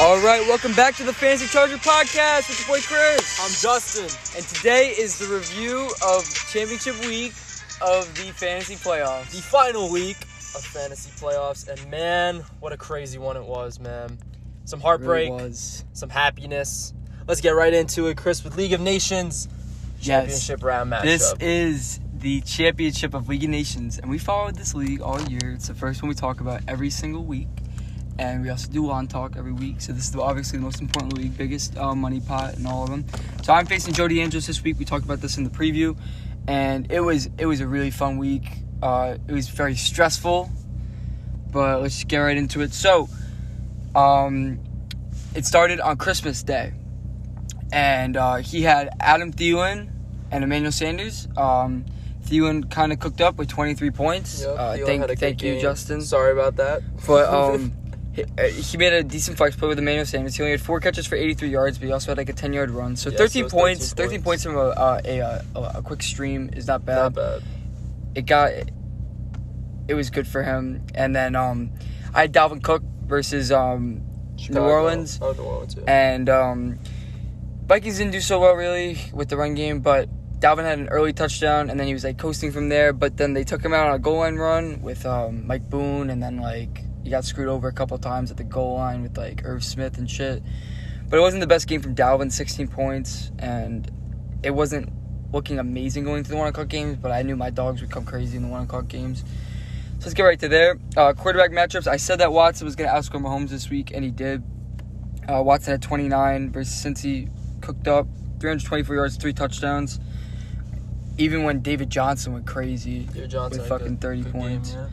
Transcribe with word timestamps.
All 0.00 0.18
right, 0.20 0.40
welcome 0.48 0.74
back 0.74 0.96
to 0.96 1.04
the 1.04 1.12
Fantasy 1.12 1.46
Charger 1.46 1.76
podcast 1.76 2.48
with 2.48 2.58
your 2.58 2.76
boy 2.76 2.82
Chris. 2.82 3.38
I'm 3.40 3.52
Justin. 3.52 4.36
And 4.36 4.44
today 4.48 4.88
is 4.88 5.18
the 5.20 5.26
review 5.32 5.88
of 6.04 6.24
championship 6.50 6.98
week 7.06 7.32
of 7.80 8.12
the 8.16 8.32
fantasy 8.34 8.74
playoffs. 8.74 9.30
The 9.30 9.40
final 9.40 9.90
week 9.92 10.16
of 10.56 10.64
fantasy 10.64 11.10
playoffs, 11.12 11.68
and 11.68 11.90
man, 11.90 12.44
what 12.58 12.72
a 12.72 12.76
crazy 12.76 13.18
one 13.18 13.36
it 13.36 13.44
was, 13.44 13.78
man. 13.78 14.18
Some 14.64 14.80
heartbreak, 14.80 15.30
Really 15.30 15.42
was. 15.44 15.84
some 15.92 16.08
happiness. 16.10 16.92
Let's 17.28 17.40
get 17.40 17.50
right 17.50 17.72
into 17.72 18.08
it, 18.08 18.16
Chris, 18.16 18.42
with 18.42 18.56
League 18.56 18.72
of 18.72 18.80
Nations 18.80 19.48
Yes. 20.00 20.06
championship 20.06 20.64
round 20.64 20.92
matchup. 20.92 21.02
This 21.04 21.34
is 21.40 22.00
the 22.18 22.40
championship 22.40 23.14
of 23.14 23.28
League 23.28 23.44
of 23.44 23.50
Nations, 23.50 23.98
and 23.98 24.10
we 24.10 24.18
followed 24.18 24.56
this 24.56 24.74
league 24.74 25.00
all 25.00 25.22
year. 25.22 25.52
It's 25.52 25.68
the 25.68 25.74
first 25.74 26.02
one 26.02 26.08
we 26.08 26.14
talk 26.16 26.40
about 26.40 26.62
every 26.66 26.90
single 26.90 27.24
week, 27.24 27.48
and 28.18 28.42
we 28.42 28.50
also 28.50 28.70
do 28.70 28.90
on 28.90 29.06
talk 29.06 29.36
every 29.36 29.52
week. 29.52 29.80
So 29.80 29.92
this 29.92 30.08
is 30.08 30.16
obviously 30.16 30.58
the 30.58 30.64
most 30.64 30.80
important 30.80 31.14
league, 31.14 31.36
biggest 31.36 31.76
uh, 31.76 31.94
money 31.94 32.20
pot 32.20 32.56
in 32.56 32.66
all 32.66 32.84
of 32.84 32.90
them. 32.90 33.04
So 33.42 33.52
I'm 33.52 33.66
facing 33.66 33.94
Jody 33.94 34.20
Andrews 34.20 34.46
this 34.46 34.62
week. 34.62 34.78
We 34.78 34.84
talked 34.84 35.04
about 35.04 35.20
this 35.20 35.36
in 35.36 35.44
the 35.44 35.50
preview, 35.50 35.96
and 36.46 36.90
it 36.90 37.00
was 37.00 37.28
it 37.38 37.46
was 37.46 37.60
a 37.60 37.66
really 37.66 37.90
fun 37.90 38.18
week. 38.18 38.44
Uh, 38.82 39.16
it 39.26 39.32
was 39.32 39.48
very 39.48 39.74
stressful, 39.74 40.50
but 41.50 41.82
let's 41.82 41.94
just 41.94 42.08
get 42.08 42.18
right 42.18 42.36
into 42.36 42.60
it. 42.60 42.72
So, 42.72 43.08
um, 43.94 44.60
it 45.34 45.44
started 45.44 45.80
on 45.80 45.96
Christmas 45.96 46.42
Day, 46.42 46.72
and 47.72 48.16
uh, 48.16 48.36
he 48.36 48.62
had 48.62 48.90
Adam 49.00 49.32
Thielen 49.32 49.90
and 50.30 50.44
Emmanuel 50.44 50.72
Sanders. 50.72 51.28
Um, 51.36 51.84
Thielen 52.24 52.70
kind 52.70 52.92
of 52.92 52.98
cooked 52.98 53.20
up 53.20 53.36
with 53.36 53.48
23 53.48 53.90
points. 53.90 54.42
Yep, 54.42 54.56
uh, 54.58 54.76
thank 54.84 55.18
thank 55.18 55.42
you, 55.42 55.52
game. 55.52 55.60
Justin. 55.60 56.00
Sorry 56.00 56.32
about 56.32 56.56
that. 56.56 56.82
But 57.06 57.28
um, 57.32 57.72
he, 58.14 58.22
uh, 58.22 58.46
he 58.46 58.76
made 58.76 58.92
a 58.92 59.02
decent 59.02 59.36
flex 59.36 59.56
play 59.56 59.68
with 59.68 59.78
Emmanuel 59.78 60.06
Sanders. 60.06 60.36
He 60.36 60.42
only 60.42 60.52
had 60.52 60.60
four 60.60 60.78
catches 60.78 61.06
for 61.06 61.16
83 61.16 61.48
yards, 61.48 61.78
but 61.78 61.86
he 61.86 61.92
also 61.92 62.12
had 62.12 62.18
like 62.18 62.28
a 62.28 62.32
10 62.32 62.52
yard 62.52 62.70
run. 62.70 62.94
So 62.94 63.10
Yeah, 63.10 63.18
13 63.18 63.48
so 63.48 63.56
points. 63.56 63.92
13 63.92 64.06
13 64.06 64.22
points 64.22 64.44
from 64.44 64.56
a 64.56 64.60
uh, 64.60 65.00
a, 65.04 65.20
uh, 65.20 65.42
a 65.56 65.60
a 65.78 65.82
quick 65.82 66.02
stream 66.02 66.50
is 66.52 66.66
not 66.66 66.84
bad. 66.84 66.96
Not 66.96 67.14
bad. 67.14 67.42
It 68.14 68.26
got 68.26 68.52
it 69.88 69.94
was 69.94 70.10
good 70.10 70.26
for 70.26 70.42
him. 70.42 70.86
And 70.94 71.14
then 71.14 71.34
um, 71.34 71.72
I 72.14 72.22
had 72.22 72.32
Dalvin 72.32 72.62
Cook 72.62 72.82
versus 73.04 73.50
um, 73.50 74.02
New 74.48 74.60
Orleans. 74.60 75.18
Oh, 75.20 75.32
New 75.32 75.42
Orleans, 75.42 75.76
yeah. 75.76 75.82
And 75.86 76.28
um, 76.28 76.78
Vikings 77.66 77.98
didn't 77.98 78.12
do 78.12 78.20
so 78.20 78.40
well 78.40 78.54
really 78.54 78.98
with 79.12 79.28
the 79.28 79.36
run 79.36 79.54
game, 79.54 79.80
but 79.80 80.08
Dalvin 80.40 80.64
had 80.64 80.78
an 80.78 80.88
early 80.88 81.12
touchdown, 81.12 81.70
and 81.70 81.80
then 81.80 81.86
he 81.86 81.94
was 81.94 82.04
like 82.04 82.18
coasting 82.18 82.52
from 82.52 82.68
there. 82.68 82.92
But 82.92 83.16
then 83.16 83.34
they 83.34 83.44
took 83.44 83.64
him 83.64 83.72
out 83.72 83.88
on 83.88 83.94
a 83.94 83.98
goal 83.98 84.18
line 84.18 84.36
run 84.36 84.82
with 84.82 85.04
um, 85.04 85.46
Mike 85.46 85.68
Boone, 85.68 86.10
and 86.10 86.22
then 86.22 86.38
like 86.38 86.84
he 87.04 87.10
got 87.10 87.24
screwed 87.24 87.48
over 87.48 87.68
a 87.68 87.72
couple 87.72 87.96
times 87.98 88.30
at 88.30 88.36
the 88.36 88.44
goal 88.44 88.74
line 88.74 89.02
with 89.02 89.16
like 89.16 89.42
Irv 89.44 89.62
Smith 89.62 89.98
and 89.98 90.10
shit. 90.10 90.42
But 91.08 91.18
it 91.18 91.20
wasn't 91.20 91.42
the 91.42 91.46
best 91.46 91.68
game 91.68 91.80
from 91.82 91.94
Dalvin, 91.94 92.32
16 92.32 92.66
points, 92.68 93.30
and 93.38 93.88
it 94.42 94.50
wasn't 94.50 94.90
looking 95.32 95.58
amazing 95.58 96.04
going 96.04 96.24
to 96.24 96.30
the 96.30 96.36
one 96.36 96.48
o'clock 96.48 96.68
games. 96.68 96.96
But 96.96 97.12
I 97.12 97.22
knew 97.22 97.36
my 97.36 97.50
dogs 97.50 97.82
would 97.82 97.90
come 97.90 98.04
crazy 98.04 98.36
in 98.36 98.42
the 98.42 98.48
one 98.48 98.62
o'clock 98.62 98.88
games. 98.88 99.20
So 99.98 100.06
let's 100.06 100.14
get 100.14 100.22
right 100.22 100.40
to 100.40 100.48
there. 100.48 100.78
Uh, 100.96 101.12
quarterback 101.12 101.50
matchups. 101.50 101.86
I 101.86 101.98
said 101.98 102.20
that 102.20 102.32
Watson 102.32 102.64
was 102.64 102.74
going 102.74 102.88
to 102.90 102.96
outscore 102.96 103.22
Mahomes 103.22 103.50
this 103.50 103.68
week, 103.70 103.92
and 103.94 104.02
he 104.02 104.10
did. 104.10 104.42
Uh, 105.28 105.42
Watson 105.42 105.72
had 105.72 105.82
29 105.82 106.50
versus 106.52 106.74
Cincy, 106.74 107.30
cooked 107.60 107.86
up 107.86 108.06
324 108.40 108.96
yards, 108.96 109.16
three 109.16 109.32
touchdowns. 109.32 110.00
Even 111.16 111.44
when 111.44 111.60
David 111.60 111.90
Johnson 111.90 112.32
went 112.32 112.46
crazy. 112.46 113.00
David 113.04 113.30
Johnson 113.30 113.60
with 113.60 113.68
fucking 113.68 113.88
good- 113.96 114.00
30 114.00 114.22
good 114.22 114.32
game, 114.32 114.40
points. 114.42 114.72
yeah. 114.74 114.88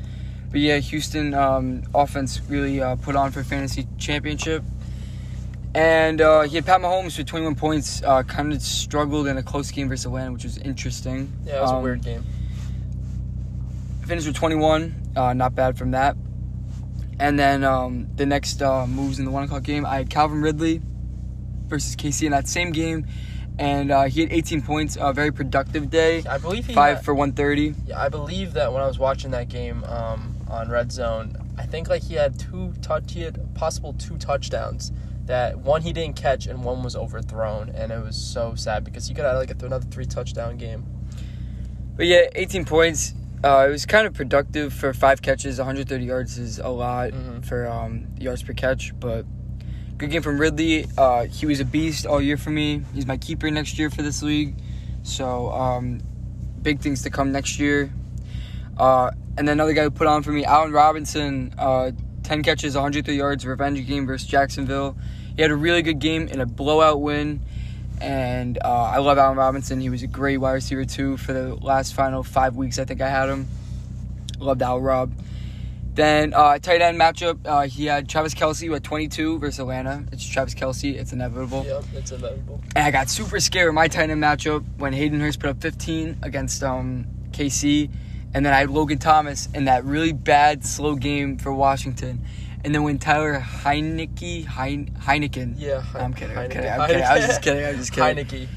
But 0.52 0.60
yeah, 0.60 0.78
Houston 0.78 1.34
um, 1.34 1.84
offense 1.96 2.42
really 2.50 2.82
uh, 2.82 2.96
put 2.98 3.16
on 3.16 3.32
for 3.32 3.44
fantasy 3.44 3.88
championship. 3.98 4.64
And 5.74 6.20
uh, 6.20 6.42
he 6.42 6.56
had 6.58 6.66
Pat 6.66 6.82
Mahomes 6.82 7.18
with 7.18 7.28
21 7.28 7.56
points. 7.56 8.04
Uh, 8.04 8.24
kind 8.24 8.52
of 8.52 8.62
struggled 8.62 9.28
in 9.28 9.38
a 9.38 9.44
close 9.44 9.72
game 9.72 9.88
versus 9.88 10.06
Atlanta, 10.08 10.34
which 10.34 10.44
was 10.44 10.58
interesting. 10.58 11.32
Yeah, 11.46 11.60
it 11.60 11.62
was 11.62 11.72
a 11.72 11.76
Um, 11.76 11.84
weird 11.84 12.04
game. 12.04 12.26
Finished 14.06 14.28
with 14.28 14.36
21. 14.36 14.94
Uh, 15.16 15.34
not 15.34 15.56
bad 15.56 15.78
from 15.78 15.92
that. 15.92 16.18
And 17.20 17.40
then 17.40 17.64
um, 17.64 18.08
the 18.16 18.26
next 18.26 18.62
uh, 18.62 18.86
moves 18.88 19.20
in 19.20 19.26
the 19.26 19.32
one 19.32 19.44
o'clock 19.44 19.64
game, 19.64 19.86
I 19.86 19.96
had 19.98 20.10
Calvin 20.10 20.42
Ridley 20.42 20.82
versus 21.68 21.96
KC 21.96 22.24
in 22.26 22.32
that 22.32 22.48
same 22.50 22.72
game, 22.72 23.06
and 23.60 23.92
uh, 23.92 24.04
he 24.06 24.22
had 24.22 24.34
18 24.34 24.64
points. 24.64 24.98
A 25.00 25.14
very 25.14 25.32
productive 25.32 25.90
day. 25.90 26.24
I 26.28 26.38
believe 26.40 26.66
he 26.66 26.74
Five 26.74 26.98
had- 26.98 27.06
for 27.06 27.14
130. 27.14 27.76
Yeah, 27.86 28.02
I 28.02 28.10
believe 28.10 28.54
that 28.54 28.74
when 28.74 28.82
I 28.82 28.88
was 28.88 28.98
watching 29.00 29.32
that 29.32 29.48
game 29.50 29.84
um, 29.86 30.31
on 30.52 30.70
Red 30.70 30.92
Zone, 30.92 31.36
I 31.58 31.66
think 31.66 31.90
like 31.90 32.04
he 32.04 32.16
had 32.16 32.38
two 32.38 32.74
touch, 32.82 33.14
he 33.14 33.22
had 33.22 33.54
possible 33.56 33.94
two 33.94 34.18
touchdowns. 34.18 34.92
That 35.26 35.60
one 35.60 35.82
he 35.82 35.94
didn't 35.94 36.16
catch 36.16 36.48
and 36.48 36.64
one 36.64 36.84
was 36.84 36.96
overthrown, 36.96 37.70
and 37.70 37.92
it 37.92 38.04
was 38.04 38.18
so 38.18 38.56
sad 38.56 38.84
because 38.84 39.08
he 39.08 39.14
could 39.14 39.24
have 39.24 39.38
like 39.38 39.52
a, 39.52 39.66
another 39.66 39.86
three 39.90 40.06
touchdown 40.06 40.58
game. 40.58 40.86
But 41.96 42.08
yeah, 42.08 42.28
18 42.36 42.66
points. 42.66 43.14
Uh, 43.44 43.66
it 43.68 43.72
was 43.72 43.86
kind 43.86 44.06
of 44.06 44.14
productive 44.14 44.74
for 44.74 44.94
five 44.94 45.22
catches. 45.22 45.58
130 45.58 46.06
yards 46.06 46.38
is 46.38 46.60
a 46.60 46.68
lot 46.70 47.12
Mhm. 47.12 47.44
for 47.46 47.68
um, 47.68 48.08
yards 48.20 48.44
per 48.44 48.54
catch, 48.54 48.94
but 49.00 49.26
good 49.98 50.12
game 50.12 50.22
from 50.22 50.40
Ridley. 50.40 50.88
Uh, 50.98 51.26
he 51.26 51.46
was 51.46 51.60
a 51.60 51.66
beast 51.66 52.06
all 52.06 52.22
year 52.22 52.38
for 52.38 52.50
me. 52.52 52.84
He's 52.94 53.06
my 53.08 53.18
keeper 53.18 53.50
next 53.50 53.80
year 53.80 53.90
for 53.90 54.02
this 54.02 54.22
league. 54.22 54.56
So 55.04 55.52
um, 55.52 56.02
big 56.62 56.82
things 56.82 57.02
to 57.04 57.10
come 57.10 57.32
next 57.32 57.60
year. 57.60 57.92
Uh, 58.78 59.12
and 59.38 59.48
then 59.48 59.54
another 59.54 59.74
guy 59.74 59.84
who 59.84 59.92
put 59.92 60.08
on 60.08 60.24
for 60.24 60.32
me, 60.32 60.46
Allen 60.46 60.72
Robinson, 60.72 61.54
uh, 61.58 61.92
10 62.24 62.44
catches, 62.44 62.76
103 62.76 63.16
yards, 63.16 63.46
revenge 63.46 63.86
game 63.88 64.06
versus 64.06 64.28
Jacksonville. 64.28 64.98
He 65.36 65.42
had 65.42 65.52
a 65.52 65.56
really 65.56 65.82
good 65.82 66.00
game 66.00 66.28
in 66.28 66.42
a 66.42 66.46
blowout 66.46 67.02
win. 67.02 67.42
And 68.00 68.58
uh, 68.58 68.84
I 68.84 68.98
love 68.98 69.18
Allen 69.18 69.38
Robinson. 69.38 69.80
He 69.80 69.90
was 69.90 70.02
a 70.02 70.08
great 70.08 70.38
wide 70.38 70.54
receiver, 70.54 70.86
too, 70.86 71.18
for 71.18 71.34
the 71.34 71.56
last 71.56 71.94
final 71.94 72.24
five 72.24 72.56
weeks 72.56 72.80
I 72.80 72.86
think 72.86 73.00
I 73.00 73.10
had 73.10 73.30
him. 73.30 73.48
Loved 74.40 74.62
Al 74.62 74.82
Rob. 74.82 75.14
Then 75.94 76.34
uh, 76.34 76.58
tight 76.58 76.82
end 76.82 77.00
matchup, 77.00 77.40
uh, 77.46 77.68
he 77.68 77.86
had 77.86 78.08
Travis 78.08 78.34
Kelce 78.34 78.70
with 78.72 78.82
22 78.82 79.40
versus 79.40 79.60
Atlanta. 79.60 80.06
It's 80.12 80.26
Travis 80.26 80.56
Kelce. 80.56 80.96
It's 80.96 81.12
inevitable. 81.12 81.66
Yep, 81.66 81.84
it's 81.94 82.12
inevitable. 82.12 82.62
And 82.76 82.86
I 82.86 82.92
got 82.92 83.10
super 83.10 83.40
scared 83.42 83.68
in 83.70 83.76
my 83.76 83.90
tight 83.90 84.10
end 84.10 84.24
matchup 84.24 84.64
when 84.78 84.94
Hayden 84.94 85.20
Hurst 85.20 85.40
put 85.40 85.50
up 85.50 85.62
15 85.62 86.20
against 86.24 86.64
um, 86.64 87.06
KC. 87.32 87.90
And 88.34 88.46
then 88.46 88.54
I 88.54 88.60
had 88.60 88.70
Logan 88.70 88.98
Thomas 88.98 89.50
in 89.54 89.66
that 89.66 89.84
really 89.84 90.14
bad, 90.14 90.66
slow 90.66 90.96
game 90.96 91.38
for 91.38 91.54
Washington. 91.54 92.24
And 92.64 92.74
then 92.74 92.84
when 92.84 93.00
Tyler 93.00 93.40
Heinicke, 93.40 94.46
Hein, 94.46 94.92
Heineken, 95.00 95.56
Yeah, 95.58 95.84
I'm 95.96 96.14
kidding, 96.14 96.38
I'm 96.38 96.50
kidding, 96.50 96.70
I'm 96.70 96.88
kidding. 96.88 97.04
I 97.04 97.18
was 97.18 97.26
just 97.26 97.42
kidding, 97.42 97.66
I 97.66 97.70
was 97.72 97.78
just 97.78 97.94
kidding. 97.94 98.26
Heinicke. 98.26 98.48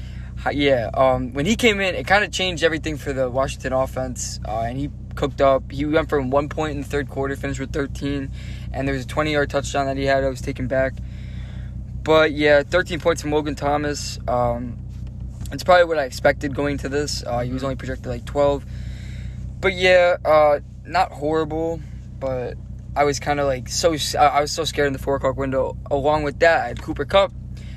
Yeah, 0.53 0.91
um, 0.93 1.33
when 1.33 1.47
he 1.47 1.55
came 1.55 1.79
in, 1.79 1.95
it 1.95 2.05
kind 2.05 2.23
of 2.23 2.31
changed 2.31 2.63
everything 2.63 2.97
for 2.97 3.13
the 3.13 3.29
Washington 3.29 3.73
offense, 3.73 4.39
uh, 4.47 4.59
and 4.59 4.77
he 4.77 4.91
cooked 5.15 5.41
up. 5.41 5.71
He 5.71 5.85
went 5.85 6.07
from 6.07 6.29
one 6.29 6.49
point 6.49 6.75
in 6.75 6.81
the 6.81 6.87
third 6.87 7.09
quarter, 7.09 7.35
finished 7.35 7.59
with 7.59 7.73
13, 7.73 8.29
and 8.71 8.87
there 8.87 8.93
was 8.93 9.05
a 9.05 9.07
20 9.07 9.31
yard 9.31 9.49
touchdown 9.49 9.87
that 9.87 9.97
he 9.97 10.05
had. 10.05 10.23
I 10.23 10.29
was 10.29 10.41
taken 10.41 10.67
back, 10.67 10.93
but 12.03 12.31
yeah, 12.31 12.61
13 12.61 12.99
points 12.99 13.23
from 13.23 13.31
Logan 13.31 13.55
Thomas. 13.55 14.19
Um, 14.27 14.77
it's 15.51 15.63
probably 15.63 15.85
what 15.85 15.97
I 15.97 16.03
expected 16.03 16.53
going 16.53 16.77
to 16.79 16.89
this. 16.89 17.23
Uh, 17.25 17.39
he 17.39 17.51
was 17.51 17.63
only 17.63 17.75
projected 17.75 18.05
like 18.05 18.25
12, 18.25 18.65
but 19.59 19.73
yeah, 19.73 20.17
uh, 20.23 20.59
not 20.85 21.11
horrible, 21.11 21.79
but 22.19 22.55
I 22.95 23.03
was 23.03 23.19
kind 23.19 23.39
of 23.39 23.47
like 23.47 23.67
so. 23.67 23.95
I 24.17 24.41
was 24.41 24.51
so 24.51 24.63
scared 24.63 24.87
in 24.87 24.93
the 24.93 24.99
four 24.99 25.15
o'clock 25.15 25.37
window. 25.37 25.77
Along 25.91 26.23
with 26.23 26.39
that, 26.39 26.63
I 26.63 26.67
had 26.69 26.81
Cooper 26.81 27.05
Kupp 27.05 27.31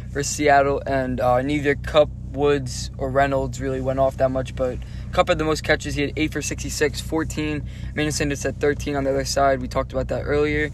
versus 0.09 0.35
Seattle, 0.35 0.83
and 0.87 1.21
uh, 1.21 1.43
neither 1.43 1.75
Kupp, 1.75 2.09
Woods, 2.33 2.91
or 2.99 3.11
Reynolds 3.11 3.61
really 3.61 3.81
went 3.81 3.99
off 3.99 4.17
that 4.19 4.31
much. 4.31 4.55
But 4.55 4.79
Kupp 5.13 5.29
had 5.29 5.39
the 5.39 5.45
most 5.45 5.65
catches. 5.65 5.95
He 5.95 6.03
had 6.03 6.13
8 6.17 6.33
for 6.33 6.43
66, 6.43 7.01
14. 7.01 7.69
Manuel 7.95 8.13
Sanders 8.13 8.43
had 8.43 8.61
13 8.61 8.97
on 8.97 9.05
the 9.05 9.11
other 9.11 9.25
side. 9.25 9.61
We 9.61 9.69
talked 9.69 9.93
about 9.93 10.09
that 10.09 10.23
earlier. 10.23 10.71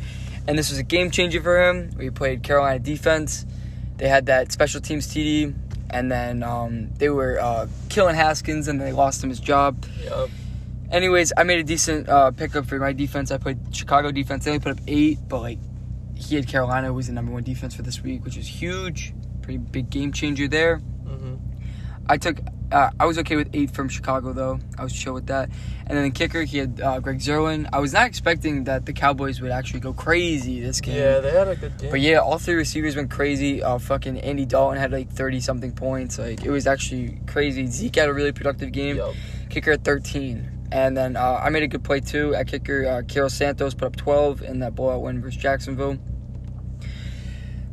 And 0.47 0.59
this 0.59 0.69
was 0.70 0.78
a 0.78 0.82
game 0.82 1.10
changer 1.10 1.41
for 1.41 1.70
him. 1.70 1.91
We 1.97 2.10
played 2.10 2.43
Carolina 2.43 2.78
defense. 2.78 3.47
They 3.96 4.08
had 4.08 4.26
that 4.26 4.52
special 4.52 4.81
teams 4.81 5.06
TD, 5.06 5.55
and 5.88 6.11
then 6.11 6.43
um, 6.43 6.90
they 6.99 7.08
were 7.08 7.40
uh, 7.40 7.69
killing 7.88 8.17
Haskins, 8.17 8.69
and 8.69 8.81
they 8.81 8.93
lost 8.93 9.23
him 9.23 9.31
his 9.31 9.40
job. 9.40 9.87
Yep. 10.02 10.28
Anyways, 10.94 11.32
I 11.37 11.43
made 11.43 11.58
a 11.58 11.64
decent 11.64 12.08
uh, 12.08 12.31
pickup 12.31 12.67
for 12.67 12.79
my 12.79 12.93
defense. 12.93 13.32
I 13.32 13.38
played 13.38 13.58
Chicago 13.75 14.12
defense. 14.12 14.44
They 14.44 14.52
only 14.52 14.61
put 14.61 14.79
up 14.79 14.85
eight, 14.87 15.19
but 15.26 15.41
like 15.41 15.58
he 16.14 16.37
had 16.37 16.46
Carolina 16.46 16.93
was 16.93 17.08
the 17.08 17.12
number 17.12 17.32
one 17.32 17.43
defense 17.43 17.75
for 17.75 17.82
this 17.82 18.00
week, 18.00 18.25
which 18.25 18.37
is 18.37 18.46
huge. 18.46 19.12
Pretty 19.43 19.58
big 19.58 19.91
game 19.91 20.12
changer 20.12 20.46
there. 20.46 20.76
hmm 20.79 21.35
I 22.08 22.17
took. 22.17 22.38
Uh, 22.70 22.91
I 23.00 23.06
was 23.06 23.19
okay 23.19 23.35
with 23.35 23.50
eight 23.55 23.73
from 23.73 23.88
Chicago 23.88 24.32
though. 24.32 24.61
I 24.79 24.85
was 24.85 24.93
chill 24.93 25.14
with 25.14 25.26
that. 25.26 25.50
And 25.87 25.99
then 25.99 26.05
the 26.05 26.11
kicker, 26.11 26.44
he 26.44 26.58
had 26.58 26.81
uh, 26.81 27.00
Greg 27.00 27.19
Zuerlein. 27.19 27.69
I 27.73 27.81
was 27.81 27.93
not 27.93 28.06
expecting 28.06 28.64
that 28.64 28.87
the 28.87 28.93
Cowboys 28.93 29.40
would 29.40 29.50
actually 29.50 29.81
go 29.81 29.93
crazy 29.93 30.61
this 30.61 30.81
game. 30.81 30.97
Yeah, 30.97 31.19
they 31.19 31.32
had 31.32 31.49
a 31.49 31.56
good 31.56 31.76
game. 31.76 31.90
But 31.90 32.02
yeah, 32.02 32.19
all 32.19 32.38
three 32.38 32.55
receivers 32.55 32.94
went 32.94 33.11
crazy. 33.11 33.64
Uh, 33.64 33.79
fucking 33.79 34.19
Andy 34.20 34.44
Dalton 34.44 34.79
had 34.79 34.93
like 34.93 35.11
thirty 35.11 35.40
something 35.40 35.73
points. 35.73 36.20
Like 36.20 36.44
it 36.44 36.50
was 36.50 36.69
actually 36.69 37.19
crazy. 37.26 37.67
Zeke 37.67 37.97
had 37.97 38.08
a 38.08 38.14
really 38.14 38.32
productive 38.32 38.70
game. 38.70 38.99
Yup. 38.99 39.14
Kicker 39.50 39.73
at 39.73 39.82
thirteen. 39.82 40.63
And 40.75 40.97
then 40.97 41.17
uh, 41.17 41.41
I 41.41 41.50
made 41.50 41.62
a 41.62 41.69
good 41.69 41.85
play 41.85 42.00
too 42.00 42.35
at 42.35 42.49
kicker. 42.49 42.85
Uh, 42.85 43.29
Santos 43.29 43.75
put 43.75 43.87
up 43.87 43.94
12 43.94 44.43
in 44.43 44.59
that 44.59 44.75
blowout 44.75 45.03
win 45.03 45.23
versus 45.23 45.41
Jacksonville. 45.41 45.99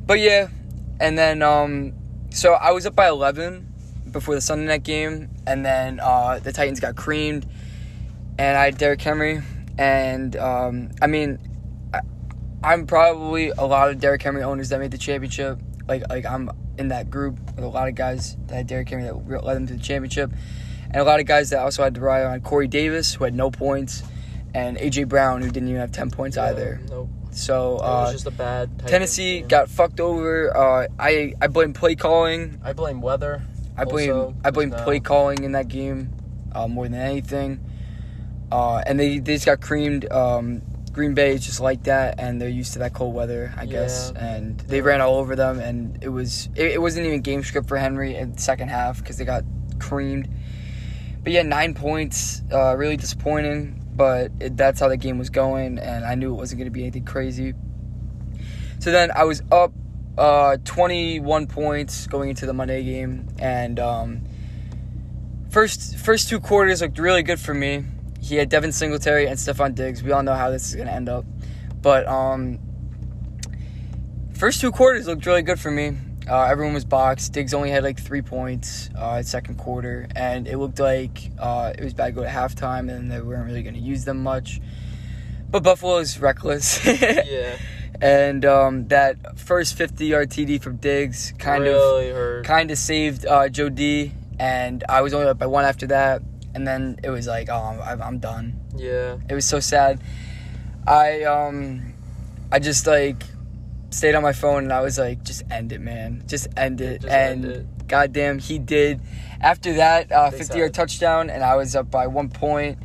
but 0.05 0.19
yeah, 0.19 0.49
and 0.99 1.17
then 1.17 1.41
um, 1.41 1.93
so 2.29 2.53
I 2.53 2.71
was 2.71 2.85
up 2.85 2.95
by 2.95 3.07
eleven 3.07 3.73
before 4.11 4.35
the 4.35 4.41
Sunday 4.41 4.67
night 4.67 4.83
game, 4.83 5.31
and 5.47 5.65
then 5.65 5.99
uh, 5.99 6.37
the 6.39 6.53
Titans 6.53 6.79
got 6.79 6.95
creamed, 6.95 7.47
and 8.37 8.55
I 8.55 8.65
had 8.65 8.77
Derrick 8.77 9.01
Henry, 9.01 9.41
and 9.79 10.35
um, 10.35 10.91
I 11.01 11.07
mean, 11.07 11.39
I, 11.91 12.01
I'm 12.63 12.85
probably 12.85 13.49
a 13.49 13.63
lot 13.65 13.89
of 13.89 13.99
Derrick 13.99 14.21
Henry 14.21 14.43
owners 14.43 14.69
that 14.69 14.79
made 14.79 14.91
the 14.91 14.99
championship. 14.99 15.59
Like 15.87 16.07
like 16.07 16.27
I'm 16.27 16.51
in 16.77 16.89
that 16.89 17.09
group 17.09 17.39
with 17.55 17.65
a 17.65 17.67
lot 17.67 17.87
of 17.87 17.95
guys 17.95 18.37
that 18.45 18.55
had 18.55 18.67
Derrick 18.67 18.89
Henry 18.89 19.05
that 19.05 19.43
led 19.43 19.55
them 19.55 19.65
to 19.65 19.73
the 19.73 19.79
championship, 19.79 20.31
and 20.91 20.97
a 20.97 21.03
lot 21.03 21.19
of 21.19 21.25
guys 21.25 21.49
that 21.49 21.59
also 21.59 21.83
had 21.83 21.95
to 21.95 22.01
rely 22.01 22.23
on 22.23 22.41
Corey 22.41 22.67
Davis 22.67 23.13
who 23.15 23.23
had 23.23 23.33
no 23.33 23.49
points, 23.51 24.03
and 24.53 24.77
AJ 24.77 25.07
Brown 25.07 25.41
who 25.41 25.49
didn't 25.49 25.69
even 25.69 25.81
have 25.81 25.91
ten 25.91 26.11
points 26.11 26.37
Yeah, 26.37 26.45
either. 26.45 26.79
Nope. 26.89 27.09
So 27.31 27.75
it 27.77 27.81
uh, 27.81 27.83
was 28.03 28.11
just 28.13 28.27
a 28.27 28.31
bad. 28.31 28.69
Titans 28.71 28.91
Tennessee 28.91 29.39
game. 29.39 29.47
got 29.47 29.69
fucked 29.69 29.99
over. 29.99 30.55
Uh, 30.55 30.87
I 30.99 31.33
I 31.41 31.47
blame 31.47 31.73
play 31.73 31.95
calling. 31.95 32.59
I 32.63 32.73
blame 32.73 33.01
weather. 33.01 33.41
I 33.77 33.85
blame 33.85 34.11
Also, 34.11 34.35
I 34.43 34.51
blame 34.51 34.71
play 34.71 34.99
calling 34.99 35.43
in 35.43 35.53
that 35.53 35.69
game 35.69 36.09
uh, 36.53 36.67
more 36.67 36.87
than 36.89 36.99
anything. 36.99 37.63
Uh, 38.51 38.83
and 38.85 38.99
they, 38.99 39.19
they 39.19 39.35
just 39.35 39.45
got 39.45 39.61
creamed. 39.61 40.11
Um, 40.11 40.61
Green 40.91 41.13
Bay 41.13 41.35
is 41.35 41.45
just 41.45 41.61
like 41.61 41.83
that, 41.83 42.19
and 42.19 42.41
they're 42.41 42.49
used 42.49 42.73
to 42.73 42.79
that 42.79 42.93
cold 42.93 43.15
weather, 43.15 43.53
I 43.55 43.65
guess. 43.65 44.11
And 44.11 44.59
they 44.59 44.79
Yeah. 44.79 44.83
ran 44.83 44.99
all 45.01 45.15
over 45.15 45.37
them, 45.37 45.61
and 45.61 45.97
it 46.03 46.09
was 46.09 46.49
it, 46.57 46.73
it 46.73 46.81
wasn't 46.81 47.07
even 47.07 47.21
game 47.21 47.43
script 47.45 47.69
for 47.69 47.77
Henry 47.77 48.13
in 48.17 48.33
the 48.33 48.41
second 48.41 48.67
half 48.67 48.97
because 48.99 49.15
they 49.17 49.23
got 49.23 49.45
creamed. 49.79 50.27
But 51.23 51.33
yeah, 51.33 51.43
nine 51.43 51.73
points, 51.73 52.41
uh, 52.51 52.75
really 52.75 52.97
disappointing. 52.97 53.77
But 53.93 54.31
it, 54.39 54.57
that's 54.57 54.79
how 54.79 54.87
the 54.87 54.97
game 54.97 55.17
was 55.17 55.29
going, 55.29 55.77
and 55.77 56.05
I 56.05 56.15
knew 56.15 56.33
it 56.33 56.37
wasn't 56.37 56.59
going 56.59 56.67
to 56.67 56.71
be 56.71 56.81
anything 56.81 57.05
crazy. 57.05 57.53
So 58.79 58.91
then 58.91 59.11
I 59.11 59.25
was 59.25 59.43
up 59.51 59.73
uh, 60.17 60.57
21 60.63 61.47
points 61.47 62.07
going 62.07 62.29
into 62.29 62.45
the 62.45 62.53
Monday 62.53 62.83
game, 62.83 63.27
and 63.37 63.79
um, 63.79 64.23
first 65.49 65.97
first 65.97 66.29
two 66.29 66.39
quarters 66.39 66.81
looked 66.81 66.97
really 66.97 67.23
good 67.23 67.39
for 67.39 67.53
me. 67.53 67.83
He 68.21 68.35
had 68.35 68.49
Devin 68.49 68.71
Singletary 68.71 69.27
and 69.27 69.37
Stefon 69.37 69.75
Diggs. 69.75 70.01
We 70.03 70.11
all 70.11 70.23
know 70.23 70.35
how 70.35 70.49
this 70.49 70.69
is 70.69 70.75
going 70.75 70.87
to 70.87 70.93
end 70.93 71.09
up, 71.09 71.25
but 71.81 72.07
um, 72.07 72.59
first 74.33 74.61
two 74.61 74.71
quarters 74.71 75.07
looked 75.07 75.25
really 75.25 75.41
good 75.41 75.59
for 75.59 75.69
me. 75.71 75.97
Uh, 76.31 76.43
everyone 76.45 76.73
was 76.73 76.85
boxed. 76.85 77.33
Diggs 77.33 77.53
only 77.53 77.69
had 77.71 77.83
like 77.83 77.99
three 77.99 78.21
points 78.21 78.89
uh, 78.97 79.21
second 79.21 79.57
quarter, 79.57 80.07
and 80.15 80.47
it 80.47 80.57
looked 80.57 80.79
like 80.79 81.29
uh, 81.37 81.73
it 81.77 81.83
was 81.83 81.93
bad 81.93 82.05
to 82.05 82.11
go 82.13 82.23
to 82.23 82.29
halftime, 82.29 82.89
and 82.89 83.11
they 83.11 83.19
weren't 83.19 83.45
really 83.45 83.63
going 83.63 83.73
to 83.73 83.81
use 83.81 84.05
them 84.05 84.23
much. 84.23 84.61
But 85.49 85.63
Buffalo 85.63 85.97
is 85.97 86.17
reckless. 86.21 86.85
yeah. 86.85 87.57
and 88.01 88.45
um, 88.45 88.87
that 88.87 89.37
first 89.37 89.75
50 89.75 90.05
yard 90.05 90.29
TD 90.29 90.61
from 90.61 90.77
Diggs 90.77 91.33
kind 91.37 91.67
of 91.67 91.73
really 91.73 92.11
hurt. 92.11 92.45
kind 92.45 92.71
of 92.71 92.77
saved 92.77 93.25
uh, 93.25 93.49
Joe 93.49 93.67
D. 93.67 94.13
And 94.39 94.85
I 94.87 95.01
was 95.01 95.13
only 95.13 95.27
up 95.27 95.37
by 95.37 95.47
one 95.47 95.65
after 95.65 95.87
that, 95.87 96.21
and 96.55 96.65
then 96.65 96.97
it 97.03 97.09
was 97.09 97.27
like, 97.27 97.49
oh, 97.49 97.81
I'm, 97.83 98.01
I'm 98.01 98.19
done. 98.19 98.57
yeah. 98.77 99.17
It 99.29 99.33
was 99.33 99.45
so 99.45 99.59
sad. 99.59 100.01
I 100.87 101.23
um, 101.23 101.93
I 102.53 102.59
just 102.59 102.87
like 102.87 103.23
stayed 103.91 104.15
on 104.15 104.23
my 104.23 104.33
phone 104.33 104.63
and 104.63 104.73
I 104.73 104.81
was 104.81 104.97
like, 104.97 105.23
just 105.23 105.43
end 105.51 105.71
it, 105.71 105.81
man, 105.81 106.23
just 106.27 106.47
end 106.57 106.81
it. 106.81 107.01
Just 107.01 107.13
and 107.13 107.45
end 107.45 107.55
it. 107.55 107.87
goddamn, 107.87 108.39
he 108.39 108.57
did. 108.57 109.01
After 109.39 109.73
that, 109.73 110.11
uh, 110.11 110.31
50 110.31 110.57
yard 110.57 110.73
touchdown, 110.73 111.29
and 111.29 111.43
I 111.43 111.55
was 111.55 111.75
up 111.75 111.91
by 111.91 112.07
one 112.07 112.29
point. 112.29 112.79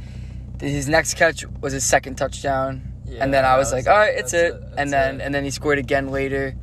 His 0.61 0.89
next 0.89 1.15
catch 1.15 1.45
was 1.61 1.73
his 1.73 1.85
second 1.85 2.17
touchdown. 2.17 2.93
Yeah, 3.05 3.23
and 3.23 3.33
then 3.33 3.45
I 3.45 3.57
was, 3.57 3.67
was 3.67 3.85
like, 3.85 3.87
all 3.87 3.99
right, 3.99 4.15
it's 4.17 4.33
it. 4.33 4.55
it. 4.55 4.63
And 4.77 4.93
then 4.93 5.21
it. 5.21 5.25
and 5.25 5.35
then 5.35 5.45
he 5.45 5.51
scored 5.51 5.79
again 5.79 6.09
later. 6.09 6.57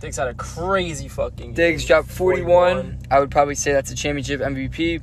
Diggs 0.00 0.16
had 0.16 0.28
a 0.28 0.34
crazy 0.34 1.08
fucking. 1.08 1.54
Diggs 1.54 1.82
game. 1.82 1.88
dropped 1.88 2.10
41. 2.10 3.00
I 3.10 3.18
would 3.18 3.30
probably 3.30 3.56
say 3.56 3.72
that's 3.72 3.90
a 3.90 3.96
championship 3.96 4.40
MVP. 4.40 5.02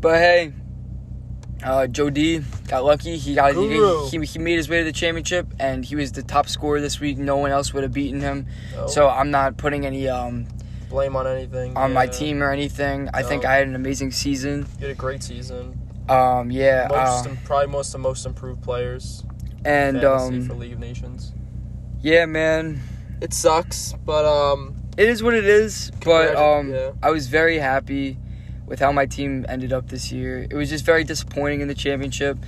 But 0.00 0.18
hey, 0.18 0.52
uh, 1.62 1.86
Joe 1.86 2.10
D 2.10 2.42
got 2.68 2.84
lucky. 2.84 3.16
He 3.16 3.34
got 3.34 3.54
he, 3.54 4.18
he, 4.18 4.24
he 4.24 4.38
made 4.38 4.56
his 4.56 4.68
way 4.68 4.78
to 4.78 4.84
the 4.84 4.92
championship, 4.92 5.46
and 5.58 5.84
he 5.84 5.96
was 5.96 6.12
the 6.12 6.22
top 6.22 6.48
scorer 6.48 6.80
this 6.80 7.00
week. 7.00 7.18
No 7.18 7.36
one 7.36 7.50
else 7.50 7.72
would 7.72 7.82
have 7.82 7.92
beaten 7.92 8.20
him. 8.20 8.46
No. 8.74 8.86
So 8.86 9.08
I'm 9.08 9.30
not 9.30 9.56
putting 9.56 9.86
any 9.86 10.08
um 10.08 10.46
blame 10.88 11.16
on 11.16 11.26
anything. 11.26 11.76
on 11.76 11.92
my 11.92 12.06
team 12.06 12.42
or 12.42 12.50
anything. 12.50 13.08
I 13.14 13.22
think 13.22 13.44
I 13.44 13.56
had 13.56 13.66
an 13.66 13.74
amazing 13.74 14.10
season. 14.12 14.66
You 14.78 14.88
had 14.88 14.90
a 14.90 14.94
great 14.94 15.22
season. 15.22 15.78
Um, 16.08 16.50
yeah, 16.50 16.88
Most, 16.90 17.26
uh, 17.26 17.34
probably 17.44 17.68
most 17.68 17.88
of 17.88 17.92
the 17.92 17.98
most 18.00 18.26
improved 18.26 18.62
players. 18.62 19.24
and 19.64 20.00
fantasy 20.00 20.46
for 20.46 20.52
um, 20.54 20.58
League 20.58 20.72
of 20.72 20.80
Nations. 20.80 21.32
yeah, 22.00 22.26
man, 22.26 22.80
It 23.20 23.32
sucks, 23.32 23.94
but 24.04 24.24
um, 24.24 24.76
it 24.96 25.08
is 25.08 25.22
what 25.22 25.34
it 25.34 25.44
is. 25.44 25.92
But 26.04 26.34
um, 26.34 26.72
yeah. 26.72 26.90
I 27.02 27.10
was 27.10 27.28
very 27.28 27.58
happy 27.58 28.18
with 28.72 28.80
how 28.80 28.90
my 28.90 29.04
team 29.04 29.44
ended 29.50 29.70
up 29.70 29.90
this 29.90 30.10
year. 30.10 30.46
It 30.48 30.54
was 30.54 30.70
just 30.70 30.86
very 30.86 31.04
disappointing 31.04 31.60
in 31.60 31.68
the 31.68 31.74
championship 31.74 32.38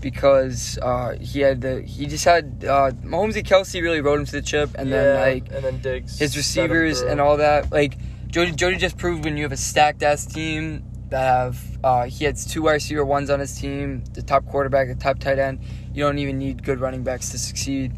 because 0.00 0.78
uh, 0.80 1.18
he 1.20 1.40
had 1.40 1.60
the 1.60 1.82
he 1.82 2.06
just 2.06 2.24
had 2.24 2.64
uh, 2.66 2.92
Mahomes 3.04 3.36
and 3.36 3.46
Kelce 3.46 3.82
really 3.82 4.00
rode 4.00 4.20
him 4.20 4.24
to 4.24 4.32
the 4.32 4.40
chip, 4.40 4.70
and 4.78 4.88
yeah, 4.88 4.96
then 4.96 5.20
like 5.20 5.52
and 5.52 5.62
then 5.62 5.78
Diggs 5.82 6.18
his 6.18 6.34
receivers 6.34 7.02
and 7.02 7.20
all 7.20 7.36
that. 7.36 7.70
Like 7.70 7.98
Jody, 8.28 8.52
Jody 8.52 8.76
just 8.76 8.96
proved 8.96 9.26
when 9.26 9.36
you 9.36 9.42
have 9.42 9.52
a 9.52 9.58
stacked 9.58 10.02
ass 10.02 10.24
team 10.24 10.82
that 11.10 11.20
have 11.20 11.62
uh, 11.84 12.04
he 12.04 12.24
had 12.24 12.38
two 12.38 12.62
wide 12.62 12.72
receiver 12.72 13.04
ones 13.04 13.28
on 13.28 13.38
his 13.38 13.54
team, 13.60 14.02
the 14.14 14.22
top 14.22 14.46
quarterback, 14.46 14.88
the 14.88 14.94
top 14.94 15.18
tight 15.18 15.38
end. 15.38 15.60
You 15.92 16.04
don't 16.04 16.16
even 16.16 16.38
need 16.38 16.64
good 16.64 16.80
running 16.80 17.02
backs 17.02 17.28
to 17.32 17.38
succeed. 17.38 17.92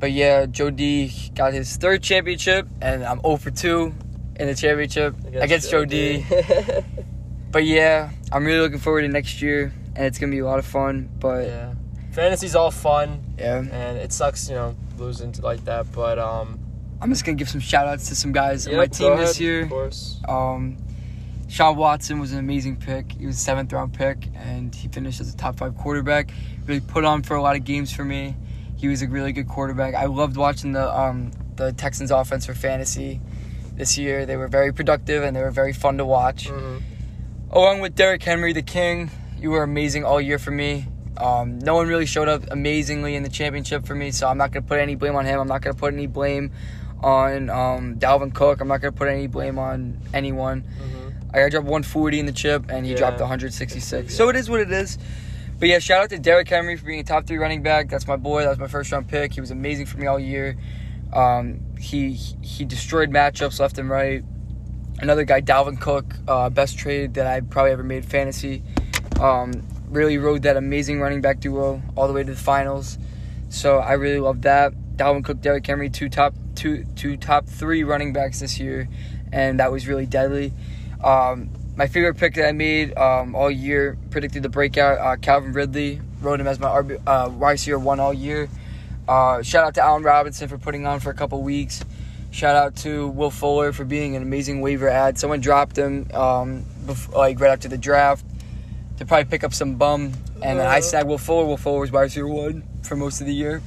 But 0.00 0.10
yeah, 0.10 0.46
Joe 0.46 0.70
D 0.70 1.12
got 1.36 1.52
his 1.52 1.76
third 1.76 2.02
championship, 2.02 2.66
and 2.80 3.04
I'm 3.04 3.20
0 3.20 3.36
for 3.36 3.52
2 3.52 3.94
in 4.42 4.48
the 4.48 4.54
championship 4.56 5.14
against, 5.34 5.70
Joe 5.70 5.84
D. 5.84 6.24
But 7.52 7.66
yeah, 7.66 8.08
I'm 8.32 8.46
really 8.46 8.60
looking 8.60 8.78
forward 8.78 9.02
to 9.02 9.08
next 9.08 9.42
year, 9.42 9.74
and 9.94 10.06
it's 10.06 10.18
gonna 10.18 10.32
be 10.32 10.38
a 10.38 10.44
lot 10.46 10.58
of 10.58 10.64
fun. 10.64 11.10
But 11.20 11.46
yeah, 11.46 11.74
fantasy's 12.10 12.56
all 12.56 12.70
fun, 12.70 13.22
Yeah, 13.38 13.58
and 13.58 13.98
it 13.98 14.10
sucks, 14.10 14.48
you 14.48 14.54
know, 14.54 14.74
losing 14.96 15.32
to 15.32 15.42
like 15.42 15.62
that. 15.66 15.92
But 15.92 16.18
um, 16.18 16.58
I'm 17.02 17.10
just 17.10 17.26
gonna 17.26 17.36
give 17.36 17.50
some 17.50 17.60
shout 17.60 17.86
outs 17.86 18.08
to 18.08 18.14
some 18.16 18.32
guys 18.32 18.66
on 18.66 18.72
yeah, 18.72 18.78
my 18.78 18.86
go 18.86 18.96
team 18.96 19.16
this 19.18 19.32
ahead, 19.32 19.40
year. 19.40 19.62
of 19.64 19.68
course. 19.68 20.18
Um, 20.26 20.78
Sean 21.46 21.76
Watson 21.76 22.20
was 22.20 22.32
an 22.32 22.38
amazing 22.38 22.76
pick. 22.76 23.12
He 23.12 23.26
was 23.26 23.36
a 23.36 23.40
seventh 23.40 23.70
round 23.70 23.92
pick, 23.92 24.28
and 24.34 24.74
he 24.74 24.88
finished 24.88 25.20
as 25.20 25.32
a 25.32 25.36
top 25.36 25.58
five 25.58 25.76
quarterback. 25.76 26.30
Really 26.64 26.80
put 26.80 27.04
on 27.04 27.22
for 27.22 27.36
a 27.36 27.42
lot 27.42 27.54
of 27.54 27.64
games 27.64 27.92
for 27.92 28.04
me. 28.04 28.34
He 28.78 28.88
was 28.88 29.02
a 29.02 29.08
really 29.08 29.32
good 29.32 29.46
quarterback. 29.46 29.94
I 29.94 30.06
loved 30.06 30.38
watching 30.38 30.72
the 30.72 30.90
um, 30.90 31.32
the 31.56 31.72
Texans 31.74 32.10
offense 32.10 32.46
for 32.46 32.54
fantasy 32.54 33.20
this 33.76 33.96
year. 33.98 34.26
They 34.26 34.36
were 34.36 34.48
very 34.48 34.72
productive 34.72 35.22
and 35.22 35.34
they 35.36 35.40
were 35.42 35.50
very 35.50 35.72
fun 35.72 35.98
to 35.98 36.04
watch. 36.04 36.48
Mhm. 36.48 36.82
Along 37.50 37.80
with 37.80 37.94
Derrick 37.94 38.22
Henry, 38.22 38.52
the 38.52 38.62
King, 38.62 39.10
you 39.38 39.50
were 39.50 39.62
amazing 39.62 40.04
all 40.04 40.20
year 40.20 40.38
for 40.38 40.50
me. 40.50 40.86
Um, 41.16 41.58
no 41.58 41.74
one 41.74 41.86
really 41.88 42.06
showed 42.06 42.28
up 42.28 42.44
amazingly 42.50 43.14
in 43.14 43.22
the 43.22 43.28
championship 43.28 43.86
for 43.86 43.94
me, 43.94 44.10
so 44.10 44.26
I'm 44.28 44.38
not 44.38 44.50
going 44.52 44.62
to 44.64 44.68
put 44.68 44.78
any 44.78 44.94
blame 44.94 45.14
on 45.14 45.26
him. 45.26 45.38
I'm 45.40 45.48
not 45.48 45.60
going 45.60 45.74
to 45.74 45.78
put 45.80 45.92
any 45.92 46.06
blame 46.06 46.50
on 47.02 47.50
um, 47.50 47.96
Dalvin 47.96 48.32
Cook. 48.34 48.60
I'm 48.60 48.68
not 48.68 48.80
going 48.80 48.92
to 48.94 48.98
put 48.98 49.08
any 49.08 49.26
blame 49.26 49.58
on 49.58 49.98
anyone. 50.14 50.62
Mhm. 50.62 51.34
I 51.34 51.48
dropped 51.48 51.66
140 51.66 52.18
in 52.20 52.26
the 52.26 52.32
chip, 52.32 52.64
and 52.70 52.86
he 52.86 52.92
Yeah. 52.92 52.98
dropped 52.98 53.20
166. 53.20 54.12
Yeah. 54.12 54.16
So 54.16 54.28
it 54.30 54.36
is 54.36 54.48
what 54.48 54.60
it 54.60 54.70
is. 54.72 54.98
But 55.58 55.68
yeah, 55.68 55.78
shout 55.78 56.04
out 56.04 56.10
to 56.10 56.18
Derrick 56.18 56.48
Henry 56.48 56.76
for 56.76 56.86
being 56.86 57.00
a 57.00 57.04
top 57.04 57.26
three 57.26 57.36
running 57.38 57.62
back. 57.62 57.88
That's 57.88 58.06
my 58.06 58.16
boy. 58.16 58.42
That 58.42 58.48
was 58.50 58.58
my 58.58 58.66
first 58.66 58.90
round 58.90 59.08
pick. 59.08 59.32
He 59.34 59.40
was 59.40 59.50
amazing 59.50 59.86
for 59.86 59.98
me 59.98 60.06
all 60.06 60.18
year. 60.18 60.56
Um, 61.12 61.60
he 61.78 62.12
he 62.12 62.64
destroyed 62.64 63.10
matchups 63.10 63.60
left 63.60 63.78
and 63.78 63.90
right. 63.90 64.24
Another 64.98 65.24
guy, 65.24 65.40
Dalvin 65.40 65.80
Cook, 65.80 66.04
uh, 66.28 66.48
best 66.48 66.78
trade 66.78 67.14
that 67.14 67.26
I 67.26 67.40
probably 67.40 67.72
ever 67.72 67.82
made 67.82 68.04
fantasy. 68.04 68.62
Um, 69.20 69.52
really 69.88 70.18
rode 70.18 70.42
that 70.42 70.56
amazing 70.56 71.00
running 71.00 71.20
back 71.20 71.40
duo 71.40 71.82
all 71.96 72.06
the 72.06 72.12
way 72.12 72.22
to 72.22 72.30
the 72.30 72.40
finals. 72.40 72.98
So 73.48 73.78
I 73.78 73.92
really 73.94 74.20
love 74.20 74.42
that. 74.42 74.72
Dalvin 74.96 75.24
Cook, 75.24 75.40
Derrick 75.40 75.66
Henry, 75.66 75.90
two 75.90 76.08
top 76.08 76.34
two 76.54 76.84
two 76.96 77.16
top 77.16 77.46
three 77.46 77.84
running 77.84 78.12
backs 78.12 78.40
this 78.40 78.58
year, 78.58 78.88
and 79.32 79.60
that 79.60 79.72
was 79.72 79.86
really 79.86 80.06
deadly. 80.06 80.52
Um, 81.02 81.50
my 81.76 81.86
favorite 81.86 82.14
pick 82.14 82.34
that 82.34 82.46
I 82.46 82.52
made 82.52 82.96
um, 82.96 83.34
all 83.34 83.50
year 83.50 83.96
predicted 84.10 84.42
the 84.42 84.48
breakout. 84.48 84.98
Uh, 84.98 85.16
Calvin 85.16 85.52
Ridley 85.52 86.00
rode 86.20 86.40
him 86.40 86.46
as 86.46 86.58
my 86.58 86.68
RB, 86.68 87.00
uh, 87.06 87.78
one 87.78 88.00
all 88.00 88.14
year. 88.14 88.48
Uh, 89.12 89.42
shout 89.42 89.62
out 89.64 89.74
to 89.74 89.82
Allen 89.82 90.02
Robinson 90.02 90.48
for 90.48 90.56
putting 90.56 90.86
on 90.86 90.98
for 91.00 91.10
a 91.10 91.14
couple 91.14 91.42
weeks. 91.42 91.84
Shout 92.30 92.56
out 92.56 92.76
to 92.76 93.08
Will 93.08 93.30
Fuller 93.30 93.72
for 93.74 93.84
being 93.84 94.16
an 94.16 94.22
amazing 94.22 94.62
waiver 94.62 94.88
ad. 94.88 95.18
Someone 95.18 95.40
dropped 95.40 95.76
him 95.76 96.08
um, 96.14 96.64
bef- 96.86 97.12
like 97.14 97.38
right 97.38 97.50
after 97.50 97.68
the 97.68 97.76
draft 97.76 98.24
to 98.96 99.04
probably 99.04 99.26
pick 99.26 99.44
up 99.44 99.52
some 99.52 99.74
bum, 99.74 100.12
and 100.42 100.58
then 100.58 100.66
I 100.66 100.78
Uh. 100.78 100.80
snagged 100.80 101.08
Will 101.08 101.18
Fuller. 101.18 101.44
Will 101.44 101.58
Fuller 101.58 101.80
was 101.80 101.92
wide 101.92 102.02
receiver 102.02 102.26
one 102.26 102.62
for 102.82 102.96
most 102.96 103.20
of 103.20 103.26
the 103.26 103.34
year. 103.34 103.60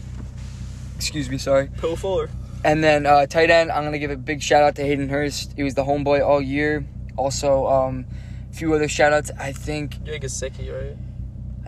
Excuse 0.95 1.29
me, 1.29 1.37
sorry. 1.37 1.69
Phil 1.77 1.95
Fuller. 1.95 2.27
And 2.63 2.83
then 2.83 3.05
uh, 3.05 3.27
tight 3.27 3.51
end, 3.51 3.71
I'm 3.71 3.83
gonna 3.83 3.99
give 3.99 4.09
a 4.09 4.17
big 4.17 4.41
shout 4.41 4.63
out 4.63 4.75
to 4.77 4.81
Hayden 4.83 5.09
Hurst. 5.09 5.53
He 5.55 5.61
was 5.61 5.75
the 5.75 5.83
homeboy 5.83 6.25
all 6.27 6.41
year. 6.41 6.83
Also, 7.17 7.67
um, 7.67 8.05
a 8.51 8.55
few 8.55 8.73
other 8.73 8.87
shout 8.87 9.13
outs. 9.13 9.29
I 9.39 9.51
think 9.51 9.97
You're 10.07 10.17
Gesicki, 10.17 10.73
right? 10.73 10.97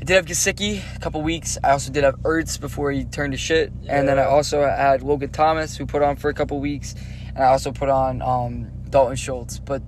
I 0.07 0.15
did 0.15 0.15
have 0.15 0.25
Gesicki 0.25 0.81
a 0.95 0.99
couple 0.99 1.21
weeks. 1.21 1.57
I 1.61 1.71
also 1.71 1.91
did 1.91 2.05
have 2.05 2.15
Ertz 2.19 2.57
before 2.57 2.93
he 2.93 3.03
turned 3.03 3.33
to 3.33 3.37
shit, 3.37 3.73
and 3.89 4.07
then 4.07 4.17
I 4.17 4.23
also 4.23 4.61
had 4.61 5.03
Logan 5.03 5.31
Thomas 5.31 5.75
who 5.75 5.85
put 5.85 6.01
on 6.01 6.15
for 6.15 6.29
a 6.29 6.33
couple 6.33 6.61
weeks, 6.61 6.95
and 7.35 7.39
I 7.39 7.47
also 7.47 7.73
put 7.73 7.89
on 7.89 8.21
um, 8.21 8.71
Dalton 8.89 9.17
Schultz. 9.17 9.59
But 9.59 9.81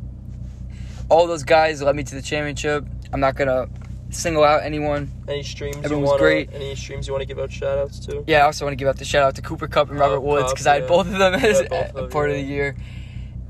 all 1.08 1.26
those 1.26 1.44
guys 1.44 1.82
led 1.82 1.96
me 1.96 2.04
to 2.04 2.16
the 2.16 2.22
championship. 2.22 2.86
I'm 3.14 3.22
not 3.22 3.38
gonna 3.38 3.70
single 4.10 4.44
out 4.44 4.64
anyone. 4.64 5.10
Any 5.30 5.42
streams 5.42 5.78
Everyone 5.78 6.04
you 6.04 6.10
want? 6.10 6.20
great. 6.20 6.50
Any 6.52 6.76
streams 6.76 7.08
you 7.08 7.14
want 7.14 7.22
to 7.22 7.26
give 7.26 7.40
out 7.40 7.50
shout 7.50 7.78
outs 7.78 8.00
to? 8.08 8.22
Yeah, 8.28 8.40
I 8.40 8.42
also 8.42 8.66
want 8.66 8.74
to 8.74 8.76
give 8.76 8.90
out 8.90 8.98
the 8.98 9.06
shout 9.06 9.24
out 9.24 9.36
to 9.36 9.42
Cooper 9.42 9.70
Kupp 9.70 9.90
and 9.90 10.00
Oh, 10.00 10.02
Robert 10.02 10.20
Woods 10.20 10.48
Kupp, 10.48 10.52
because 10.52 10.68
I 10.68 10.82
had 10.82 10.88
both 10.88 11.08
of 11.08 11.18
them 11.18 11.34
as 11.36 11.62
Yeah, 11.62 11.78
of 11.78 11.94
them, 11.94 12.10
part 12.10 12.30
of 12.30 12.36
the 12.36 12.44
year. 12.44 12.76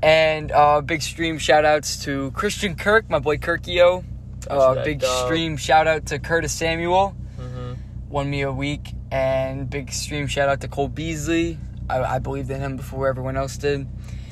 And 0.04 0.52
uh, 0.52 0.82
big 0.82 1.02
stream 1.02 1.38
shout 1.38 1.64
outs 1.64 2.04
to 2.04 2.30
Christian 2.30 2.76
Kirk, 2.76 3.10
my 3.10 3.18
boy 3.18 3.38
Kirkio. 3.38 4.04
Uh, 4.48 4.82
big 4.84 5.00
dub. 5.00 5.26
stream 5.26 5.56
shout 5.56 5.86
out 5.86 6.06
to 6.06 6.18
Curtis 6.18 6.52
Samuel, 6.52 7.14
Mm-hmm. 7.38 7.72
won 8.08 8.28
me 8.30 8.42
a 8.42 8.52
week. 8.52 8.92
And 9.10 9.68
big 9.68 9.92
stream 9.92 10.26
shout 10.28 10.48
out 10.48 10.60
to 10.60 10.68
Cole 10.68 10.88
Beasley. 10.88 11.58
I, 11.88 11.98
I 12.16 12.18
believed 12.20 12.50
in 12.50 12.60
him 12.60 12.76
before 12.76 13.08
everyone 13.08 13.36
else 13.36 13.56
did. 13.56 13.88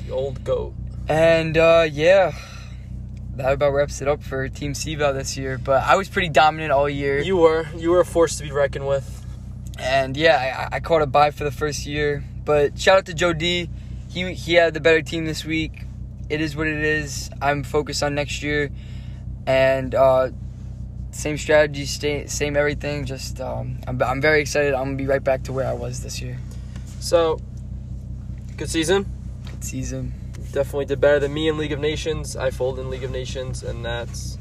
The 0.07 0.13
old 0.13 0.43
goat. 0.45 0.73
And 1.09 1.57
uh, 1.57 1.85
yeah, 1.91 2.31
that 3.35 3.53
about 3.53 3.73
wraps 3.73 4.01
it 4.01 4.07
up 4.07 4.23
for 4.23 4.47
Team 4.47 4.73
CVAL 4.73 5.13
this 5.13 5.35
year. 5.37 5.57
But 5.57 5.83
I 5.83 5.95
was 5.95 6.07
pretty 6.07 6.29
dominant 6.29 6.71
all 6.71 6.87
year. 6.89 7.19
You 7.19 7.37
were 7.37 7.67
you 7.75 7.89
were 7.91 7.99
a 7.99 8.05
force 8.05 8.37
to 8.37 8.43
be 8.43 8.51
reckoned 8.51 8.87
with. 8.87 9.25
And 9.77 10.15
yeah, 10.15 10.67
I, 10.71 10.77
I 10.77 10.79
caught 10.79 11.01
a 11.01 11.07
bye 11.07 11.31
for 11.31 11.43
the 11.43 11.51
first 11.51 11.85
year. 11.85 12.23
But 12.45 12.79
shout 12.79 12.97
out 12.99 13.05
to 13.07 13.13
Joe 13.13 13.33
D. 13.33 13.69
He 14.09 14.33
he 14.33 14.53
had 14.53 14.73
the 14.73 14.79
better 14.79 15.01
team 15.01 15.25
this 15.25 15.43
week. 15.43 15.83
It 16.29 16.41
is 16.41 16.55
what 16.55 16.67
it 16.67 16.83
is. 16.83 17.29
I'm 17.41 17.63
focused 17.63 18.03
on 18.03 18.13
next 18.15 18.43
year, 18.43 18.69
and 19.45 19.95
uh, 19.95 20.29
same 21.11 21.37
strategy, 21.37 21.85
stay, 21.85 22.27
same 22.27 22.55
everything. 22.55 23.05
Just 23.05 23.41
um, 23.41 23.79
I'm 23.87 24.01
I'm 24.01 24.21
very 24.21 24.41
excited. 24.41 24.73
I'm 24.73 24.85
gonna 24.85 24.97
be 24.97 25.07
right 25.07 25.23
back 25.23 25.43
to 25.43 25.53
where 25.53 25.67
I 25.67 25.73
was 25.73 26.01
this 26.03 26.21
year. 26.21 26.37
So, 26.99 27.39
good 28.57 28.69
season. 28.69 29.05
Good 29.51 29.63
season. 29.63 30.13
Definitely 30.51 30.85
did 30.85 30.99
better 30.99 31.19
than 31.19 31.33
me 31.33 31.47
in 31.47 31.57
League 31.57 31.71
of 31.71 31.79
Nations. 31.79 32.35
I 32.35 32.51
folded 32.51 32.81
in 32.81 32.89
League 32.89 33.03
of 33.03 33.11
Nations, 33.11 33.63
and 33.63 33.85
that's 33.85 34.37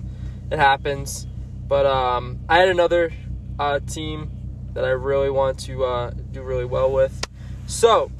it 0.51 0.59
happens. 0.59 1.27
But 1.67 1.87
um, 1.87 2.39
I 2.49 2.59
had 2.59 2.69
another 2.69 3.13
uh, 3.59 3.81
team 3.81 4.31
that 4.75 4.85
I 4.85 4.91
really 4.91 5.31
want 5.31 5.59
to 5.61 5.85
uh, 5.85 6.11
do 6.33 6.43
really 6.43 6.65
well 6.65 6.91
with. 6.91 7.21
So, 7.67 8.11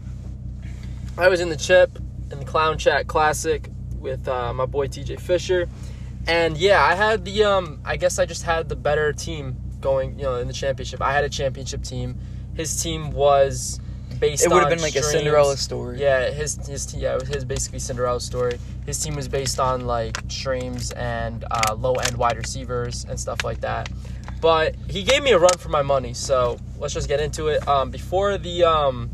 I 1.17 1.29
was 1.29 1.41
in 1.41 1.49
the 1.49 1.57
chip 1.57 1.99
in 2.31 2.39
the 2.39 2.45
Clown 2.45 2.79
Chat 2.79 3.07
Classic 3.07 3.71
with 3.99 4.29
uh, 4.29 4.53
my 4.53 4.67
boy 4.67 4.89
TJ 4.89 5.21
Fisher, 5.21 5.69
and 6.29 6.59
yeah, 6.59 6.85
I 6.85 6.95
had 6.95 7.25
the 7.25 7.45
um, 7.45 7.81
I 7.85 7.97
guess 7.97 8.19
I 8.19 8.27
just 8.27 8.43
had 8.43 8.69
the 8.69 8.77
better 8.77 9.13
team 9.13 9.57
going, 9.81 10.19
you 10.19 10.25
know, 10.25 10.37
in 10.37 10.47
the 10.47 10.53
championship. 10.53 11.01
I 11.01 11.13
had 11.13 11.25
a 11.25 11.29
championship 11.29 11.83
team. 11.83 12.19
His 12.55 12.83
team 12.83 13.11
was 13.11 13.81
based. 14.21 14.45
It 14.45 14.51
would 14.51 14.61
have 14.61 14.69
been 14.69 14.83
like 14.83 14.95
a. 14.95 15.03
Cinderella 15.03 15.57
story. 15.57 16.01
Yeah, 16.01 16.31
his 16.31 16.57
his 16.67 16.95
yeah, 16.95 17.15
it 17.15 17.21
was 17.21 17.29
his 17.29 17.45
basically 17.47 17.79
Cinderella 17.79 18.21
story. 18.21 18.59
His 18.85 19.03
team 19.03 19.17
was 19.17 19.27
based 19.27 19.59
on 19.59 19.87
like 19.87 20.19
streams 20.29 20.91
and 20.93 21.45
uh, 21.51 21.75
low 21.75 21.95
end 21.95 22.17
wide 22.17 22.37
receivers 22.37 23.07
and 23.09 23.19
stuff 23.19 23.43
like 23.43 23.63
that. 23.63 23.89
But 24.43 24.77
he 24.89 25.03
gave 25.03 25.23
me 25.23 25.33
a 25.33 25.39
run 25.39 25.57
for 25.59 25.71
my 25.71 25.83
money, 25.83 26.13
so 26.13 26.59
let's 26.79 26.93
just 26.93 27.09
get 27.09 27.21
into 27.21 27.49
it. 27.49 27.67
Um, 27.67 27.91
before 27.91 28.37
the 28.37 28.65
um, 28.65 29.11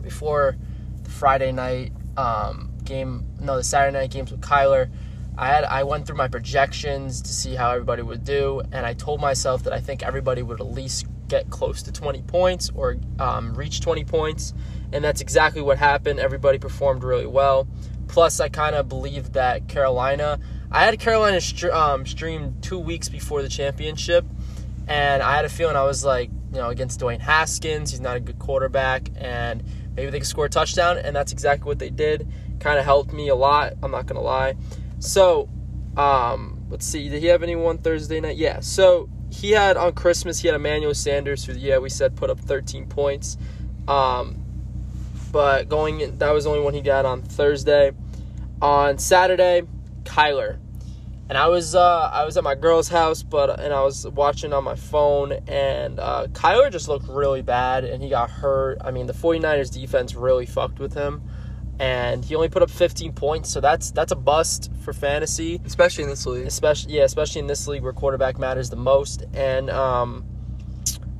before 0.00 0.56
the 1.02 1.10
Friday 1.10 1.50
night 1.50 1.92
um, 2.16 2.70
game, 2.84 3.26
no, 3.40 3.56
the 3.56 3.64
Saturday 3.64 3.98
night 3.98 4.10
games 4.12 4.30
with 4.30 4.40
Kyler, 4.40 4.90
I 5.38 5.48
had 5.48 5.64
I 5.64 5.84
went 5.84 6.06
through 6.06 6.16
my 6.16 6.28
projections 6.28 7.22
to 7.22 7.32
see 7.32 7.54
how 7.54 7.70
everybody 7.70 8.02
would 8.02 8.24
do, 8.24 8.62
and 8.72 8.84
I 8.84 8.94
told 8.94 9.20
myself 9.20 9.62
that 9.64 9.72
I 9.72 9.80
think 9.80 10.02
everybody 10.02 10.42
would 10.42 10.60
at 10.60 10.66
least 10.66 11.06
get 11.28 11.48
close 11.48 11.82
to 11.84 11.92
20 11.92 12.22
points 12.22 12.70
or 12.74 12.96
um, 13.18 13.54
reach 13.54 13.80
20 13.80 14.04
points, 14.04 14.52
and 14.92 15.02
that's 15.02 15.20
exactly 15.20 15.62
what 15.62 15.78
happened. 15.78 16.18
Everybody 16.20 16.58
performed 16.58 17.04
really 17.04 17.26
well. 17.26 17.66
Plus, 18.08 18.40
I 18.40 18.48
kind 18.48 18.74
of 18.74 18.88
believed 18.88 19.34
that 19.34 19.68
Carolina. 19.68 20.40
I 20.70 20.84
had 20.84 20.98
Carolina 20.98 21.40
str- 21.40 21.72
um, 21.72 22.04
streamed 22.04 22.62
two 22.62 22.78
weeks 22.78 23.08
before 23.08 23.42
the 23.42 23.48
championship, 23.48 24.24
and 24.88 25.22
I 25.22 25.36
had 25.36 25.44
a 25.44 25.48
feeling 25.48 25.76
I 25.76 25.84
was 25.84 26.04
like, 26.04 26.30
you 26.52 26.58
know, 26.58 26.68
against 26.68 27.00
Dwayne 27.00 27.20
Haskins, 27.20 27.92
he's 27.92 28.00
not 28.00 28.16
a 28.16 28.20
good 28.20 28.38
quarterback, 28.40 29.08
and 29.16 29.62
maybe 29.94 30.10
they 30.10 30.18
could 30.18 30.26
score 30.26 30.46
a 30.46 30.50
touchdown, 30.50 30.98
and 30.98 31.14
that's 31.14 31.30
exactly 31.32 31.66
what 31.66 31.78
they 31.78 31.90
did. 31.90 32.26
Kind 32.58 32.78
of 32.78 32.84
helped 32.84 33.12
me 33.12 33.28
a 33.28 33.34
lot. 33.34 33.74
I'm 33.82 33.92
not 33.92 34.06
gonna 34.06 34.20
lie. 34.20 34.56
So, 35.00 35.48
um, 35.96 36.66
let's 36.70 36.86
see. 36.86 37.08
Did 37.08 37.20
he 37.20 37.28
have 37.28 37.42
anyone 37.42 37.78
Thursday 37.78 38.20
night? 38.20 38.36
Yeah. 38.36 38.60
So 38.60 39.08
he 39.30 39.50
had 39.50 39.76
on 39.76 39.92
Christmas. 39.94 40.40
He 40.40 40.48
had 40.48 40.54
Emmanuel 40.54 40.94
Sanders, 40.94 41.44
who 41.44 41.52
yeah 41.54 41.78
we 41.78 41.88
said 41.88 42.16
put 42.16 42.30
up 42.30 42.38
13 42.38 42.86
points. 42.86 43.36
Um, 43.88 44.36
but 45.32 45.68
going 45.68 46.00
in, 46.00 46.18
that 46.18 46.30
was 46.30 46.44
the 46.44 46.50
only 46.50 46.62
one 46.62 46.74
he 46.74 46.80
got 46.80 47.04
on 47.04 47.22
Thursday. 47.22 47.92
On 48.60 48.98
Saturday, 48.98 49.62
Kyler. 50.04 50.58
And 51.28 51.38
I 51.38 51.46
was 51.46 51.76
uh, 51.76 52.10
I 52.12 52.24
was 52.24 52.36
at 52.36 52.42
my 52.42 52.56
girl's 52.56 52.88
house, 52.88 53.22
but 53.22 53.60
and 53.60 53.72
I 53.72 53.82
was 53.82 54.06
watching 54.06 54.52
on 54.52 54.64
my 54.64 54.74
phone, 54.74 55.30
and 55.46 56.00
uh, 56.00 56.26
Kyler 56.32 56.72
just 56.72 56.88
looked 56.88 57.06
really 57.06 57.40
bad, 57.40 57.84
and 57.84 58.02
he 58.02 58.08
got 58.08 58.30
hurt. 58.30 58.78
I 58.80 58.90
mean, 58.90 59.06
the 59.06 59.12
49ers 59.12 59.72
defense 59.72 60.16
really 60.16 60.44
fucked 60.44 60.80
with 60.80 60.92
him, 60.92 61.22
and 61.80 62.22
he 62.22 62.34
only 62.36 62.50
put 62.50 62.62
up 62.62 62.70
15 62.70 63.14
points, 63.14 63.50
so 63.50 63.60
that's 63.60 63.90
that's 63.90 64.12
a 64.12 64.16
bust 64.16 64.70
for 64.84 64.92
fantasy 64.92 65.60
especially 65.64 66.04
in 66.04 66.10
this 66.10 66.26
league. 66.26 66.46
especially 66.46 66.92
yeah, 66.92 67.04
especially 67.04 67.40
in 67.40 67.46
this 67.46 67.66
league 67.66 67.82
where 67.82 67.94
quarterback 67.94 68.38
matters 68.38 68.68
the 68.68 68.76
most, 68.76 69.24
and 69.32 69.70
um, 69.70 70.24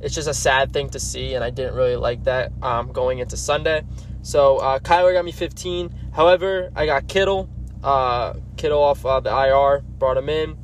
it's 0.01 0.13
just 0.13 0.27
a 0.27 0.33
sad 0.33 0.71
thing 0.71 0.89
to 0.91 0.99
see, 0.99 1.33
and 1.33 1.43
I 1.43 1.49
didn't 1.49 1.73
really 1.73 1.95
like 1.95 2.23
that 2.25 2.51
um, 2.61 2.91
going 2.91 3.19
into 3.19 3.35
Sunday. 3.37 3.83
So 4.21 4.57
uh, 4.57 4.77
Kyler 4.79 5.13
got 5.13 5.25
me 5.25 5.31
15. 5.31 6.11
However, 6.13 6.71
I 6.75 6.85
got 6.85 7.07
Kittle, 7.07 7.49
uh, 7.83 8.35
Kittle 8.55 8.83
off 8.83 9.03
uh, 9.03 9.19
the 9.19 9.31
IR, 9.31 9.81
brought 9.97 10.17
him 10.17 10.29
in. 10.29 10.59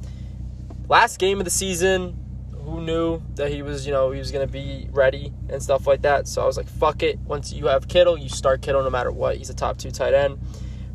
Last 0.87 1.17
game 1.17 1.39
of 1.39 1.45
the 1.45 1.51
season, 1.51 2.23
who 2.67 2.81
knew 2.81 3.21
that 3.35 3.49
he 3.49 3.61
was, 3.61 3.87
you 3.87 3.93
know, 3.93 4.11
he 4.11 4.19
was 4.19 4.29
gonna 4.29 4.45
be 4.45 4.89
ready 4.91 5.31
and 5.49 5.63
stuff 5.63 5.87
like 5.87 6.01
that. 6.01 6.27
So 6.27 6.41
I 6.41 6.45
was 6.45 6.57
like, 6.57 6.67
fuck 6.67 7.01
it. 7.01 7.17
Once 7.19 7.53
you 7.53 7.67
have 7.67 7.87
Kittle, 7.87 8.17
you 8.17 8.27
start 8.27 8.61
Kittle 8.61 8.83
no 8.83 8.89
matter 8.89 9.09
what. 9.09 9.37
He's 9.37 9.49
a 9.49 9.53
top 9.53 9.77
two 9.77 9.89
tight 9.89 10.13
end. 10.13 10.37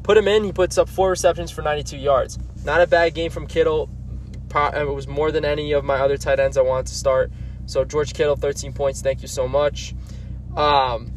Put 0.02 0.18
him 0.18 0.28
in. 0.28 0.44
He 0.44 0.52
puts 0.52 0.76
up 0.76 0.88
four 0.88 1.08
receptions 1.08 1.50
for 1.50 1.62
92 1.62 1.96
yards. 1.96 2.38
Not 2.64 2.82
a 2.82 2.86
bad 2.86 3.14
game 3.14 3.30
from 3.30 3.46
Kittle. 3.46 3.88
It 4.54 4.86
was 4.86 5.08
more 5.08 5.32
than 5.32 5.46
any 5.46 5.72
of 5.72 5.82
my 5.82 5.98
other 5.98 6.18
tight 6.18 6.38
ends 6.38 6.58
I 6.58 6.60
wanted 6.60 6.88
to 6.88 6.94
start. 6.94 7.32
So 7.64 7.84
George 7.86 8.12
Kittle, 8.12 8.36
13 8.36 8.74
points. 8.74 9.00
Thank 9.00 9.22
you 9.22 9.28
so 9.28 9.48
much. 9.48 9.94
Um, 10.54 11.10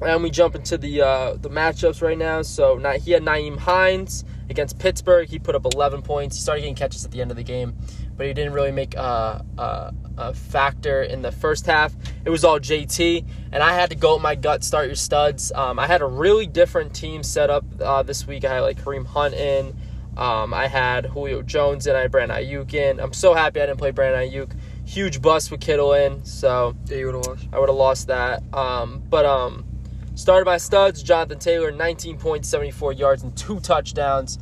and 0.00 0.22
we 0.22 0.30
jump 0.30 0.54
into 0.54 0.78
the 0.78 1.02
uh, 1.02 1.34
the 1.34 1.50
matchups 1.50 2.00
right 2.00 2.16
now. 2.16 2.42
So 2.42 2.78
he 2.98 3.10
had 3.10 3.22
Nyheim 3.22 3.58
Hines 3.58 4.24
against 4.48 4.78
Pittsburgh. 4.78 5.28
He 5.28 5.38
put 5.38 5.54
up 5.54 5.66
11 5.66 6.02
points. 6.02 6.36
He 6.36 6.42
started 6.42 6.62
getting 6.62 6.74
catches 6.74 7.04
at 7.04 7.10
the 7.10 7.20
end 7.20 7.30
of 7.30 7.36
the 7.36 7.42
game, 7.42 7.76
but 8.16 8.26
he 8.26 8.32
didn't 8.32 8.52
really 8.52 8.72
make 8.72 8.96
uh, 8.96 9.40
uh, 9.58 9.90
a 10.16 10.34
factor 10.34 11.02
in 11.02 11.22
the 11.22 11.32
first 11.32 11.66
half. 11.66 11.94
It 12.24 12.30
was 12.30 12.44
all 12.44 12.58
JT, 12.58 13.24
and 13.52 13.62
I 13.62 13.72
had 13.72 13.90
to 13.90 13.96
go 13.96 14.14
with 14.14 14.22
my 14.22 14.34
gut. 14.34 14.64
Start 14.64 14.86
your 14.86 14.96
studs. 14.96 15.52
Um, 15.52 15.78
I 15.78 15.86
had 15.86 16.02
a 16.02 16.06
really 16.06 16.46
different 16.46 16.94
team 16.94 17.22
set 17.22 17.50
up 17.50 17.64
uh, 17.80 18.02
this 18.02 18.26
week. 18.26 18.44
I 18.44 18.54
had 18.54 18.60
like 18.60 18.82
Kareem 18.82 19.06
Hunt 19.06 19.34
in. 19.34 19.76
Um, 20.16 20.54
I 20.54 20.66
had 20.66 21.06
Julio 21.06 21.42
Jones 21.42 21.86
in. 21.86 21.94
I 21.94 22.00
had 22.00 22.10
Brandon 22.10 22.38
Aiyuk 22.38 22.72
in. 22.72 23.00
I'm 23.00 23.12
so 23.12 23.34
happy 23.34 23.60
I 23.60 23.66
didn't 23.66 23.78
play 23.78 23.90
Brandon 23.90 24.28
Aiyuk. 24.28 24.52
Huge 24.86 25.20
bust 25.20 25.50
with 25.50 25.60
Kittle 25.60 25.92
in. 25.92 26.24
So 26.24 26.74
Yeah, 26.86 26.96
you 26.98 27.06
would 27.06 27.16
have 27.16 27.26
lost. 27.26 27.48
I 27.52 27.58
would 27.58 27.68
have 27.68 27.76
lost 27.76 28.06
that. 28.06 28.42
Um, 28.54 29.02
but 29.10 29.26
um, 29.26 29.66
started 30.14 30.46
my 30.46 30.56
studs. 30.56 31.02
Jonathan 31.02 31.38
Taylor, 31.38 31.70
19 31.70 32.16
points, 32.16 32.48
74 32.48 32.94
yards, 32.94 33.22
and 33.22 33.36
two 33.36 33.60
touchdowns. 33.60 34.38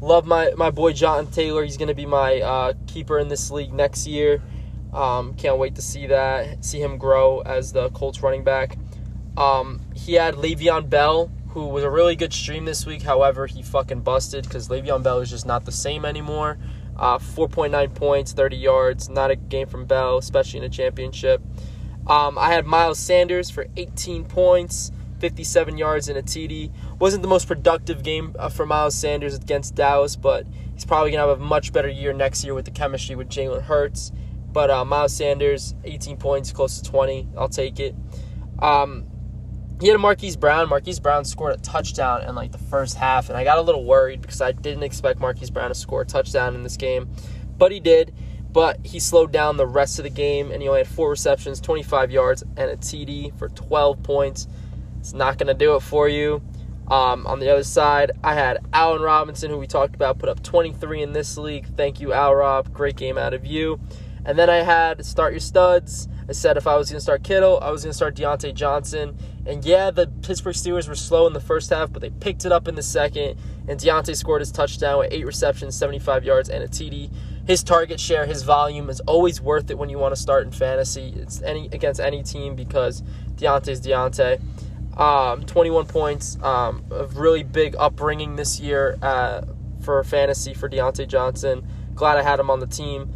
Love 0.00 0.26
my, 0.26 0.50
my 0.56 0.70
boy 0.70 0.92
Jonathan 0.92 1.30
Taylor. 1.32 1.62
He's 1.64 1.76
going 1.76 1.88
to 1.88 1.94
be 1.94 2.06
my 2.06 2.40
uh, 2.40 2.72
keeper 2.86 3.18
in 3.18 3.28
this 3.28 3.50
league 3.50 3.72
next 3.72 4.06
year. 4.06 4.42
Um, 4.92 5.34
can't 5.34 5.58
wait 5.58 5.76
to 5.76 5.82
see 5.82 6.06
that, 6.08 6.64
see 6.64 6.80
him 6.80 6.98
grow 6.98 7.40
as 7.42 7.72
the 7.72 7.90
Colts 7.90 8.22
running 8.22 8.42
back. 8.42 8.76
Um, 9.36 9.80
he 9.94 10.14
had 10.14 10.34
Le'Veon 10.34 10.90
Bell, 10.90 11.30
who 11.50 11.66
was 11.66 11.84
a 11.84 11.90
really 11.90 12.16
good 12.16 12.32
stream 12.32 12.64
this 12.64 12.86
week. 12.86 13.02
However, 13.02 13.46
he 13.46 13.62
fucking 13.62 14.00
busted 14.00 14.44
because 14.44 14.68
Le'Veon 14.68 15.02
Bell 15.02 15.20
is 15.20 15.30
just 15.30 15.46
not 15.46 15.64
the 15.64 15.72
same 15.72 16.04
anymore. 16.04 16.58
Uh, 16.96 17.18
4.9 17.18 17.94
points, 17.94 18.32
30 18.32 18.56
yards. 18.56 19.08
Not 19.08 19.30
a 19.30 19.36
game 19.36 19.68
from 19.68 19.86
Bell, 19.86 20.18
especially 20.18 20.58
in 20.58 20.64
a 20.64 20.68
championship. 20.68 21.40
Um, 22.06 22.38
I 22.38 22.52
had 22.52 22.66
Miles 22.66 22.98
Sanders 22.98 23.50
for 23.50 23.66
18 23.76 24.24
points, 24.24 24.90
57 25.20 25.78
yards, 25.78 26.08
and 26.08 26.18
a 26.18 26.22
TD. 26.22 26.72
Wasn't 26.98 27.22
the 27.22 27.28
most 27.28 27.46
productive 27.46 28.02
game 28.02 28.34
uh, 28.38 28.48
for 28.48 28.66
Miles 28.66 28.94
Sanders 28.94 29.34
against 29.34 29.74
Dallas, 29.74 30.16
but 30.16 30.46
he's 30.74 30.84
probably 30.84 31.10
going 31.12 31.22
to 31.22 31.28
have 31.28 31.40
a 31.40 31.44
much 31.44 31.72
better 31.72 31.88
year 31.88 32.12
next 32.12 32.42
year 32.44 32.54
with 32.54 32.64
the 32.64 32.70
chemistry 32.70 33.14
with 33.16 33.28
Jalen 33.28 33.62
Hurts. 33.62 34.10
But 34.52 34.70
uh, 34.70 34.84
Miles 34.84 35.14
Sanders, 35.14 35.74
18 35.84 36.16
points, 36.16 36.50
close 36.52 36.80
to 36.80 36.90
20. 36.90 37.28
I'll 37.38 37.48
take 37.48 37.78
it. 37.78 37.94
Um, 38.58 39.06
he 39.80 39.86
had 39.86 39.94
a 39.96 39.98
Marquise 39.98 40.36
Brown. 40.36 40.68
Marquise 40.68 40.98
Brown 41.00 41.24
scored 41.24 41.54
a 41.54 41.58
touchdown 41.58 42.22
in 42.22 42.34
like 42.34 42.52
the 42.52 42.58
first 42.58 42.96
half, 42.96 43.28
and 43.28 43.38
I 43.38 43.44
got 43.44 43.58
a 43.58 43.62
little 43.62 43.84
worried 43.84 44.20
because 44.20 44.40
I 44.40 44.52
didn't 44.52 44.82
expect 44.82 45.20
Marquise 45.20 45.50
Brown 45.50 45.68
to 45.68 45.74
score 45.74 46.02
a 46.02 46.04
touchdown 46.06 46.54
in 46.54 46.62
this 46.64 46.76
game, 46.76 47.08
but 47.56 47.72
he 47.72 47.80
did. 47.80 48.12
but 48.52 48.84
he 48.84 48.98
slowed 48.98 49.32
down 49.32 49.56
the 49.56 49.66
rest 49.66 49.98
of 49.98 50.02
the 50.02 50.10
game 50.10 50.50
and 50.50 50.60
he 50.60 50.68
only 50.68 50.80
had 50.80 50.88
four 50.88 51.10
receptions, 51.10 51.60
25 51.60 52.10
yards, 52.10 52.42
and 52.56 52.70
a 52.70 52.76
TD 52.76 53.36
for 53.38 53.48
12 53.50 54.02
points. 54.02 54.48
It's 55.00 55.12
not 55.12 55.38
going 55.38 55.48
to 55.48 55.54
do 55.54 55.74
it 55.74 55.80
for 55.80 56.08
you. 56.08 56.40
Um, 56.88 57.26
on 57.26 57.38
the 57.38 57.48
other 57.48 57.62
side, 57.62 58.12
I 58.22 58.34
had 58.34 58.58
Allen 58.72 59.00
Robinson, 59.00 59.50
who 59.50 59.58
we 59.58 59.66
talked 59.66 59.94
about, 59.94 60.18
put 60.18 60.28
up 60.28 60.42
23 60.42 61.02
in 61.02 61.12
this 61.12 61.36
league. 61.38 61.66
Thank 61.76 62.00
you, 62.00 62.12
Al 62.12 62.34
Rob. 62.34 62.72
Great 62.72 62.96
game 62.96 63.16
out 63.16 63.32
of 63.32 63.46
you. 63.46 63.80
And 64.24 64.38
then 64.38 64.50
I 64.50 64.56
had 64.56 65.04
start 65.06 65.32
your 65.32 65.40
studs. 65.40 66.08
I 66.28 66.32
said 66.32 66.56
if 66.56 66.66
I 66.66 66.76
was 66.76 66.90
going 66.90 66.98
to 66.98 67.00
start 67.00 67.24
Kittle, 67.24 67.58
I 67.60 67.70
was 67.70 67.82
going 67.82 67.90
to 67.90 67.96
start 67.96 68.14
Diontae 68.14 68.54
Johnson. 68.54 69.16
And 69.46 69.64
yeah, 69.64 69.90
the 69.90 70.08
Pittsburgh 70.22 70.54
Steelers 70.54 70.88
were 70.88 70.94
slow 70.94 71.26
in 71.26 71.32
the 71.32 71.40
first 71.40 71.70
half, 71.70 71.92
but 71.92 72.02
they 72.02 72.10
picked 72.10 72.44
it 72.44 72.52
up 72.52 72.68
in 72.68 72.74
the 72.74 72.82
second. 72.82 73.38
And 73.66 73.80
Diontae 73.80 74.14
scored 74.16 74.40
his 74.40 74.52
touchdown 74.52 74.98
with 74.98 75.12
eight 75.12 75.24
receptions, 75.24 75.76
75 75.76 76.24
yards, 76.24 76.48
and 76.50 76.62
a 76.62 76.68
TD. 76.68 77.10
His 77.46 77.62
target 77.62 77.98
share, 77.98 78.26
his 78.26 78.42
volume 78.42 78.90
is 78.90 79.00
always 79.00 79.40
worth 79.40 79.70
it 79.70 79.78
when 79.78 79.88
you 79.88 79.98
want 79.98 80.14
to 80.14 80.20
start 80.20 80.44
in 80.44 80.52
fantasy. 80.52 81.12
It's 81.16 81.40
any 81.42 81.66
against 81.72 82.00
any 82.00 82.22
team 82.22 82.54
because 82.54 83.02
Diontae's 83.36 83.80
Diontae. 83.80 84.40
Um, 84.96 85.44
21 85.44 85.86
points, 85.86 86.36
um, 86.42 86.84
a 86.90 87.06
really 87.06 87.42
big 87.42 87.74
upbringing 87.78 88.36
this 88.36 88.60
year 88.60 88.98
uh, 89.00 89.42
for 89.82 90.02
fantasy 90.04 90.52
for 90.52 90.68
Diontae 90.68 91.08
Johnson. 91.08 91.66
Glad 91.94 92.18
I 92.18 92.22
had 92.22 92.40
him 92.40 92.50
on 92.50 92.60
the 92.60 92.66
team. 92.66 93.12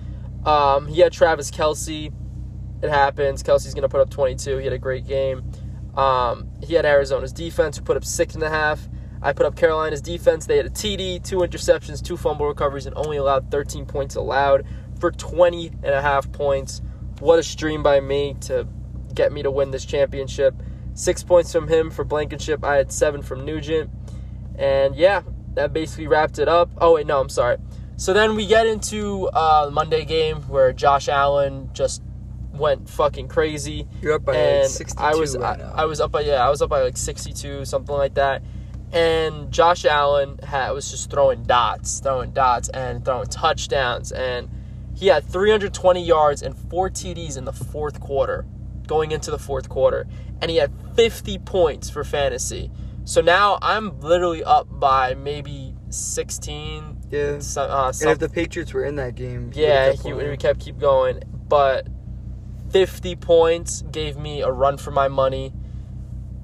Um, 0.47 0.87
he 0.87 1.01
had 1.01 1.13
Travis 1.13 1.51
Kelce. 1.51 2.13
It 2.83 2.91
happens. 2.91 3.43
Kelce's 3.43 3.75
going 3.75 3.83
to 3.83 3.89
put 3.89 4.01
up 4.01 4.11
22. 4.11 4.59
He 4.59 4.65
had 4.65 4.73
a 4.73 4.79
great 4.79 5.07
game. 5.07 5.51
Um, 5.97 6.51
he 6.63 6.75
had 6.75 6.85
Arizona's 6.85 7.33
defense, 7.33 7.77
who 7.79 7.85
put 7.85 7.97
up 7.97 8.05
six 8.05 8.35
and 8.35 8.43
a 8.43 8.51
half. 8.51 8.89
I 9.23 9.33
put 9.33 9.47
up 9.47 9.57
Carolina's 9.57 10.03
defense. 10.03 10.47
They 10.47 10.59
had 10.59 10.67
a 10.67 10.71
TD, 10.71 11.25
two 11.25 11.39
interceptions, 11.39 12.03
two 12.03 12.17
fumble 12.17 12.47
recoveries, 12.47 12.87
and 12.87 12.95
only 12.97 13.17
allowed 13.17 13.51
13 13.51 13.87
points 13.87 14.17
allowed 14.17 14.67
for 15.01 15.11
20 15.11 15.69
and 15.83 15.95
a 15.95 16.03
half 16.03 16.31
points. 16.31 16.83
What 17.21 17.39
a 17.39 17.43
stream 17.43 17.83
by 17.83 18.01
me 18.01 18.37
to 18.43 18.67
get 19.15 19.33
me 19.33 19.43
to 19.43 19.51
win 19.51 19.71
this 19.71 19.85
championship. 19.85 20.55
Six 20.95 21.23
points 21.23 21.53
from 21.53 21.69
him 21.69 21.91
for 21.91 22.05
Blankenship. 22.05 22.65
I 22.65 22.77
had 22.77 22.93
seven 22.93 23.23
from 23.23 23.45
Nugent. 23.45 23.91
And 24.57 24.95
yeah, 24.95 25.23
that 25.55 25.73
basically 25.73 26.07
wrapped 26.07 26.39
it 26.39 26.49
up. 26.49 26.71
Oh, 26.79 26.95
wait, 26.95 27.07
no, 27.07 27.21
I'm 27.21 27.29
sorry. 27.29 27.59
So 27.97 28.13
then 28.13 28.35
we 28.35 28.47
get 28.47 28.67
into 28.67 29.29
uh, 29.29 29.71
Monday 29.73 30.05
game 30.05 30.43
where 30.43 30.73
Josh 30.73 31.09
Allen 31.09 31.71
just 31.73 32.03
went 32.53 32.89
fucking 32.89 33.29
crazy. 33.29 33.87
You're 34.01 34.15
up 34.15 34.25
by 34.25 34.37
and 34.37 34.63
like 34.63 34.71
62 34.71 35.03
I 35.03 35.15
was 35.15 35.37
right 35.37 35.59
I, 35.59 35.63
now. 35.63 35.73
I 35.75 35.85
was 35.87 36.01
up 36.01 36.13
by 36.13 36.21
yeah 36.21 36.47
I 36.47 36.51
was 36.51 36.63
up 36.63 36.71
by 36.71 36.83
like 36.83 36.97
62 36.97 37.65
something 37.65 37.95
like 37.95 38.15
that. 38.15 38.43
And 38.93 39.51
Josh 39.51 39.85
Allen 39.85 40.39
had, 40.39 40.71
was 40.71 40.89
just 40.89 41.11
throwing 41.11 41.43
dots, 41.43 41.99
throwing 41.99 42.31
dots, 42.31 42.69
and 42.69 43.05
throwing 43.05 43.27
touchdowns, 43.27 44.13
and 44.13 44.49
he 44.95 45.09
had 45.09 45.25
320 45.25 46.05
yards 46.05 46.43
and 46.43 46.57
four 46.57 46.91
TDs 46.91 47.37
in 47.37 47.45
the 47.45 47.53
fourth 47.53 47.99
quarter, 47.99 48.47
going 48.87 49.11
into 49.13 49.31
the 49.31 49.39
fourth 49.39 49.69
quarter, 49.69 50.07
and 50.41 50.51
he 50.51 50.57
had 50.59 50.73
50 50.95 51.39
points 51.39 51.91
for 51.91 52.05
fantasy. 52.05 52.71
So 53.05 53.21
now 53.21 53.59
I'm 53.61 54.01
literally 54.01 54.43
up 54.43 54.67
by 54.71 55.15
maybe 55.15 55.75
16. 55.91 57.03
yeah. 57.11 57.39
So, 57.39 57.63
uh, 57.63 57.93
And 58.01 58.11
if 58.11 58.19
the 58.19 58.29
Patriots 58.29 58.73
were 58.73 58.85
in 58.85 58.97
that 58.97 59.15
game, 59.15 59.51
yeah, 59.55 59.93
he, 59.93 60.13
we 60.13 60.37
kept 60.37 60.61
keep 60.61 60.79
going, 60.79 61.23
but 61.49 61.87
50 62.71 63.17
points 63.17 63.83
gave 63.83 64.17
me 64.17 64.41
a 64.43 64.51
run 64.51 64.79
for 64.79 64.91
my 64.91 65.09
money. 65.09 65.53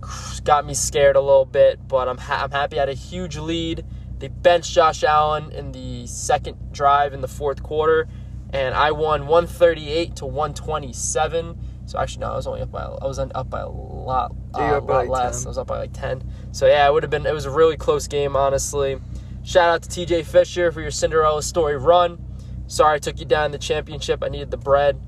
Got 0.45 0.67
me 0.67 0.75
scared 0.75 1.17
a 1.17 1.21
little 1.21 1.45
bit, 1.45 1.87
but 1.89 2.09
I'm 2.09 2.19
ha- 2.19 2.43
I'm 2.45 2.51
happy 2.51 2.77
I 2.77 2.81
had 2.81 2.89
a 2.89 2.95
huge 2.95 3.37
lead. 3.37 3.85
They 4.19 4.29
benched 4.29 4.73
Josh 4.73 5.03
Allen 5.03 5.51
in 5.53 5.73
the 5.73 6.07
second 6.07 6.73
drive 6.73 7.15
in 7.15 7.21
the 7.23 7.29
fourth 7.29 7.63
quarter, 7.63 8.07
and 8.53 8.75
I 8.75 8.91
won 8.93 9.27
138 9.27 10.17
to 10.17 10.27
127. 10.27 11.59
So 11.91 11.99
actually, 11.99 12.21
no, 12.21 12.31
I 12.31 12.37
was 12.37 12.47
only 12.47 12.61
up 12.61 12.71
by 12.71 12.83
I 12.85 13.05
was 13.05 13.19
up 13.19 13.51
by 13.51 13.63
a 13.63 13.69
lot, 13.69 14.33
Yeah, 14.57 14.77
uh, 14.77 14.81
lot 14.81 14.85
like 14.85 15.09
less. 15.09 15.41
10. 15.41 15.47
I 15.47 15.51
was 15.51 15.59
up 15.59 15.67
by 15.67 15.79
like 15.79 15.93
10. 15.93 16.23
So 16.53 16.69
yeah, 16.69 16.87
it 16.87 16.93
would 16.93 17.03
have 17.03 17.11
been. 17.11 17.27
It 17.27 17.35
was 17.35 17.47
a 17.47 17.51
really 17.51 17.77
close 17.77 18.07
game, 18.07 18.37
honestly. 18.37 19.01
Shout 19.43 19.69
out 19.69 19.83
to 19.83 19.89
TJ 19.89 20.25
Fisher 20.25 20.71
for 20.71 20.83
your 20.83 20.93
Cinderella 20.93 21.43
story 21.43 21.77
run. 21.77 22.25
Sorry 22.69 22.95
I 22.95 22.99
took 23.01 23.19
you 23.19 23.27
down 23.27 23.47
in 23.47 23.51
the 23.51 23.59
championship. 23.59 24.23
I 24.23 24.29
needed 24.29 24.53
the 24.53 24.57
bread. 24.57 25.01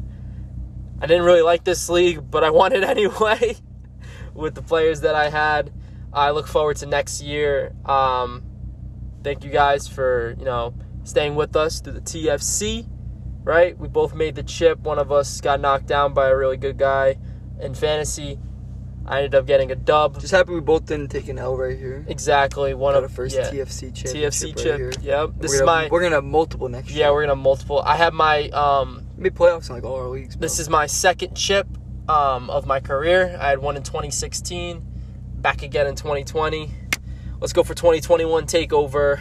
I 1.01 1.07
didn't 1.07 1.23
really 1.25 1.43
like 1.43 1.63
this 1.63 1.89
league, 1.89 2.29
but 2.29 2.43
I 2.43 2.51
won 2.61 2.73
it 2.73 2.83
anyway 2.83 3.59
with 4.35 4.57
the 4.57 4.63
players 4.63 5.03
that 5.03 5.15
I 5.15 5.31
had. 5.31 5.73
I 6.13 6.33
look 6.33 6.49
forward 6.49 6.79
to 6.79 6.87
next 6.87 7.23
year. 7.23 7.77
Um, 7.85 8.43
thank 9.23 9.45
you 9.45 9.53
guys 9.53 9.87
for 9.87 10.35
you 10.37 10.45
know 10.45 10.75
staying 11.05 11.37
with 11.37 11.55
us 11.55 11.81
through 11.81 11.93
the 11.93 12.01
TFC. 12.01 12.89
Right, 13.45 13.77
we 13.77 13.89
both 13.89 14.15
made 14.15 14.37
the 14.37 14.45
chip. 14.45 14.79
One 14.81 15.01
of 15.01 15.11
us 15.11 15.41
got 15.41 15.61
knocked 15.61 15.87
down 15.87 16.15
by 16.15 16.29
a 16.29 16.37
really 16.37 16.57
good 16.57 16.79
guy 16.79 17.19
in 17.61 17.75
fantasy. 17.75 18.39
I 19.05 19.19
ended 19.19 19.35
up 19.35 19.47
getting 19.47 19.73
a 19.73 19.75
dub. 19.75 20.21
Just 20.21 20.33
happy 20.33 20.53
we 20.53 20.61
both 20.61 20.87
didn't 20.87 21.09
take 21.11 21.29
an 21.29 21.39
L 21.39 21.57
right 21.57 21.77
here. 21.77 22.05
Exactly 22.07 22.73
one 22.73 22.95
Got 22.95 23.03
of 23.03 23.11
the 23.11 23.17
first 23.17 23.35
yeah, 23.35 23.51
TFC 23.51 23.93
championship 23.95 24.33
TFC 24.33 24.47
right 24.47 24.57
chip. 24.57 24.77
here. 24.77 24.93
Yep, 25.03 25.31
this 25.39 25.49
we're 25.49 25.55
is 25.55 25.61
gonna, 25.61 25.67
my 25.67 25.89
We're 25.91 26.03
gonna 26.03 26.15
have 26.17 26.25
multiple 26.25 26.69
next 26.69 26.91
year. 26.91 27.01
yeah. 27.01 27.11
We're 27.11 27.23
gonna 27.23 27.33
have 27.35 27.43
multiple. 27.43 27.83
I 27.83 27.97
have 27.97 28.15
my 28.15 28.49
um 28.51 29.05
made 29.17 29.35
playoffs 29.35 29.69
in 29.69 29.75
like 29.75 29.85
all 29.85 29.97
our 29.97 30.07
leagues. 30.07 30.37
Bro. 30.37 30.43
This 30.43 30.61
is 30.61 30.69
my 30.69 30.87
second 30.87 31.35
chip 31.35 31.67
um, 32.09 32.49
of 32.49 32.65
my 32.67 32.79
career. 32.79 33.37
I 33.41 33.49
had 33.49 33.59
one 33.59 33.77
in 33.77 33.83
2016, 33.83 34.85
back 35.39 35.63
again 35.63 35.89
in 35.89 35.97
2020. 35.97 36.71
Let's 37.41 37.53
go 37.53 37.65
for 37.65 37.75
2021 37.75 38.47
takeover. 38.47 39.21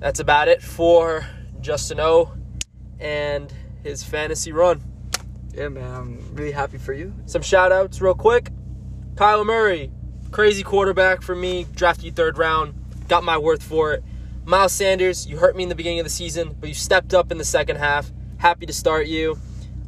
That's 0.00 0.18
about 0.18 0.48
it 0.48 0.62
for 0.62 1.26
Justin 1.60 2.00
O 2.00 2.32
and 3.00 3.52
his 3.82 4.02
fantasy 4.02 4.52
run. 4.52 4.80
yeah, 5.54 5.68
man. 5.68 5.94
I'm 5.94 6.34
really 6.34 6.52
happy 6.52 6.78
for 6.78 6.92
you. 6.92 7.14
Some 7.26 7.42
shout 7.42 7.72
outs 7.72 8.00
real 8.00 8.14
quick. 8.14 8.50
Kyler 9.14 9.46
Murray, 9.46 9.92
crazy 10.30 10.62
quarterback 10.62 11.22
for 11.22 11.34
me. 11.34 11.66
Drafted 11.74 12.04
you 12.04 12.12
third 12.12 12.38
round. 12.38 12.74
Got 13.08 13.24
my 13.24 13.38
worth 13.38 13.62
for 13.62 13.92
it. 13.92 14.02
Miles 14.44 14.72
Sanders, 14.72 15.26
you 15.26 15.38
hurt 15.38 15.56
me 15.56 15.62
in 15.62 15.68
the 15.68 15.74
beginning 15.74 16.00
of 16.00 16.04
the 16.04 16.10
season, 16.10 16.54
but 16.58 16.68
you 16.68 16.74
stepped 16.74 17.14
up 17.14 17.30
in 17.32 17.38
the 17.38 17.44
second 17.44 17.76
half. 17.76 18.10
Happy 18.38 18.66
to 18.66 18.72
start 18.72 19.06
you. 19.06 19.38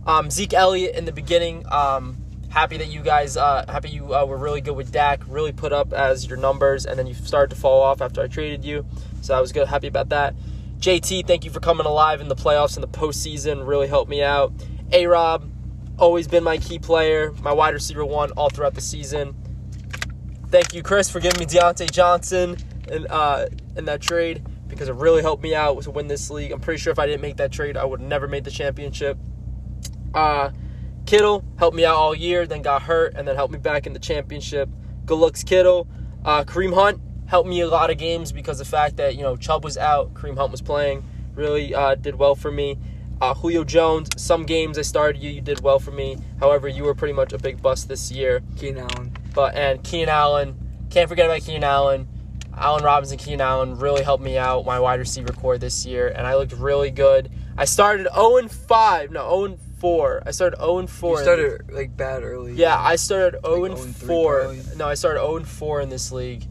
Um, 0.07 0.31
Zeke 0.31 0.55
Elliott 0.55 0.95
in 0.95 1.05
the 1.05 1.12
beginning. 1.12 1.64
Um, 1.71 2.16
happy 2.49 2.79
that 2.79 2.87
you 2.87 3.03
guys, 3.03 3.37
uh, 3.37 3.66
happy 3.69 3.90
you 3.90 4.14
uh, 4.14 4.25
were 4.25 4.38
really 4.38 4.61
good 4.61 4.77
with 4.77 4.92
Dak. 4.92 5.21
Really 5.27 5.53
put 5.53 5.73
up 5.73 5.92
as 5.92 6.27
your 6.27 6.38
numbers, 6.38 6.87
and 6.87 6.99
then 6.99 7.07
you 7.07 7.12
started 7.12 7.55
to 7.55 7.61
fall 7.61 7.83
off 7.83 8.01
after 8.01 8.23
I 8.23 8.29
traded 8.29 8.64
you. 8.64 8.87
So 9.21 9.37
I 9.37 9.40
was 9.40 9.53
good, 9.53 9.69
happy 9.69 9.88
about 9.88 10.09
that. 10.11 10.35
JT, 10.79 11.27
thank 11.27 11.45
you 11.45 11.51
for 11.51 11.61
coming 11.61 11.87
alive 11.87 12.21
in 12.21 12.29
the 12.29 12.37
playoffs 12.37 12.77
and 12.77 12.83
the 12.83 12.89
postseason. 12.89 13.67
Really 13.67 13.89
helped 13.89 14.11
me 14.11 14.23
out. 14.23 14.53
A 14.93 15.07
Rob, 15.07 15.51
always 15.99 16.29
been 16.29 16.45
my 16.45 16.59
key 16.59 16.79
player, 16.79 17.33
my 17.43 17.53
wide 17.53 17.75
receiver 17.75 18.05
one 18.05 18.31
all 18.33 18.51
throughout 18.51 18.75
the 18.75 18.81
season. 18.81 19.35
Thank 20.51 20.75
you, 20.75 20.83
Chris, 20.83 21.11
for 21.11 21.19
giving 21.19 21.41
me 21.41 21.47
Diontae 21.47 21.91
Johnson 21.91 22.57
in, 22.89 23.07
uh, 23.09 23.49
in 23.77 23.87
that 23.87 24.01
trade 24.01 24.47
because 24.69 24.89
it 24.89 24.95
really 24.95 25.23
helped 25.23 25.43
me 25.43 25.55
out 25.55 25.83
to 25.83 25.91
win 25.91 26.07
this 26.07 26.31
league. 26.31 26.53
I'm 26.53 26.61
pretty 26.61 26.79
sure 26.79 26.93
if 26.93 26.99
I 26.99 27.07
didn't 27.07 27.23
make 27.23 27.37
that 27.39 27.53
trade, 27.53 27.77
I 27.77 27.85
would 27.85 28.01
never 28.01 28.29
made 28.29 28.45
the 28.45 28.51
championship. 28.51 29.19
Uh, 30.15 30.51
Kittle 31.05 31.45
helped 31.59 31.77
me 31.77 31.85
out 31.85 31.97
all 31.97 32.15
year, 32.15 32.47
then 32.47 32.62
got 32.62 32.83
hurt, 32.83 33.15
and 33.15 33.27
then 33.27 33.37
helped 33.37 33.53
me 33.53 33.59
back 33.59 33.87
in 33.87 33.93
the 33.93 33.99
championship. 33.99 34.69
Good 35.05 35.17
looks, 35.17 35.43
Kittle. 35.45 35.89
Uh, 36.25 36.45
Kareem 36.45 36.75
Hunt 36.75 37.01
helped 37.27 37.49
me 37.49 37.61
a 37.61 37.69
lot 37.69 37.91
of 37.91 37.99
games 37.99 38.33
because 38.33 38.59
the 38.59 38.65
fact 38.65 38.97
that 38.97 39.17
you 39.17 39.23
know 39.23 39.37
Chubb 39.37 39.65
was 39.65 39.77
out, 39.79 40.15
Kareem 40.15 40.37
Hunt 40.37 40.51
was 40.53 40.62
playing, 40.62 41.05
really 41.35 41.75
uh, 41.75 41.95
did 41.95 42.17
well 42.17 42.35
for 42.35 42.51
me. 42.51 42.79
Uh, 43.21 43.33
Julio 43.33 43.65
Jones, 43.65 44.09
some 44.19 44.45
games 44.45 44.79
I 44.79 44.83
started 44.83 45.23
you, 45.23 45.31
you 45.31 45.41
did 45.41 45.61
well 45.61 45.79
for 45.79 45.91
me. 45.91 46.19
However, 46.39 46.69
you 46.69 46.85
were 46.85 46.95
pretty 46.95 47.15
much 47.15 47.33
a 47.33 47.39
big 47.39 47.62
bust 47.62 47.89
this 47.89 48.11
year. 48.12 48.43
Keenan 48.57 48.87
Allen. 48.91 49.12
But 49.35 49.55
and 49.55 49.83
Keenan 49.83 50.11
Allen, 50.11 50.55
can't 50.91 51.09
forget 51.09 51.25
about 51.27 51.41
Keenan 51.41 51.65
Allen. 51.65 52.09
Allen 52.59 52.85
Robinson, 52.85 53.19
Keenan 53.19 53.41
Allen 53.43 53.79
really 53.79 54.03
helped 54.03 54.23
me 54.25 54.39
out 54.39 54.65
my 54.65 54.81
wide 54.81 54.99
receiver 54.99 55.33
core 55.33 55.59
this 55.59 55.85
year, 55.87 56.09
and 56.09 56.27
I 56.27 56.35
looked 56.37 56.53
really 56.53 56.91
good. 56.91 57.31
I 57.59 57.65
started 57.67 58.07
0 58.15 58.37
and 58.37 58.51
5, 58.51 59.11
no 59.11 59.21
0 59.29 59.45
and 59.45 59.59
4. 59.79 60.23
I 60.27 60.31
started 60.31 60.57
0 60.59 60.79
and 60.79 60.91
4. 60.91 61.17
You 61.19 61.23
started 61.23 61.71
like 61.71 61.97
bad 61.97 62.23
early. 62.23 62.53
yeah, 62.55 62.79
I 62.79 62.97
started 62.97 63.41
0 63.45 63.61
Like 63.61 63.71
and 63.73 63.79
0 63.79 63.87
and 63.87 63.97
3 63.97 64.07
4. 64.09 64.77
No, 64.77 64.87
I 64.89 64.95
started 64.95 65.21
0 65.21 65.37
and 65.37 65.49
4 65.49 65.81
in 65.83 65.89
this 65.91 66.12
league, 66.12 66.45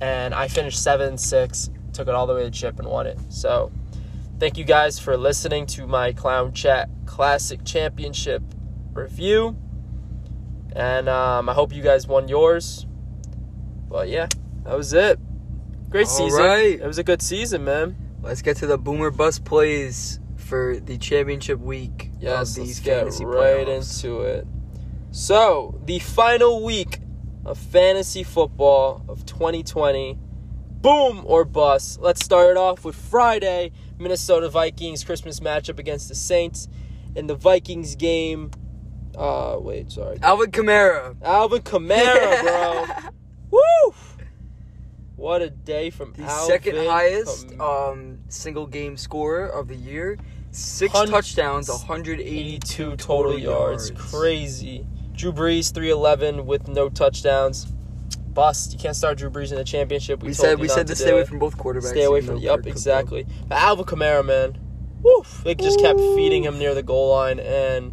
and 0.00 0.34
I 0.34 0.48
finished 0.48 0.82
seven 0.82 1.18
six, 1.18 1.70
Took 1.92 2.06
it 2.08 2.14
all 2.14 2.26
the 2.26 2.34
way 2.34 2.44
to 2.44 2.50
chip 2.50 2.78
and 2.78 2.86
won 2.88 3.06
it. 3.08 3.18
So, 3.30 3.72
thank 4.38 4.56
you 4.56 4.64
guys 4.64 4.98
for 5.00 5.16
listening 5.16 5.66
to 5.66 5.86
my 5.88 6.12
Clown 6.12 6.52
Chat 6.52 6.88
Classic 7.04 7.64
Championship 7.64 8.42
review, 8.92 9.56
and 10.76 11.08
um, 11.08 11.48
I 11.48 11.52
hope 11.52 11.72
you 11.74 11.82
guys 11.82 12.06
won 12.06 12.28
yours. 12.28 12.86
But 13.88 14.08
yeah, 14.08 14.28
that 14.64 14.76
was 14.76 14.92
it. 14.92 15.18
Great 15.88 16.06
All 16.06 16.12
season. 16.14 16.40
right. 16.44 16.80
It 16.80 16.86
was 16.86 16.98
a 16.98 17.02
good 17.04 17.20
season, 17.20 17.64
man. 17.64 17.96
Let's 18.22 18.40
get 18.42 18.56
to 18.58 18.66
the 18.68 18.78
boomer 18.78 19.10
bust 19.10 19.44
plays 19.44 20.20
for 20.36 20.78
the 20.78 20.96
championship 20.96 21.58
week 21.58 22.10
Yes, 22.20 22.50
of 22.50 22.54
the 22.56 22.60
let's 22.68 22.80
get 22.80 23.04
right 23.24 23.66
playoffs. 23.66 24.04
into 24.04 24.20
it. 24.20 24.46
So, 25.10 25.80
the 25.86 25.98
final 25.98 26.62
week 26.62 27.00
of 27.44 27.58
fantasy 27.58 28.22
football 28.22 29.04
of 29.08 29.24
2020. 29.26 30.18
Boom 30.80 31.22
or 31.26 31.44
bust. 31.44 32.00
Let's 32.00 32.24
start 32.24 32.50
it 32.50 32.56
off 32.56 32.84
with 32.84 32.96
Friday. 32.96 33.72
Minnesota 33.98 34.48
Vikings 34.48 35.04
Christmas 35.04 35.40
matchup 35.40 35.78
against 35.78 36.08
the 36.08 36.14
Saints. 36.14 36.68
In 37.14 37.26
the 37.26 37.34
Vikings 37.34 37.96
game, 37.96 38.50
uh, 39.16 39.56
wait, 39.60 39.90
sorry. 39.92 40.18
Alvin 40.22 40.50
Kamara. 40.50 41.16
Alvin 41.22 41.62
Kamara, 41.62 42.40
bro. 42.42 43.10
Woo! 43.50 43.94
What 45.16 45.42
a 45.42 45.50
day 45.50 45.90
from 45.90 46.14
The 46.14 46.22
Alvin 46.22 46.46
second 46.46 46.76
highest 46.76 47.60
um, 47.60 48.20
single 48.28 48.66
game 48.66 48.96
scorer 48.96 49.46
of 49.46 49.68
the 49.68 49.76
year. 49.76 50.18
Six 50.52 50.92
touchdowns, 50.92 51.68
182 51.68 52.22
82 52.22 52.96
total 52.96 53.38
yards. 53.38 53.90
Crazy. 53.90 54.86
Drew 55.20 55.32
Brees 55.32 55.70
311 55.74 56.46
with 56.46 56.66
no 56.66 56.88
touchdowns. 56.88 57.66
Bust. 58.32 58.72
You 58.72 58.78
can't 58.78 58.96
start 58.96 59.18
Drew 59.18 59.28
Brees 59.28 59.50
in 59.50 59.58
the 59.58 59.64
championship. 59.64 60.22
We, 60.22 60.28
told 60.28 60.36
said 60.36 60.58
we 60.58 60.66
said 60.66 60.86
to 60.86 60.94
do 60.94 60.98
stay 61.02 61.10
away 61.10 61.26
from 61.26 61.38
both 61.38 61.58
quarterbacks. 61.58 61.90
Stay 61.90 62.04
away 62.04 62.22
from. 62.22 62.38
Yep, 62.38 62.66
exactly. 62.66 63.26
But 63.46 63.58
Alvin 63.58 63.84
Kamara, 63.84 64.24
man, 64.24 64.58
woof! 65.02 65.42
They 65.44 65.54
just 65.54 65.78
kept 65.78 65.98
feeding 65.98 66.44
him 66.44 66.58
near 66.58 66.74
the 66.74 66.82
goal 66.82 67.10
line, 67.10 67.38
and 67.38 67.92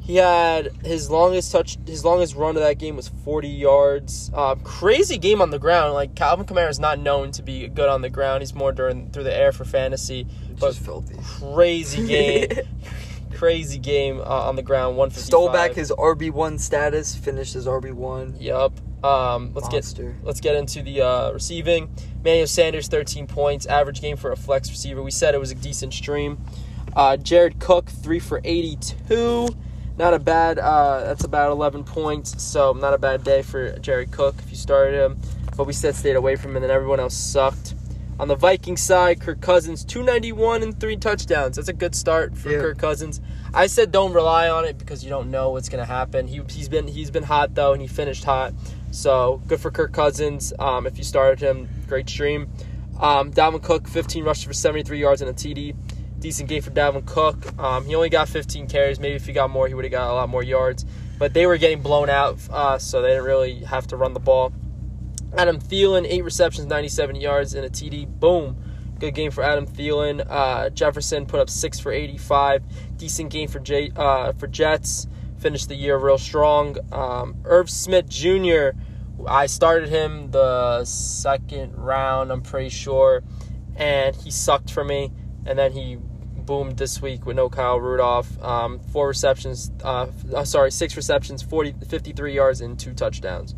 he 0.00 0.16
had 0.16 0.72
his 0.84 1.08
longest 1.08 1.52
touch. 1.52 1.78
His 1.86 2.04
longest 2.04 2.34
run 2.34 2.56
of 2.56 2.62
that 2.62 2.78
game 2.78 2.96
was 2.96 3.08
40 3.24 3.46
yards. 3.46 4.32
Uh, 4.34 4.56
crazy 4.56 5.18
game 5.18 5.40
on 5.40 5.50
the 5.50 5.60
ground. 5.60 5.94
Like 5.94 6.16
Calvin 6.16 6.46
Kamara 6.46 6.68
is 6.70 6.80
not 6.80 6.98
known 6.98 7.30
to 7.32 7.44
be 7.44 7.68
good 7.68 7.88
on 7.88 8.02
the 8.02 8.10
ground. 8.10 8.42
He's 8.42 8.56
more 8.56 8.72
during 8.72 9.10
through 9.12 9.24
the 9.24 9.36
air 9.36 9.52
for 9.52 9.64
fantasy. 9.64 10.26
But 10.58 10.70
Just 10.72 10.80
filthy. 10.80 11.14
crazy 11.22 12.04
game. 12.08 12.48
crazy 13.42 13.76
game 13.76 14.20
uh, 14.20 14.48
on 14.48 14.54
the 14.54 14.62
ground. 14.62 14.96
155. 14.96 15.26
Stole 15.26 15.52
back 15.52 15.72
his 15.72 15.90
RB 15.90 16.30
one 16.30 16.58
status. 16.58 17.16
Finished 17.16 17.54
his 17.54 17.66
RB 17.66 17.92
one. 17.92 18.36
Yep. 18.38 18.70
Um, 19.02 19.50
let's 19.52 19.68
get 19.68 19.84
let's 20.22 20.40
get 20.40 20.54
into 20.54 20.80
the 20.80 21.02
uh, 21.02 21.32
receiving. 21.32 21.92
Manuel 22.24 22.46
Sanders, 22.46 22.86
13 22.86 23.26
points, 23.26 23.66
average 23.66 24.00
game 24.00 24.16
for 24.16 24.30
a 24.30 24.36
flex 24.36 24.70
receiver. 24.70 25.02
We 25.02 25.10
said 25.10 25.34
it 25.34 25.38
was 25.38 25.50
a 25.50 25.56
decent 25.56 25.92
stream. 25.92 26.38
Uh, 26.94 27.16
Jared 27.16 27.58
Cook, 27.58 27.90
three 27.90 28.20
for 28.20 28.40
82. 28.44 29.48
Not 29.98 30.14
a 30.14 30.20
bad. 30.20 30.60
Uh, 30.60 31.00
that's 31.00 31.24
about 31.24 31.50
11 31.50 31.82
points. 31.82 32.40
So 32.40 32.72
not 32.74 32.94
a 32.94 32.98
bad 32.98 33.24
day 33.24 33.42
for 33.42 33.76
Jared 33.80 34.12
Cook 34.12 34.36
if 34.38 34.50
you 34.52 34.56
started 34.56 35.04
him. 35.04 35.20
But 35.56 35.66
we 35.66 35.72
said 35.72 35.96
stayed 35.96 36.14
away 36.14 36.36
from 36.36 36.52
him, 36.52 36.58
and 36.58 36.62
then 36.62 36.70
everyone 36.70 37.00
else 37.00 37.16
sucked. 37.16 37.74
On 38.20 38.28
the 38.28 38.36
Viking 38.36 38.76
side, 38.76 39.20
Kirk 39.20 39.40
Cousins, 39.40 39.84
291 39.84 40.62
and 40.62 40.78
three 40.78 40.96
touchdowns. 40.96 41.56
That's 41.56 41.68
a 41.68 41.72
good 41.72 41.94
start 41.94 42.36
for 42.36 42.50
Yeah. 42.50 42.58
Kirk 42.60 42.78
Cousins. 42.78 43.20
I 43.54 43.66
said 43.66 43.90
don't 43.90 44.12
rely 44.12 44.48
on 44.48 44.64
it 44.64 44.78
because 44.78 45.02
you 45.02 45.10
don't 45.10 45.30
know 45.30 45.50
what's 45.50 45.68
gonna 45.68 45.84
happen. 45.84 46.26
He, 46.28 46.40
he's 46.48 46.68
been 46.68 46.86
he's 46.86 47.10
been 47.10 47.24
hot 47.24 47.54
though, 47.54 47.72
and 47.72 47.82
he 47.82 47.88
finished 47.88 48.24
hot. 48.24 48.52
So 48.90 49.42
good 49.48 49.60
for 49.60 49.70
Kirk 49.70 49.92
Cousins. 49.92 50.52
Um, 50.58 50.86
if 50.86 50.98
you 50.98 51.04
started 51.04 51.40
him, 51.40 51.68
great 51.88 52.08
stream. 52.08 52.48
Um, 53.00 53.32
Dalvin 53.32 53.62
Cook, 53.62 53.88
15 53.88 54.22
rushes 54.24 54.44
for 54.44 54.52
73 54.52 54.98
yards 54.98 55.22
and 55.22 55.30
a 55.30 55.32
TD. 55.32 55.74
Decent 56.20 56.48
game 56.48 56.62
for 56.62 56.70
Dalvin 56.70 57.04
Cook. 57.04 57.58
Um, 57.58 57.84
he 57.86 57.94
only 57.96 58.10
got 58.10 58.28
15 58.28 58.68
carries. 58.68 59.00
Maybe 59.00 59.16
if 59.16 59.26
he 59.26 59.32
got 59.32 59.50
more, 59.50 59.66
he 59.66 59.74
would 59.74 59.84
have 59.84 59.90
got 59.90 60.08
a 60.08 60.12
lot 60.12 60.28
more 60.28 60.42
yards. 60.44 60.84
But 61.18 61.34
they 61.34 61.46
were 61.46 61.56
getting 61.56 61.80
blown 61.82 62.08
out, 62.08 62.38
uh, 62.50 62.78
so 62.78 63.02
they 63.02 63.08
didn't 63.08 63.24
really 63.24 63.60
have 63.64 63.88
to 63.88 63.96
run 63.96 64.12
the 64.12 64.20
ball. 64.20 64.52
Adam 65.36 65.58
Thielen, 65.58 66.06
eight 66.06 66.24
receptions, 66.24 66.66
97 66.66 67.16
yards, 67.16 67.54
and 67.54 67.64
a 67.64 67.70
TD. 67.70 68.06
Boom. 68.06 68.56
Good 68.98 69.14
game 69.14 69.30
for 69.30 69.42
Adam 69.42 69.66
Thielen. 69.66 70.24
Uh, 70.28 70.70
Jefferson 70.70 71.26
put 71.26 71.40
up 71.40 71.50
six 71.50 71.80
for 71.80 71.90
85. 71.90 72.62
Decent 72.96 73.30
game 73.30 73.48
for 73.48 73.58
J, 73.58 73.90
uh, 73.96 74.32
for 74.32 74.46
Jets. 74.46 75.08
Finished 75.38 75.68
the 75.68 75.74
year 75.74 75.96
real 75.98 76.18
strong. 76.18 76.76
Um, 76.92 77.36
Irv 77.44 77.68
Smith 77.68 78.08
Jr. 78.08 78.70
I 79.26 79.46
started 79.46 79.88
him 79.88 80.30
the 80.30 80.84
second 80.84 81.76
round, 81.76 82.30
I'm 82.30 82.42
pretty 82.42 82.68
sure, 82.68 83.22
and 83.76 84.14
he 84.14 84.30
sucked 84.30 84.70
for 84.70 84.84
me. 84.84 85.12
And 85.46 85.58
then 85.58 85.72
he 85.72 85.96
boomed 85.96 86.76
this 86.76 87.00
week 87.00 87.26
with 87.26 87.36
no 87.36 87.48
Kyle 87.48 87.80
Rudolph. 87.80 88.40
Um, 88.42 88.78
four 88.78 89.08
receptions, 89.08 89.72
uh, 89.82 90.06
uh, 90.34 90.44
sorry, 90.44 90.70
six 90.70 90.96
receptions, 90.96 91.42
40, 91.42 91.74
53 91.88 92.34
yards, 92.34 92.60
and 92.60 92.78
two 92.78 92.94
touchdowns. 92.94 93.54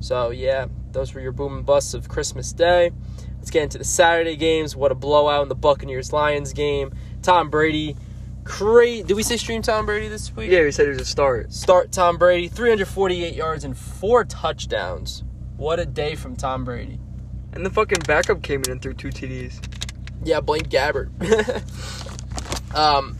So 0.00 0.30
yeah, 0.30 0.66
those 0.92 1.14
were 1.14 1.20
your 1.20 1.32
boom 1.32 1.56
and 1.56 1.66
busts 1.66 1.94
of 1.94 2.08
Christmas 2.08 2.52
Day. 2.52 2.90
Let's 3.38 3.50
get 3.50 3.62
into 3.62 3.78
the 3.78 3.84
Saturday 3.84 4.36
games. 4.36 4.74
What 4.74 4.92
a 4.92 4.94
blowout 4.94 5.42
in 5.42 5.48
the 5.48 5.54
Buccaneers 5.54 6.12
Lions 6.12 6.52
game. 6.52 6.92
Tom 7.22 7.48
Brady, 7.50 7.96
crazy. 8.44 9.02
Did 9.02 9.14
we 9.14 9.22
say 9.22 9.36
stream 9.36 9.62
Tom 9.62 9.86
Brady 9.86 10.08
this 10.08 10.34
week? 10.34 10.50
Yeah, 10.50 10.62
we 10.62 10.72
said 10.72 10.86
it 10.86 10.90
was 10.90 11.00
a 11.00 11.04
start. 11.04 11.52
Start 11.52 11.92
Tom 11.92 12.18
Brady, 12.18 12.48
348 12.48 13.34
yards 13.34 13.64
and 13.64 13.76
four 13.76 14.24
touchdowns. 14.24 15.22
What 15.56 15.78
a 15.78 15.86
day 15.86 16.14
from 16.14 16.36
Tom 16.36 16.64
Brady. 16.64 16.98
And 17.52 17.64
the 17.64 17.70
fucking 17.70 18.00
backup 18.06 18.42
came 18.42 18.62
in 18.64 18.70
and 18.72 18.82
threw 18.82 18.92
two 18.92 19.08
TDs. 19.08 19.64
Yeah, 20.24 20.40
Blaine 20.40 20.62
Gabbert. 20.62 21.10
um, 22.74 23.16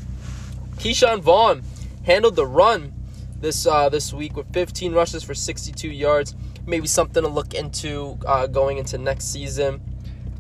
Ke'Shawn 0.77 1.21
Vaughn 1.21 1.63
handled 2.05 2.37
the 2.37 2.47
run 2.47 2.93
this 3.41 3.67
uh, 3.67 3.89
this 3.89 4.13
week 4.13 4.37
with 4.37 4.53
15 4.53 4.93
rushes 4.93 5.23
for 5.23 5.35
62 5.35 5.89
yards. 5.89 6.35
Maybe 6.67 6.87
something 6.89 7.23
to 7.23 7.29
look 7.29 7.55
into 7.55 8.19
uh, 8.27 8.47
going 8.49 8.79
into 8.79 8.99
next 8.99 9.27
season 9.27 9.81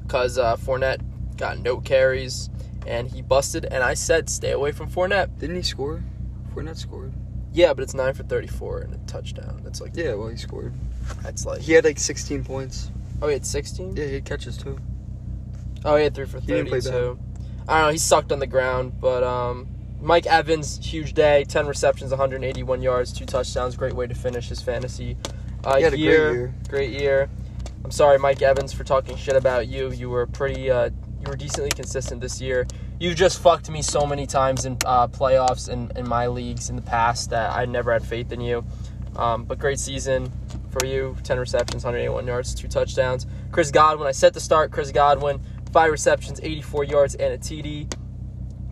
because 0.03 0.39
uh, 0.39 0.57
Fournette 0.57 1.01
got 1.37 1.59
no 1.61 1.79
carries 1.79 2.51
and 2.87 3.09
he 3.09 3.23
busted. 3.23 3.65
And 3.65 3.83
I 3.85 3.95
said 3.95 4.29
stay 4.29 4.51
away 4.53 4.73
from 4.73 4.91
Fournette. 4.91 5.39
Didn't 5.39 5.57
he 5.57 5.63
score? 5.63 6.03
Fournette 6.55 6.77
scored. 6.77 7.13
Yeah, 7.53 7.73
but 7.75 7.83
it's 7.85 7.95
nine 7.95 8.13
for 8.15 8.23
34 8.25 8.81
and 8.81 8.95
a 8.95 8.99
touchdown. 9.07 9.61
That's 9.65 9.81
like 9.81 9.93
Yeah, 9.97 10.15
well, 10.15 10.29
he 10.29 10.37
scored. 10.37 10.75
that's 11.23 11.47
like 11.47 11.61
He 11.61 11.73
had 11.73 11.85
like 11.85 11.99
16 11.99 12.45
points. 12.45 12.91
oh, 13.23 13.29
he 13.29 13.35
had 13.35 13.47
16. 13.47 13.97
Yeah, 13.97 14.05
he 14.05 14.15
had 14.15 14.25
catches 14.25 14.59
too. 14.59 14.79
Oh, 15.85 15.97
he 15.97 16.05
had 16.05 16.15
three 16.15 16.27
for 16.27 16.41
He 16.41 16.49
didn't 16.49 16.69
play 16.69 16.81
thirty-two. 16.81 17.19
I 17.69 17.79
don't 17.79 17.87
know. 17.89 17.93
He 17.93 17.99
sucked 17.99 18.33
on 18.33 18.41
the 18.41 18.47
ground, 18.47 19.01
but 19.01 19.23
um, 19.23 19.69
Mike 20.01 20.27
Evans, 20.27 20.85
huge 20.85 21.13
day, 21.15 21.45
ten 21.45 21.67
receptions, 21.67 22.11
181 22.11 22.83
yards, 22.83 23.13
two 23.13 23.25
touchdowns. 23.25 23.77
Great 23.77 23.93
way 23.95 24.07
to 24.07 24.15
finish 24.15 24.49
his 24.49 24.61
fantasy 24.61 25.17
uh, 25.65 25.75
a 25.77 25.81
great 25.81 25.99
year. 25.99 26.35
year. 26.35 26.55
Great 26.69 26.91
year. 26.91 27.31
I'm 27.85 27.91
sorry, 27.91 28.19
Mike 28.19 28.43
Evans, 28.43 28.73
for 28.73 28.85
talking 28.85 29.17
shit 29.17 29.37
about 29.37 29.69
you. 29.69 29.93
You 29.93 30.11
were 30.11 30.27
pretty. 30.27 30.71
Uh, 30.71 30.91
you 31.21 31.31
were 31.31 31.37
decently 31.37 31.71
consistent 31.71 32.21
this 32.21 32.41
year. 32.41 32.67
You've 32.99 33.17
just 33.17 33.41
fucked 33.41 33.69
me 33.69 33.83
so 33.83 34.07
many 34.07 34.27
times 34.27 34.65
in 34.65 34.79
uh, 34.85 35.09
playoffs 35.09 35.69
and 35.69 35.97
in 35.97 36.09
my 36.09 36.27
leagues 36.29 36.71
in 36.71 36.77
the 36.77 36.83
past 36.83 37.31
that 37.31 37.53
I 37.53 37.65
never 37.65 37.93
had 37.93 38.05
faith 38.05 38.33
in 38.33 38.41
you. 38.41 38.65
Um, 39.17 39.45
but 39.45 39.59
great 39.59 39.79
season 39.79 40.31
for 40.71 40.85
you. 40.85 41.17
10 41.23 41.39
receptions, 41.39 41.85
181 41.85 42.27
yards, 42.27 42.55
two 42.55 42.69
touchdowns. 42.69 43.27
Chris 43.51 43.71
Godwin, 43.71 44.07
I 44.07 44.13
set 44.13 44.35
to 44.35 44.41
start. 44.41 44.71
Chris 44.71 44.93
Godwin, 44.93 45.41
five 45.73 45.91
receptions, 45.91 46.41
84 46.43 46.85
yards, 46.85 47.15
and 47.15 47.33
a 47.33 47.39
TD. 47.39 47.93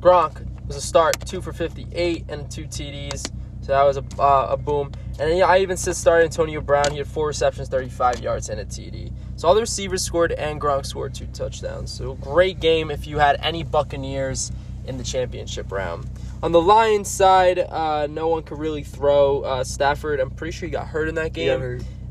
Gronk 0.00 0.46
was 0.66 0.76
a 0.76 0.80
start, 0.80 1.20
two 1.26 1.40
for 1.40 1.52
58 1.52 2.24
and 2.28 2.50
two 2.50 2.64
TDs. 2.64 3.30
So 3.64 3.72
that 3.72 3.82
was 3.82 3.96
a, 3.96 4.04
uh, 4.20 4.48
a 4.50 4.56
boom. 4.58 4.92
And 5.18 5.30
then, 5.30 5.38
yeah, 5.38 5.46
I 5.46 5.60
even 5.60 5.78
said 5.78 5.96
start 5.96 6.22
Antonio 6.22 6.60
Brown. 6.60 6.90
He 6.90 6.98
had 6.98 7.06
four 7.06 7.28
receptions, 7.28 7.70
35 7.70 8.20
yards, 8.20 8.50
and 8.50 8.60
a 8.60 8.64
TD. 8.66 9.10
So 9.36 9.48
all 9.48 9.54
the 9.54 9.62
receivers 9.62 10.02
scored, 10.02 10.32
and 10.32 10.60
Gronk 10.60 10.84
scored 10.84 11.14
two 11.14 11.26
touchdowns. 11.28 11.90
So 11.90 12.12
great 12.16 12.60
game 12.60 12.90
if 12.90 13.06
you 13.06 13.18
had 13.18 13.38
any 13.42 13.62
Buccaneers 13.62 14.52
in 14.86 14.98
the 14.98 15.02
championship 15.02 15.72
round. 15.72 16.06
On 16.42 16.52
the 16.52 16.60
Lions 16.60 17.08
side, 17.08 17.58
uh, 17.58 18.06
no 18.06 18.28
one 18.28 18.42
could 18.42 18.58
really 18.58 18.82
throw. 18.82 19.40
Uh, 19.40 19.64
Stafford, 19.64 20.20
I'm 20.20 20.30
pretty 20.30 20.52
sure 20.52 20.66
he 20.66 20.70
got 20.70 20.86
hurt 20.86 21.08
in 21.08 21.14
that 21.14 21.32
game. 21.32 21.58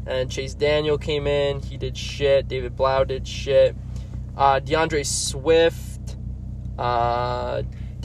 And 0.08 0.32
Chase 0.32 0.56
Daniel 0.56 0.98
came 0.98 1.28
in. 1.28 1.62
He 1.62 1.78
did 1.78 1.96
shit. 1.96 2.48
David 2.48 2.76
Blough 2.76 3.04
did 3.04 3.28
shit. 3.28 3.76
Uh, 4.36 4.58
D'Andre 4.58 5.04
Swift 5.04 6.18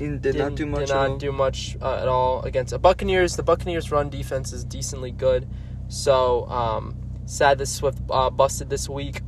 uh, 0.01 0.17
Did, 0.19 0.37
not 0.37 0.55
do 0.55 0.67
much. 0.67 0.81
Did 0.81 0.91
at 0.91 0.95
not 0.97 1.11
all. 1.11 1.17
do 1.19 1.33
much 1.33 1.77
uh, 1.81 1.97
at 1.97 2.09
all 2.09 2.43
against 2.43 2.71
the 2.71 2.79
Buccaneers. 2.79 3.37
The 3.37 3.43
Buccaneers' 3.43 3.91
run 3.91 4.09
defense 4.09 4.53
is 4.53 4.65
decently 4.65 5.11
good. 5.11 5.49
So 5.89 6.47
um, 6.49 6.97
sad 7.27 7.59
that 7.59 7.67
Swift 7.67 7.99
uh, 8.11 8.31
busted 8.31 8.71
this 8.71 8.89
week. 8.89 9.23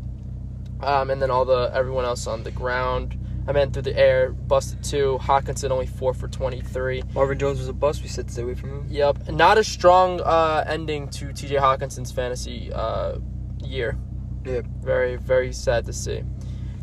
Um, 0.82 1.10
and 1.10 1.20
then 1.20 1.30
all 1.30 1.44
the 1.44 1.70
everyone 1.74 2.04
else 2.04 2.26
on 2.26 2.42
the 2.42 2.50
ground. 2.50 3.16
I 3.46 3.52
meant 3.52 3.72
through 3.72 3.82
the 3.82 3.98
air 3.98 4.30
busted 4.30 4.82
two. 4.84 5.18
Hockenson 5.20 5.70
only 5.70 5.86
four 5.86 6.14
for 6.14 6.28
twenty 6.28 6.60
three. 6.60 7.02
Marvin 7.14 7.38
Jones 7.38 7.58
was 7.58 7.68
a 7.68 7.72
bust. 7.72 8.02
We 8.02 8.08
said 8.08 8.30
stay 8.30 8.42
away 8.42 8.54
from 8.54 8.70
him. 8.70 8.86
Yep, 8.88 9.30
not 9.32 9.58
a 9.58 9.64
strong 9.64 10.20
uh, 10.20 10.64
ending 10.66 11.08
to 11.10 11.32
T.J. 11.32 11.56
Hockenson's 11.56 12.12
fantasy 12.12 12.72
uh, 12.72 13.18
year. 13.62 13.98
Yeah. 14.44 14.62
Very, 14.82 15.16
very 15.16 15.52
sad 15.52 15.84
to 15.86 15.92
see. 15.92 16.22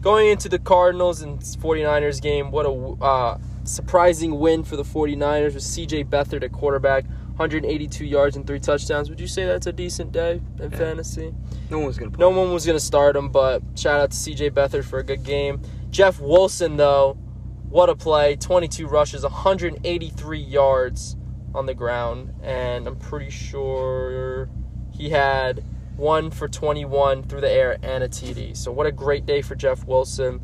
Going 0.02 0.30
into 0.30 0.47
the 0.47 0.60
Cardinals 0.60 1.21
and 1.21 1.39
49ers 1.39 2.21
game, 2.21 2.52
what 2.52 2.65
a 2.65 3.04
uh, 3.04 3.38
surprising 3.67 4.39
win 4.39 4.63
for 4.63 4.75
the 4.75 4.84
49ers 4.84 5.53
with 5.53 5.63
C.J. 5.63 6.06
Beathard 6.06 6.43
at 6.43 6.51
quarterback, 6.51 7.06
182 7.36 8.06
yards 8.06 8.36
and 8.36 8.47
three 8.47 8.60
touchdowns. 8.60 9.10
Would 9.10 9.19
you 9.19 9.27
say 9.27 9.45
that's 9.45 9.67
a 9.67 9.71
decent 9.73 10.12
day 10.12 10.41
in 10.60 10.71
Yeah. 10.71 10.77
fantasy? 10.77 11.34
No 11.69 11.77
one 11.80 11.88
was 11.88 11.97
gonna. 11.97 12.12
Play. 12.12 12.19
No 12.19 12.30
one 12.30 12.51
was 12.53 12.65
going 12.65 12.77
to 12.77 12.84
start 12.84 13.15
him, 13.15 13.30
but 13.30 13.62
shout 13.75 13.99
out 13.99 14.12
to 14.12 14.17
C.J. 14.17 14.51
Beathard 14.51 14.84
for 14.86 14.99
a 14.99 15.03
good 15.03 15.23
game. 15.23 15.62
Jeff 15.91 16.19
Wilson, 16.19 16.77
though, 16.77 17.17
what 17.69 17.89
a 17.89 17.95
play. 17.95 18.36
22 18.36 18.88
rushes, 18.88 19.23
183 19.23 20.39
yards 20.39 21.15
on 21.53 21.65
the 21.65 21.73
ground, 21.73 22.34
and 22.43 22.88
I'm 22.88 22.97
pretty 22.97 23.30
sure 23.30 24.49
he 24.91 25.10
had 25.10 25.63
one 25.95 26.30
for 26.30 26.47
21 26.47 27.23
through 27.23 27.41
the 27.41 27.51
air 27.51 27.77
and 27.82 28.03
a 28.03 28.08
TD. 28.08 28.56
So 28.56 28.71
what 28.71 28.86
a 28.86 28.91
great 28.91 29.25
day 29.25 29.41
for 29.41 29.56
Jeff 29.56 29.84
Wilson. 29.86 30.39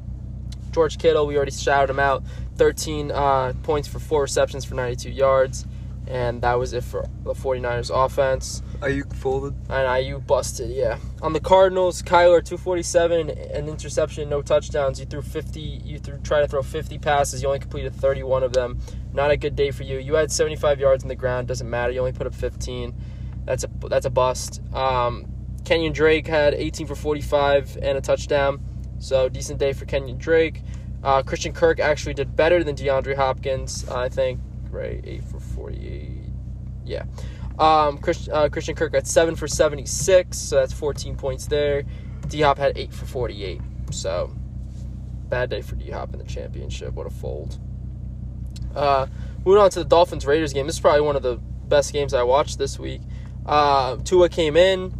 George 0.74 0.98
Kittle, 0.98 1.28
we 1.28 1.36
already 1.38 1.52
shouted 1.52 1.92
him 1.92 2.00
out. 2.00 2.24
13 2.58 3.12
uh, 3.12 3.54
points 3.64 3.88
for 3.88 4.00
four 4.00 4.22
receptions 4.22 4.66
for 4.66 4.76
92 4.76 5.10
yards. 5.10 5.66
And 6.06 6.42
that 6.42 6.60
was 6.60 6.74
it 6.74 6.84
for 6.84 7.06
the 7.24 7.34
49ers 7.34 7.90
offense. 7.90 8.62
Aiyuk 8.82 9.16
folded. 9.16 9.54
And 9.70 9.88
Aiyuk 9.88 10.28
busted, 10.28 10.70
yeah. 10.70 10.98
On 11.22 11.32
the 11.32 11.40
Cardinals, 11.40 12.02
Kyler 12.02 12.44
247, 12.44 13.30
an 13.30 13.70
interception, 13.70 14.28
no 14.28 14.42
touchdowns. 14.42 15.00
You 15.00 15.06
threw 15.06 15.22
50. 15.22 15.62
You 15.62 16.00
threw 16.00 16.18
try 16.18 16.42
to 16.42 16.48
throw 16.48 16.62
50 16.62 16.98
passes. 17.00 17.42
You 17.42 17.48
only 17.48 17.60
completed 17.60 17.96
31 17.96 18.44
of 18.44 18.52
them. 18.52 18.80
Not 19.14 19.32
a 19.32 19.38
good 19.38 19.56
day 19.56 19.72
for 19.72 19.84
you. 19.84 19.98
You 19.98 20.16
had 20.16 20.30
75 20.30 20.80
yards 20.80 21.04
on 21.04 21.08
the 21.08 21.16
ground. 21.16 21.48
Doesn't 21.48 21.70
matter. 21.70 21.94
You 21.94 22.00
only 22.00 22.12
put 22.12 22.28
up 22.28 22.36
15. 22.36 22.94
That's 23.46 23.64
a 23.64 23.70
that's 23.88 24.06
a 24.06 24.10
bust. 24.10 24.62
Um, 24.74 25.26
Kenyon 25.64 25.94
Drake 25.94 26.28
had 26.28 26.54
18 26.54 26.88
for 26.88 26.96
45 26.96 27.78
and 27.82 27.98
a 27.98 28.02
touchdown. 28.02 28.62
So 29.04 29.28
decent 29.28 29.60
day 29.60 29.74
for 29.74 29.84
Kenyon 29.84 30.18
Drake. 30.18 30.62
Uh, 31.04 31.22
Christian 31.22 31.52
Kirk 31.52 31.82
actually 31.82 32.14
did 32.14 32.38
better 32.38 32.64
than 32.64 32.74
DeAndre 32.74 33.18
Hopkins. 33.18 33.88
I 33.90 34.08
think 34.08 34.40
right, 34.72 35.02
eight 35.04 35.26
for 35.26 35.42
48. 35.42 36.10
Yeah. 36.86 37.04
Um, 37.60 37.98
Chris, 37.98 38.30
uh, 38.32 38.48
Christian 38.48 38.76
Kirk 38.76 38.94
had 38.94 39.06
7 39.06 39.36
for 39.36 39.46
76, 39.46 40.38
so 40.38 40.56
that's 40.56 40.72
14 40.72 41.18
points 41.18 41.48
there. 41.48 41.84
D 42.30 42.42
Hop 42.42 42.58
had 42.58 42.78
8 42.78 42.94
for 42.94 43.06
48. 43.06 43.60
So, 43.92 44.34
bad 45.30 45.50
day 45.50 45.62
for 45.62 45.76
D 45.76 45.92
Hop 45.92 46.14
in 46.14 46.20
the 46.20 46.26
championship. 46.26 46.94
What 46.94 47.06
a 47.06 47.10
fold. 47.10 47.60
Uh, 48.74 49.08
moving 49.46 49.62
on 49.62 49.70
to 49.72 49.80
the 49.80 49.86
Dolphins 49.86 50.26
Raiders 50.26 50.54
game. 50.54 50.66
This 50.66 50.78
is 50.78 50.82
probably 50.82 51.02
one 51.02 51.18
of 51.18 51.24
the 51.24 51.36
best 51.68 51.92
games 51.92 52.14
I 52.14 52.24
watched 52.24 52.58
this 52.58 52.80
week. 52.80 53.02
Uh, 53.46 53.98
Tua 53.98 54.30
came 54.30 54.56
in, 54.56 54.94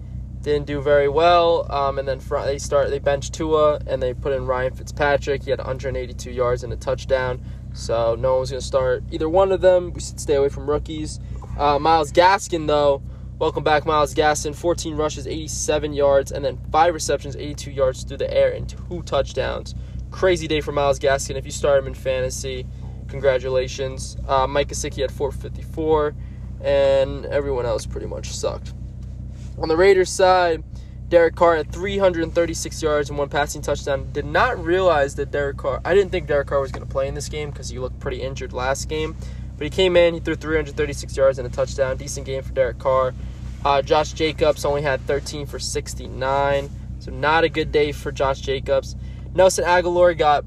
didn't 0.44 0.68
do 0.68 0.82
very 0.82 1.08
well, 1.08 1.66
um, 1.72 1.98
and 1.98 2.08
then 2.08 2.20
they 2.46 2.58
start 2.58 2.90
they 2.90 3.00
bench 3.00 3.32
Tua 3.32 3.80
and 3.88 4.02
they 4.04 4.14
put 4.14 4.34
in 4.34 4.46
Ryan 4.46 4.74
Fitzpatrick. 4.74 5.44
He 5.44 5.50
had 5.50 5.60
182 5.60 6.32
yards 6.32 6.64
and 6.64 6.72
a 6.74 6.76
touchdown. 6.76 7.42
So 7.74 8.16
no 8.16 8.36
one's 8.36 8.52
to 8.52 8.62
start 8.62 9.04
either 9.10 9.28
one 9.28 9.52
of 9.52 9.62
them. 9.62 9.94
We 9.94 10.02
should 10.02 10.20
stay 10.20 10.36
away 10.36 10.50
from 10.50 10.70
rookies. 10.70 11.20
Uh, 11.58 11.80
Myles 11.80 12.12
Gaskin, 12.12 12.68
though, 12.68 13.02
welcome 13.40 13.64
back, 13.64 13.86
Myles 13.86 14.14
Gaskin. 14.14 14.54
14 14.54 14.96
rushes, 14.96 15.26
87 15.26 15.94
yards, 15.94 16.32
and 16.32 16.44
then 16.46 16.60
five 16.72 16.94
receptions, 16.94 17.36
82 17.36 17.72
yards 17.72 18.04
through 18.04 18.18
the 18.18 18.32
air, 18.32 18.52
and 18.52 18.70
two 18.70 19.02
touchdowns. 19.04 19.74
Crazy 20.12 20.48
day 20.48 20.62
for 20.62 20.72
Myles 20.72 21.00
Gaskin. 21.00 21.36
If 21.36 21.46
you 21.46 21.52
start 21.52 21.80
him 21.80 21.88
in 21.88 21.94
fantasy, 21.94 22.68
congratulations. 23.08 24.18
Uh, 24.28 24.46
Mike 24.46 24.68
Gesicki 24.68 25.02
had 25.02 25.12
454, 25.12 26.14
and 26.62 27.26
everyone 27.28 27.66
else 27.66 27.86
pretty 27.86 28.08
much 28.08 28.32
sucked. 28.34 28.74
On 29.60 29.68
the 29.68 29.78
Raiders 29.78 30.10
side, 30.10 30.64
Derek 31.10 31.36
Carr 31.36 31.58
had 31.58 31.72
336 31.72 32.82
yards 32.82 33.10
and 33.10 33.20
one 33.20 33.30
passing 33.30 33.62
touchdown. 33.62 34.12
Did 34.12 34.26
not 34.26 34.64
realize 34.64 35.16
that 35.16 35.32
Derek 35.32 35.58
Carr. 35.58 35.80
I 35.86 35.94
didn't 35.94 36.12
think 36.12 36.28
Derek 36.28 36.48
Carr 36.48 36.60
was 36.60 36.72
going 36.72 36.86
to 36.86 36.92
play 36.92 37.08
in 37.08 37.14
this 37.14 37.30
game 37.30 37.52
because 37.52 37.70
he 37.70 37.78
looked 37.78 38.00
pretty 38.00 38.22
injured 38.22 38.52
last 38.52 38.90
game. 38.90 39.16
But 39.58 39.66
he 39.66 39.70
came 39.70 39.96
in, 39.96 40.16
he 40.16 40.20
threw 40.20 40.36
336 40.36 41.16
yards 41.16 41.38
and 41.38 41.48
a 41.48 41.52
touchdown. 41.52 41.98
Decent 41.98 42.26
game 42.26 42.42
for 42.42 42.54
Derek 42.54 42.80
Carr. 42.80 43.14
Uh, 43.64 43.82
Josh 43.82 44.14
Jacobs 44.14 44.66
only 44.66 44.82
had 44.82 45.02
13 45.02 45.46
for 45.46 45.60
69, 45.60 46.70
so 47.00 47.12
not 47.12 47.44
a 47.44 47.50
good 47.50 47.72
day 47.72 47.92
for 47.92 48.12
Josh 48.12 48.42
Jacobs. 48.42 48.96
Nelson 49.34 49.64
Agholor 49.64 50.18
got 50.18 50.44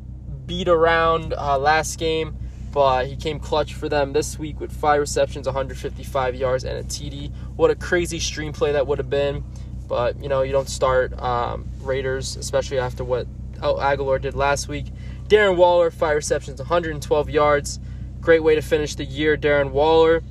beat 0.47 0.69
around 0.69 1.33
uh, 1.33 1.59
last 1.59 1.99
game, 1.99 2.37
but 2.77 3.07
he 3.07 3.17
came 3.17 3.41
clutch 3.41 3.73
for 3.73 3.89
them 3.89 4.13
this 4.13 4.39
week 4.39 4.61
with 4.61 4.71
five 4.71 5.01
receptions, 5.01 5.47
155 5.47 6.35
yards, 6.35 6.63
and 6.63 6.77
a 6.77 6.83
TD. 6.83 7.33
What 7.57 7.71
a 7.71 7.75
crazy 7.75 8.19
stream 8.19 8.53
play 8.53 8.73
that 8.73 8.87
would 8.87 8.99
have 8.99 9.09
been. 9.09 9.45
But, 9.89 10.23
you 10.23 10.29
know, 10.29 10.43
you 10.43 10.53
don't 10.53 10.69
start 10.69 11.19
um, 11.19 11.67
Raiders, 11.81 12.37
especially 12.37 12.79
after 12.79 13.03
what 13.03 13.27
Agholor 13.61 14.21
did 14.21 14.35
last 14.35 14.69
week. 14.69 14.89
Darren 15.27 15.57
Waller, 15.57 15.91
five 15.91 16.17
receptions, 16.17 16.59
112 16.59 17.31
yards. 17.31 17.81
Great 18.21 18.43
way 18.43 18.55
to 18.55 18.61
finish 18.61 18.95
the 18.95 19.07
year, 19.07 19.39
Darren 19.39 19.71
Waller. 19.71 20.23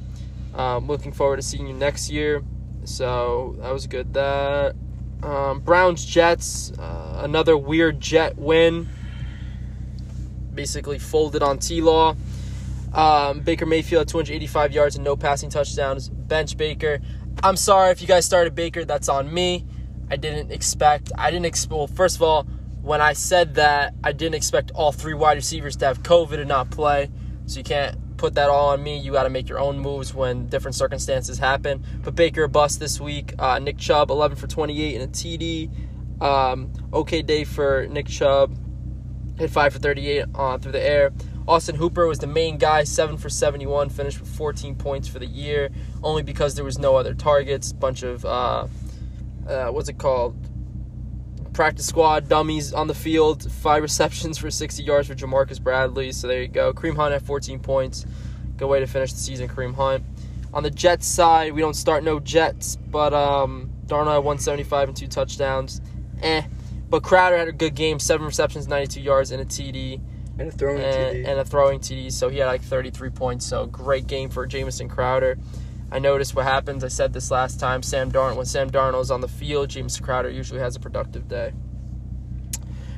Um, 0.54 0.86
looking 0.86 1.14
forward 1.14 1.38
to 1.38 1.42
seeing 1.42 1.66
you 1.66 1.74
next 1.74 2.12
year. 2.12 2.44
So 2.84 3.56
that 3.58 3.74
was 3.74 3.88
good. 3.88 4.14
That 4.14 4.76
um, 5.24 5.62
Browns 5.62 6.06
Jets, 6.06 6.74
uh, 6.78 7.22
another 7.24 7.58
weird 7.58 8.00
Jet 8.00 8.38
win. 8.38 8.88
Basically 10.54 11.00
folded 11.00 11.42
on 11.42 11.58
T 11.58 11.82
Law. 11.82 12.16
Um, 12.96 13.42
Baker 13.42 13.66
Mayfield 13.66 14.08
285 14.08 14.72
yards 14.72 14.96
and 14.96 15.04
no 15.04 15.16
passing 15.16 15.50
touchdowns. 15.50 16.10
Bench 16.10 16.56
Baker. 16.56 17.00
I'm 17.44 17.58
sorry 17.58 17.92
if 17.92 18.02
you 18.02 18.08
guys 18.08 18.26
started 18.26 18.56
Baker. 18.56 18.86
That's 18.86 19.10
on 19.10 19.32
me. 19.32 19.66
I 20.10 20.16
didn't 20.16 20.52
expect. 20.52 21.12
I 21.18 21.30
didn't 21.30 21.46
expect. 21.46 21.74
Well, 21.74 21.88
first 21.88 22.16
of 22.16 22.22
all, 22.22 22.44
when 22.82 23.02
I 23.02 23.14
said 23.14 23.56
that, 23.56 23.94
I 24.04 24.14
didn't 24.14 24.36
expect 24.36 24.72
all 24.72 24.92
three 24.92 25.14
wide 25.14 25.38
receivers 25.38 25.76
to 25.78 25.86
have 25.86 26.04
COVID 26.04 26.40
and 26.40 26.48
not 26.48 26.70
play. 26.72 27.12
So 27.48 27.58
you 27.58 27.64
can't 27.64 28.18
put 28.18 28.36
that 28.36 28.50
all 28.50 28.70
on 28.70 28.82
me. 28.82 28.98
You 28.98 29.12
got 29.12 29.24
to 29.24 29.30
make 29.30 29.50
your 29.50 29.60
own 29.60 29.78
moves 29.78 30.14
when 30.14 30.48
different 30.48 30.76
circumstances 30.76 31.38
happen. 31.38 31.84
But 32.02 32.16
Baker 32.16 32.48
bust 32.48 32.80
this 32.80 33.02
week. 33.02 33.34
Uh, 33.38 33.60
Nick 33.60 33.78
Chubb 33.78 34.10
11 34.10 34.38
for 34.38 34.48
28 34.48 35.02
and 35.02 35.04
a 35.04 35.08
TD. 35.08 36.22
Um, 36.22 36.72
okay 36.94 37.22
day 37.22 37.44
for 37.44 37.88
Nick 37.88 38.08
Chubb. 38.08 38.58
Hit 39.38 39.50
5 39.50 39.74
for 39.74 39.80
38 39.80 40.26
uh, 40.34 40.58
through 40.60 40.72
the 40.72 40.82
air. 40.82 41.12
Austin 41.48 41.76
Hooper 41.76 42.08
was 42.08 42.20
the 42.20 42.28
main 42.28 42.58
guy, 42.58 42.84
7 42.84 43.18
for 43.18 43.30
71, 43.30 43.90
finished 43.90 44.20
with 44.20 44.30
14 44.30 44.76
points 44.76 45.08
for 45.08 45.20
the 45.20 45.28
year, 45.28 45.70
only 46.02 46.24
because 46.24 46.56
there 46.56 46.66
was 46.66 46.80
no 46.80 46.96
other 46.96 47.14
targets. 47.14 47.72
Bunch 47.72 48.02
of, 48.02 48.26
uh, 48.26 48.68
uh, 49.48 49.68
what's 49.68 49.88
it 49.88 50.00
called? 50.00 50.36
Practice 51.54 51.86
squad 51.86 52.28
dummies 52.28 52.74
on 52.74 52.88
the 52.88 52.96
field. 52.96 53.50
Five 53.52 53.84
receptions 53.84 54.40
for 54.40 54.50
60 54.50 54.82
yards 54.84 55.08
for 55.08 55.16
Ja'Marcus 55.16 55.62
Bradley. 55.62 56.12
So 56.12 56.28
there 56.28 56.42
you 56.42 56.48
go. 56.48 56.74
Kareem 56.74 56.96
Hunt 56.96 57.14
at 57.14 57.22
14 57.22 57.60
points. 57.60 58.06
Good 58.58 58.68
way 58.68 58.80
to 58.80 58.88
finish 58.88 59.14
the 59.14 59.20
season, 59.20 59.48
Kareem 59.48 59.76
Hunt. 59.76 60.04
On 60.54 60.64
the 60.64 60.72
Jets 60.72 61.06
side, 61.06 61.54
we 61.54 61.62
don't 61.62 61.76
start 61.76 62.04
no 62.04 62.20
Jets, 62.20 62.76
but 62.76 63.14
um, 63.14 63.70
Darnold 63.86 64.14
had 64.14 64.18
175 64.18 64.88
and 64.90 64.98
two 64.98 65.08
touchdowns. 65.08 65.80
Eh. 66.22 66.42
But 66.90 67.04
Crowder 67.04 67.38
had 67.38 67.48
a 67.48 67.52
good 67.52 67.76
game, 67.76 68.00
seven 68.00 68.26
receptions, 68.26 68.68
92 68.68 69.02
yards, 69.02 69.32
and 69.32 69.42
a 69.42 69.46
TD. 69.46 70.02
And 70.38 70.50
a 70.50 70.52
throwing 70.52 70.82
and, 70.82 71.16
TD. 71.16 71.28
and 71.28 71.40
a 71.40 71.46
throwing 71.46 71.80
TD. 71.80 72.12
So 72.12 72.30
he 72.30 72.40
had 72.40 72.48
like 72.48 72.62
33 72.62 73.10
points. 73.10 73.46
So 73.46 73.66
great 73.66 74.08
game 74.08 74.30
for 74.30 74.46
Jamison 74.46 74.90
Crowder. 74.90 75.38
I 75.92 76.00
noticed 76.00 76.36
what 76.36 76.46
happens. 76.46 76.84
I 76.84 76.90
said 76.90 77.14
this 77.14 77.32
last 77.32 77.60
time. 77.60 77.84
Sam 77.84 78.12
Darnold, 78.12 78.38
when 78.38 78.46
Sam 78.46 78.70
Darnold 78.70 79.02
is 79.02 79.12
on 79.12 79.22
the 79.22 79.28
field, 79.28 79.70
James 79.70 80.00
Crowder 80.00 80.30
usually 80.30 80.60
has 80.60 80.76
a 80.76 80.80
productive 80.80 81.28
day. 81.28 81.54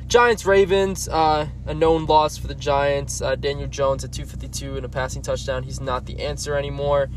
Giants 0.08 0.46
Ravens, 0.46 1.06
uh, 1.06 1.46
a 1.66 1.74
known 1.74 2.06
loss 2.06 2.38
for 2.38 2.46
the 2.46 2.54
Giants. 2.54 3.20
Uh, 3.20 3.36
Daniel 3.36 3.68
Jones 3.68 4.04
at 4.04 4.12
252 4.12 4.76
and 4.76 4.86
a 4.86 4.88
passing 4.88 5.20
touchdown. 5.20 5.62
He's 5.64 5.82
not 5.82 6.06
the 6.06 6.20
answer 6.22 6.56
anymore. 6.56 7.10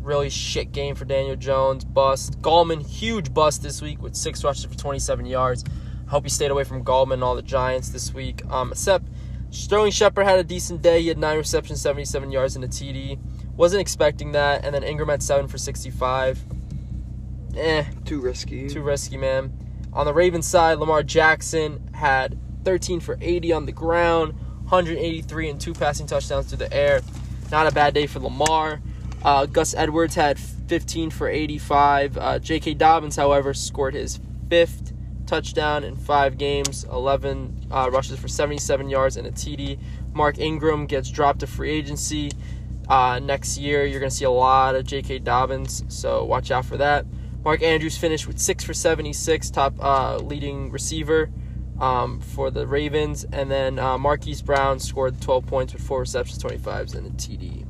Really 0.00 0.28
shit 0.28 0.72
game 0.72 0.96
for 0.96 1.04
Daniel 1.04 1.36
Jones. 1.36 1.84
Bust. 1.84 2.42
Gallman, 2.42 2.84
huge 2.84 3.32
bust 3.32 3.62
this 3.62 3.80
week 3.80 4.02
with 4.02 4.16
six 4.16 4.42
rushes 4.42 4.64
for 4.64 4.76
27 4.76 5.24
yards. 5.24 5.64
Hope 6.08 6.24
you 6.24 6.30
stayed 6.30 6.50
away 6.50 6.64
from 6.64 6.84
Gallman 6.84 7.14
and 7.14 7.24
all 7.24 7.36
the 7.36 7.42
Giants 7.42 7.90
this 7.90 8.12
week. 8.12 8.42
Um, 8.50 8.72
except 8.72 9.06
Sterling 9.52 9.92
Shepard 9.92 10.26
had 10.26 10.38
a 10.38 10.44
decent 10.44 10.82
day. 10.82 11.02
He 11.02 11.08
had 11.08 11.18
nine 11.18 11.36
receptions, 11.36 11.80
77 11.80 12.30
yards, 12.32 12.56
and 12.56 12.64
a 12.64 12.68
TD. 12.68 13.18
Wasn't 13.54 13.80
expecting 13.80 14.32
that. 14.32 14.64
And 14.64 14.74
then 14.74 14.82
Ingram 14.82 15.10
had 15.10 15.22
seven 15.22 15.46
for 15.46 15.58
65. 15.58 16.42
Eh, 17.56 17.84
Too 18.06 18.20
risky. 18.20 18.66
too 18.68 18.80
risky, 18.80 19.18
man. 19.18 19.52
On 19.92 20.06
the 20.06 20.14
Ravens 20.14 20.46
side, 20.46 20.78
Lamar 20.78 21.02
Jackson 21.02 21.86
had 21.92 22.38
13 22.64 22.98
for 23.00 23.18
80 23.20 23.52
on 23.52 23.66
the 23.66 23.72
ground, 23.72 24.32
183 24.70 25.50
and 25.50 25.60
two 25.60 25.74
passing 25.74 26.06
touchdowns 26.06 26.46
through 26.46 26.58
the 26.58 26.72
air. 26.72 27.02
Not 27.50 27.66
a 27.66 27.72
bad 27.72 27.92
day 27.92 28.06
for 28.06 28.20
Lamar. 28.20 28.80
Uh, 29.22 29.44
Gus 29.44 29.74
Edwards 29.74 30.14
had 30.14 30.38
15 30.38 31.10
for 31.10 31.28
85. 31.28 32.16
Uh, 32.16 32.38
J.K. 32.38 32.72
Dobbins, 32.74 33.16
however, 33.16 33.52
scored 33.52 33.92
his 33.92 34.18
fifth 34.48 34.81
touchdown 35.32 35.82
in 35.82 35.96
five 35.96 36.36
games, 36.36 36.84
11 36.92 37.68
uh, 37.70 37.88
rushes 37.90 38.18
for 38.18 38.28
77 38.28 38.90
yards 38.90 39.16
and 39.16 39.26
a 39.26 39.30
TD. 39.30 39.78
Mark 40.12 40.38
Ingram 40.38 40.84
gets 40.84 41.08
dropped 41.08 41.40
to 41.40 41.46
free 41.46 41.70
agency. 41.70 42.30
Uh, 42.86 43.18
next 43.18 43.56
year, 43.56 43.86
you're 43.86 43.98
going 43.98 44.10
to 44.10 44.14
see 44.14 44.26
a 44.26 44.30
lot 44.30 44.74
of 44.74 44.84
J.K. 44.84 45.20
Dobbins, 45.20 45.84
so 45.88 46.22
watch 46.22 46.50
out 46.50 46.66
for 46.66 46.76
that. 46.76 47.06
Mark 47.42 47.62
Andrews 47.62 47.96
finished 47.96 48.26
with 48.26 48.38
6 48.38 48.62
for 48.62 48.74
76, 48.74 49.50
top 49.50 49.72
uh, 49.80 50.18
leading 50.18 50.70
receiver 50.70 51.30
um, 51.80 52.20
for 52.20 52.50
the 52.50 52.66
Ravens. 52.66 53.24
And 53.32 53.50
then 53.50 53.78
uh, 53.78 53.96
Marquise 53.96 54.42
Brown 54.42 54.78
scored 54.80 55.18
12 55.22 55.46
points 55.46 55.72
with 55.72 55.82
4 55.82 56.00
receptions, 56.00 56.42
25s, 56.42 56.94
and 56.94 57.06
a 57.06 57.10
TD. 57.10 57.66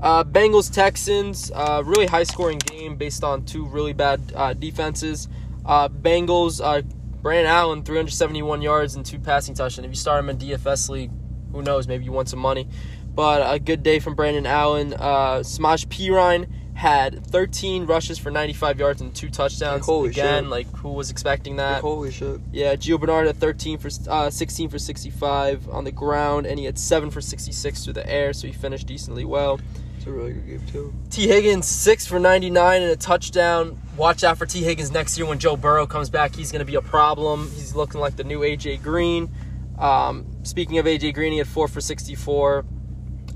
Uh, 0.00 0.22
Bengals 0.22 0.72
Texans, 0.72 1.50
uh, 1.54 1.82
really 1.84 2.06
high 2.06 2.22
scoring 2.22 2.58
game 2.58 2.96
based 2.96 3.24
on 3.24 3.44
two 3.44 3.66
really 3.66 3.92
bad 3.92 4.20
uh, 4.36 4.52
defenses. 4.52 5.28
Uh, 5.64 5.88
Bengals, 5.88 6.60
uh, 6.62 6.82
Brandon 7.22 7.46
Allen, 7.46 7.82
371 7.82 8.62
yards 8.62 8.96
and 8.96 9.06
two 9.06 9.18
passing 9.18 9.54
touchdowns. 9.54 9.84
If 9.84 9.90
you 9.90 9.96
start 9.96 10.18
him 10.18 10.30
in 10.30 10.38
DFS 10.38 10.88
league, 10.88 11.10
who 11.52 11.62
knows? 11.62 11.86
Maybe 11.86 12.04
you 12.04 12.12
want 12.12 12.28
some 12.28 12.40
money. 12.40 12.68
But 13.14 13.54
a 13.54 13.58
good 13.58 13.82
day 13.82 13.98
from 13.98 14.14
Brandon 14.14 14.46
Allen. 14.46 14.94
Uh, 14.94 15.42
Smash 15.42 15.86
Perine 15.86 16.48
had 16.74 17.24
13 17.26 17.84
rushes 17.86 18.18
for 18.18 18.30
95 18.30 18.78
yards 18.78 19.00
and 19.02 19.14
two 19.14 19.28
touchdowns. 19.28 19.84
Holy 19.84 20.10
Again, 20.10 20.44
shit. 20.44 20.50
like 20.50 20.76
who 20.76 20.88
was 20.90 21.10
expecting 21.10 21.56
that? 21.56 21.82
Holy 21.82 22.10
shit. 22.10 22.40
Yeah, 22.50 22.74
Gio 22.74 22.98
Bernard 22.98 23.26
had 23.26 23.36
13 23.36 23.78
for 23.78 23.90
uh, 24.08 24.30
16 24.30 24.70
for 24.70 24.78
65 24.78 25.68
on 25.68 25.84
the 25.84 25.92
ground, 25.92 26.46
and 26.46 26.58
he 26.58 26.64
had 26.64 26.78
seven 26.78 27.10
for 27.10 27.20
66 27.20 27.84
through 27.84 27.92
the 27.92 28.08
air, 28.10 28.32
so 28.32 28.46
he 28.46 28.52
finished 28.52 28.86
decently 28.86 29.24
well. 29.24 29.60
It's 30.02 30.08
a 30.08 30.12
really 30.12 30.32
good 30.32 30.48
game 30.48 30.66
too. 30.66 30.92
Tee 31.10 31.28
Higgins 31.28 31.64
six 31.64 32.08
for 32.08 32.18
99 32.18 32.82
and 32.82 32.90
a 32.90 32.96
touchdown. 32.96 33.80
Watch 33.96 34.24
out 34.24 34.36
for 34.36 34.46
Tee 34.46 34.64
Higgins 34.64 34.90
next 34.90 35.16
year 35.16 35.28
when 35.28 35.38
Joe 35.38 35.54
Burrow 35.54 35.86
comes 35.86 36.10
back. 36.10 36.34
He's 36.34 36.50
going 36.50 36.58
to 36.58 36.64
be 36.66 36.74
a 36.74 36.82
problem. 36.82 37.48
He's 37.54 37.76
looking 37.76 38.00
like 38.00 38.16
the 38.16 38.24
new 38.24 38.40
AJ 38.40 38.82
Green. 38.82 39.30
Um, 39.78 40.26
speaking 40.42 40.78
of 40.78 40.86
AJ 40.86 41.14
Green, 41.14 41.30
he 41.30 41.38
had 41.38 41.46
four 41.46 41.68
for 41.68 41.80
64 41.80 42.64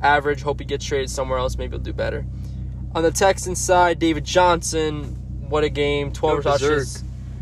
average. 0.02 0.42
Hope 0.42 0.59
he 0.59 0.66
gets 0.66 0.85
traded 0.85 1.09
somewhere 1.09 1.38
else. 1.38 1.57
Maybe 1.57 1.76
he'll 1.76 1.79
do 1.79 1.92
better. 1.92 2.26
On 2.96 3.05
the 3.05 3.12
Texans 3.12 3.61
side, 3.61 4.00
David 4.00 4.24
Johnson. 4.24 5.05
What 5.48 5.62
a 5.62 5.68
game! 5.68 6.12
12 6.12 6.42
Go 6.42 6.50
berserk. 6.50 6.88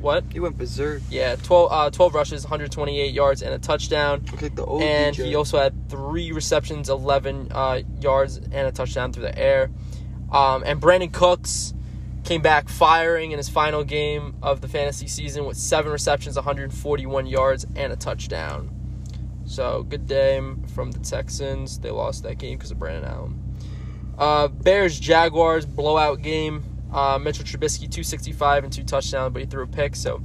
What? 0.05 0.25
He 0.31 0.39
went 0.39 0.59
berserk. 0.59 1.01
Yeah, 1.09 1.37
12, 1.37 1.73
uh, 1.73 1.91
12 1.91 2.15
rushes, 2.15 2.45
128 2.45 3.15
yards, 3.15 3.41
and 3.41 3.55
a 3.55 3.59
touchdown. 3.59 4.23
Like 4.39 4.55
the 4.55 4.63
old 4.63 4.83
and 4.83 5.17
DJ. 5.17 5.25
he 5.25 5.35
also 5.35 5.59
had 5.59 5.89
three 5.89 6.31
receptions, 6.31 6.91
11 6.91 7.49
uh, 7.51 7.81
yards, 8.03 8.37
and 8.37 8.69
a 8.69 8.71
touchdown 8.71 9.15
through 9.15 9.23
the 9.23 9.39
air. 9.39 9.71
Um, 10.31 10.63
and 10.67 10.79
Brandin 10.79 11.11
Cooks 11.11 11.73
came 12.23 12.43
back 12.43 12.69
firing 12.69 13.33
in 13.33 13.39
his 13.39 13.49
final 13.49 13.83
game 13.83 14.37
of 14.43 14.61
the 14.61 14.69
fantasy 14.69 15.07
season 15.07 15.47
with 15.47 15.57
seven 15.57 15.91
receptions, 15.91 16.37
141 16.37 17.27
yards, 17.27 17.65
and 17.75 17.91
a 17.91 17.97
touchdown. 17.97 18.71
So 19.47 19.85
good 19.85 20.07
day 20.07 20.39
from 20.75 20.91
the 20.91 20.99
Texans. 20.99 21.79
They 21.79 21.91
lost 21.91 22.25
that 22.25 22.37
game 22.37 22.59
because 22.59 22.71
of 22.71 22.79
Brandon 22.79 23.11
Allen. 23.11 23.57
Uh, 24.19 24.49
Bears 24.49 25.01
Jaguars 25.01 25.65
blowout 25.65 26.21
game. 26.21 26.63
Uh, 26.95 27.19
Mitchell 27.19 27.45
Trubisky 27.45 27.81
265 27.91 28.65
and 28.65 28.73
two 28.73 28.85
touchdowns, 28.85 29.33
but 29.33 29.41
he 29.43 29.47
threw 29.47 29.65
a 29.65 29.67
pick. 29.67 29.97
So 29.97 30.23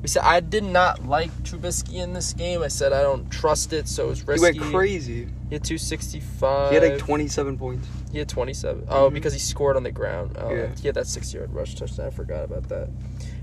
we 0.00 0.08
said 0.08 0.22
I 0.24 0.40
did 0.40 0.62
not 0.64 1.06
like 1.06 1.30
Trubisky 1.42 1.94
in 1.94 2.12
this 2.12 2.32
game. 2.32 2.62
I 2.62 2.68
said 2.68 2.92
I 2.92 3.02
don't 3.02 3.28
trust 3.30 3.72
it, 3.72 3.88
so 3.88 4.06
it 4.10 4.24
was 4.26 4.40
he 4.40 4.40
went 4.40 4.60
crazy. 4.60 5.26
He 5.48 5.54
had 5.56 5.64
265. 5.64 6.68
He 6.70 6.74
had 6.76 6.84
like 6.84 6.98
27 6.98 7.58
points. 7.58 7.88
He 8.12 8.18
had 8.18 8.28
27. 8.28 8.84
Oh, 8.88 9.10
Mhm. 9.10 9.14
because 9.14 9.32
he 9.32 9.38
scored 9.38 9.76
on 9.76 9.82
the 9.82 9.90
ground. 9.90 10.36
Oh, 10.38 10.54
Yeah. 10.54 10.68
He 10.80 10.86
had 10.86 10.94
that 10.94 11.06
60 11.06 11.36
yard 11.38 11.52
rush 11.52 11.74
touchdown. 11.74 12.06
I 12.06 12.10
forgot 12.10 12.44
about 12.44 12.68
that. 12.68 12.88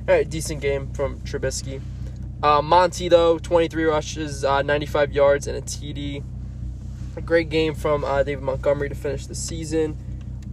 All 0.07 0.15
right, 0.15 0.27
decent 0.29 0.61
game 0.61 0.87
from 0.93 1.19
Trubisky. 1.19 1.81
Uh, 2.41 2.61
Monty, 2.61 3.09
though, 3.09 3.37
23 3.37 3.83
rushes, 3.83 4.45
uh, 4.45 4.61
95 4.61 5.11
yards, 5.11 5.45
and 5.47 5.57
a 5.57 5.61
TD. 5.61 6.23
A 7.17 7.21
great 7.21 7.49
game 7.49 7.75
from 7.75 8.05
uh, 8.05 8.23
David 8.23 8.43
Montgomery 8.43 8.87
to 8.89 8.95
finish 8.95 9.25
the 9.25 9.35
season. 9.35 9.97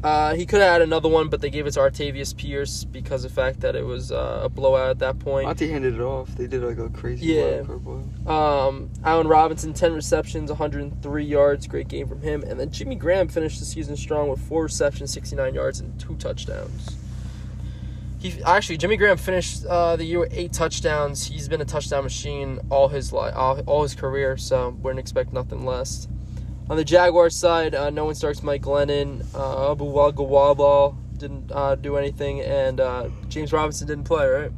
Uh, 0.07 0.37
he 0.37 0.47
could 0.47 0.61
have 0.61 0.71
had 0.71 0.83
another 0.83 1.09
one, 1.09 1.29
but 1.29 1.41
they 1.41 1.51
gave 1.51 1.67
it 1.67 1.73
to 1.73 1.81
Artavis 1.81 2.37
Pierce 2.37 2.85
because 2.85 3.25
of 3.25 3.33
the 3.33 3.35
fact 3.35 3.59
that 3.59 3.75
it 3.75 3.85
was 3.85 4.13
uh, 4.13 4.43
a 4.45 4.49
blowout 4.49 4.89
at 4.91 5.01
that 5.01 5.19
point. 5.19 5.47
Monty 5.47 5.69
handed 5.69 5.95
it 5.95 6.01
off. 6.01 6.29
They 6.37 6.47
did 6.47 6.63
like 6.63 6.79
a 6.79 6.89
crazy 6.91 7.27
Yeah. 7.27 7.63
wild 7.63 7.67
card 7.67 7.85
play. 7.85 8.33
Um, 8.33 8.91
Allen 9.03 9.27
Robinson, 9.27 9.75
10 9.75 9.95
receptions, 9.95 10.49
103 10.49 11.25
yards. 11.25 11.67
Great 11.67 11.89
game 11.89 12.07
from 12.07 12.23
him. 12.23 12.45
And 12.45 12.61
then 12.61 12.71
Jimmy 12.71 12.95
Graham 12.95 13.27
finished 13.27 13.59
the 13.59 13.65
season 13.65 13.97
strong 13.97 14.29
with 14.29 14.39
four 14.39 14.63
receptions, 14.63 15.13
69 15.13 15.55
yards, 15.57 15.81
and 15.81 15.99
two 15.99 16.15
touchdowns. 16.15 16.97
He 18.21 18.41
actually 18.45 18.77
Jimmy 18.77 18.97
Graham 18.97 19.17
finished 19.17 19.67
uh, 19.67 19.97
the 19.97 20.05
year 20.05 20.21
with 20.21 20.33
eight 20.33 20.53
touchdowns. 20.53 21.27
He's 21.27 21.49
been 21.49 21.61
a 21.61 21.65
touchdown 21.65 22.05
machine 22.05 22.61
all 22.71 22.87
his 22.87 23.13
life, 23.13 23.35
all, 23.35 23.59
all 23.67 23.83
his 23.83 23.97
career. 23.97 24.37
So 24.37 24.71
wouldn't 24.81 25.01
expect 25.01 25.33
nothing 25.33 25.67
less. 25.67 26.07
On 26.69 26.77
the 26.77 26.85
Jaguars 26.85 27.37
side, 27.37 27.75
uh, 27.75 27.91
no 27.91 28.05
one 28.05 28.15
starts 28.15 28.43
Mike 28.43 28.63
Glennon. 28.63 29.25
Uh, 29.35 29.71
Abu 29.73 29.85
Wagawaba 29.85 30.97
didn't 31.17 31.53
uh, 31.53 31.77
do 31.77 31.97
anything, 31.97 32.41
and 32.41 32.81
uh, 32.81 33.09
James 33.29 33.53
Robinson 33.53 33.87
didn't 33.87 34.05
play. 34.05 34.27
Right? 34.27 34.53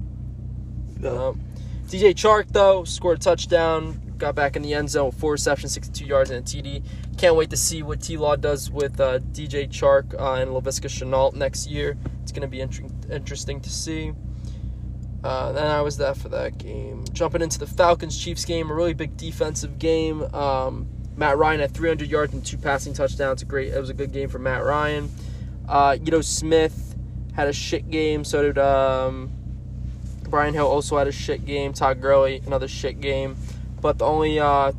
No. 0.98 1.28
Um, 1.28 1.40
DJ 1.86 2.14
Chark 2.14 2.48
though 2.48 2.84
scored 2.84 3.18
a 3.18 3.20
touchdown, 3.20 4.14
got 4.18 4.34
back 4.34 4.56
in 4.56 4.62
the 4.62 4.74
end 4.74 4.90
zone 4.90 5.06
with 5.06 5.20
four 5.20 5.32
receptions, 5.32 5.72
62 5.72 6.04
yards, 6.04 6.30
and 6.30 6.40
a 6.40 6.42
TD. 6.42 6.82
Can't 7.16 7.34
wait 7.34 7.50
to 7.50 7.56
see 7.56 7.82
what 7.82 8.00
T 8.00 8.16
Law 8.16 8.36
does 8.36 8.70
with 8.70 9.00
uh, 9.00 9.18
DJ 9.18 9.68
Chark 9.68 10.18
uh, 10.18 10.34
and 10.34 10.50
Laviska 10.50 10.88
Shenault 10.88 11.34
next 11.34 11.66
year. 11.66 11.96
It's 12.22 12.32
going 12.32 12.42
to 12.42 12.48
be 12.48 12.60
inter- 12.60 12.84
interesting 13.10 13.60
to 13.60 13.70
see. 13.70 14.12
Uh, 15.24 15.52
then 15.52 15.66
I 15.66 15.80
was 15.82 15.96
that 15.96 16.16
for 16.16 16.28
that 16.28 16.58
game. 16.58 17.04
Jumping 17.12 17.42
into 17.42 17.58
the 17.58 17.66
Falcons 17.66 18.16
Chiefs 18.16 18.44
game, 18.44 18.70
a 18.70 18.74
really 18.74 18.94
big 18.94 19.16
defensive 19.16 19.78
game. 19.78 20.22
Um, 20.34 20.88
Matt 21.18 21.36
Ryan 21.36 21.58
had 21.58 21.72
300 21.74 22.08
yards 22.08 22.32
and 22.32 22.46
two 22.46 22.56
passing 22.56 22.94
touchdowns. 22.94 23.42
A 23.42 23.44
great, 23.44 23.72
it 23.72 23.80
was 23.80 23.90
a 23.90 23.94
good 23.94 24.12
game 24.12 24.28
for 24.28 24.38
Matt 24.38 24.62
Ryan. 24.64 25.10
Uh, 25.68 25.98
know, 26.00 26.20
Smith 26.20 26.94
had 27.34 27.48
a 27.48 27.52
shit 27.52 27.90
game. 27.90 28.22
So 28.22 28.42
did 28.42 28.56
um, 28.56 29.30
Brian 30.28 30.54
Hill. 30.54 30.68
Also 30.68 30.96
had 30.96 31.08
a 31.08 31.12
shit 31.12 31.44
game. 31.44 31.72
Todd 31.72 32.00
Gurley 32.00 32.40
another 32.46 32.68
shit 32.68 33.00
game. 33.00 33.36
But 33.80 33.98
the 33.98 34.06
only 34.06 34.38
uh, 34.38 34.72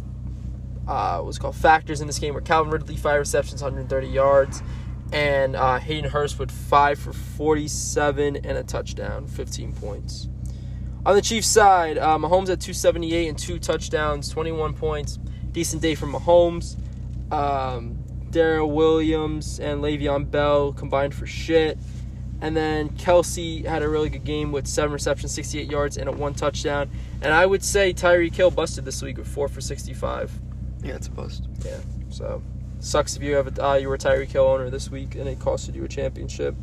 uh, 0.88 1.20
what's 1.20 1.38
called 1.38 1.56
factors 1.56 2.00
in 2.00 2.08
this 2.08 2.20
game 2.20 2.34
were 2.34 2.42
Calvin 2.42 2.72
Ridley 2.72 2.96
five 2.96 3.20
receptions, 3.20 3.62
130 3.62 4.08
yards, 4.08 4.64
and 5.12 5.58
uh, 5.58 5.78
Hayden 5.78 6.10
Hurst 6.10 6.40
with 6.40 6.52
five 6.52 7.00
for 7.00 7.12
47 7.12 8.38
and 8.38 8.58
a 8.58 8.64
touchdown, 8.64 9.28
15 9.28 9.74
points. 9.74 10.30
On 11.06 11.16
the 11.16 11.22
Chiefs 11.22 11.48
side, 11.48 11.98
uh, 11.98 12.18
Mahomes 12.18 12.50
at 12.50 12.60
278 12.62 13.28
and 13.28 13.38
two 13.38 13.60
touchdowns, 13.60 14.30
21 14.30 14.74
points. 14.74 15.20
Decent 15.52 15.82
day 15.82 15.96
from 15.96 16.14
Mahomes. 16.14 16.76
Um, 17.32 17.98
Darrel 18.32 18.72
Williams 18.72 19.60
and 19.60 19.82
Le'Veon 19.82 20.30
Bell 20.30 20.74
combined 20.74 21.14
for 21.14 21.26
shit. 21.26 21.78
And 22.42 22.56
then 22.56 22.90
Kelce 22.90 23.66
had 23.66 23.84
a 23.84 23.90
really 23.90 24.10
good 24.10 24.24
game 24.24 24.52
with 24.52 24.66
seven 24.66 24.94
receptions, 24.94 25.34
68 25.34 25.70
yards, 25.70 25.98
and 25.98 26.08
a 26.08 26.12
one 26.12 26.34
touchdown. 26.34 26.90
And 27.22 27.34
I 27.34 27.46
would 27.46 27.64
say 27.64 27.94
Tyreek 27.94 28.34
Hill 28.34 28.52
busted 28.52 28.86
this 28.86 29.02
week 29.02 29.18
with 29.18 29.28
four 29.28 29.50
for 29.50 29.60
65. 29.60 30.32
Yeah, 30.82 30.96
it's 30.96 31.08
a 31.08 31.12
bust. 31.12 31.44
Yeah, 31.66 31.80
so 32.10 32.42
sucks 32.80 33.18
if 33.18 33.24
you 33.24 33.36
have 33.36 33.58
a, 33.58 33.66
uh, 33.66 33.76
you 33.76 33.90
were 33.90 33.96
a 33.96 34.00
Tyreek 34.00 34.30
Hill 34.30 34.46
owner 34.46 34.70
this 34.70 34.90
week 34.90 35.16
and 35.16 35.28
it 35.28 35.40
costed 35.40 35.76
you 35.76 35.84
a 35.84 35.88
championship. 35.88 36.56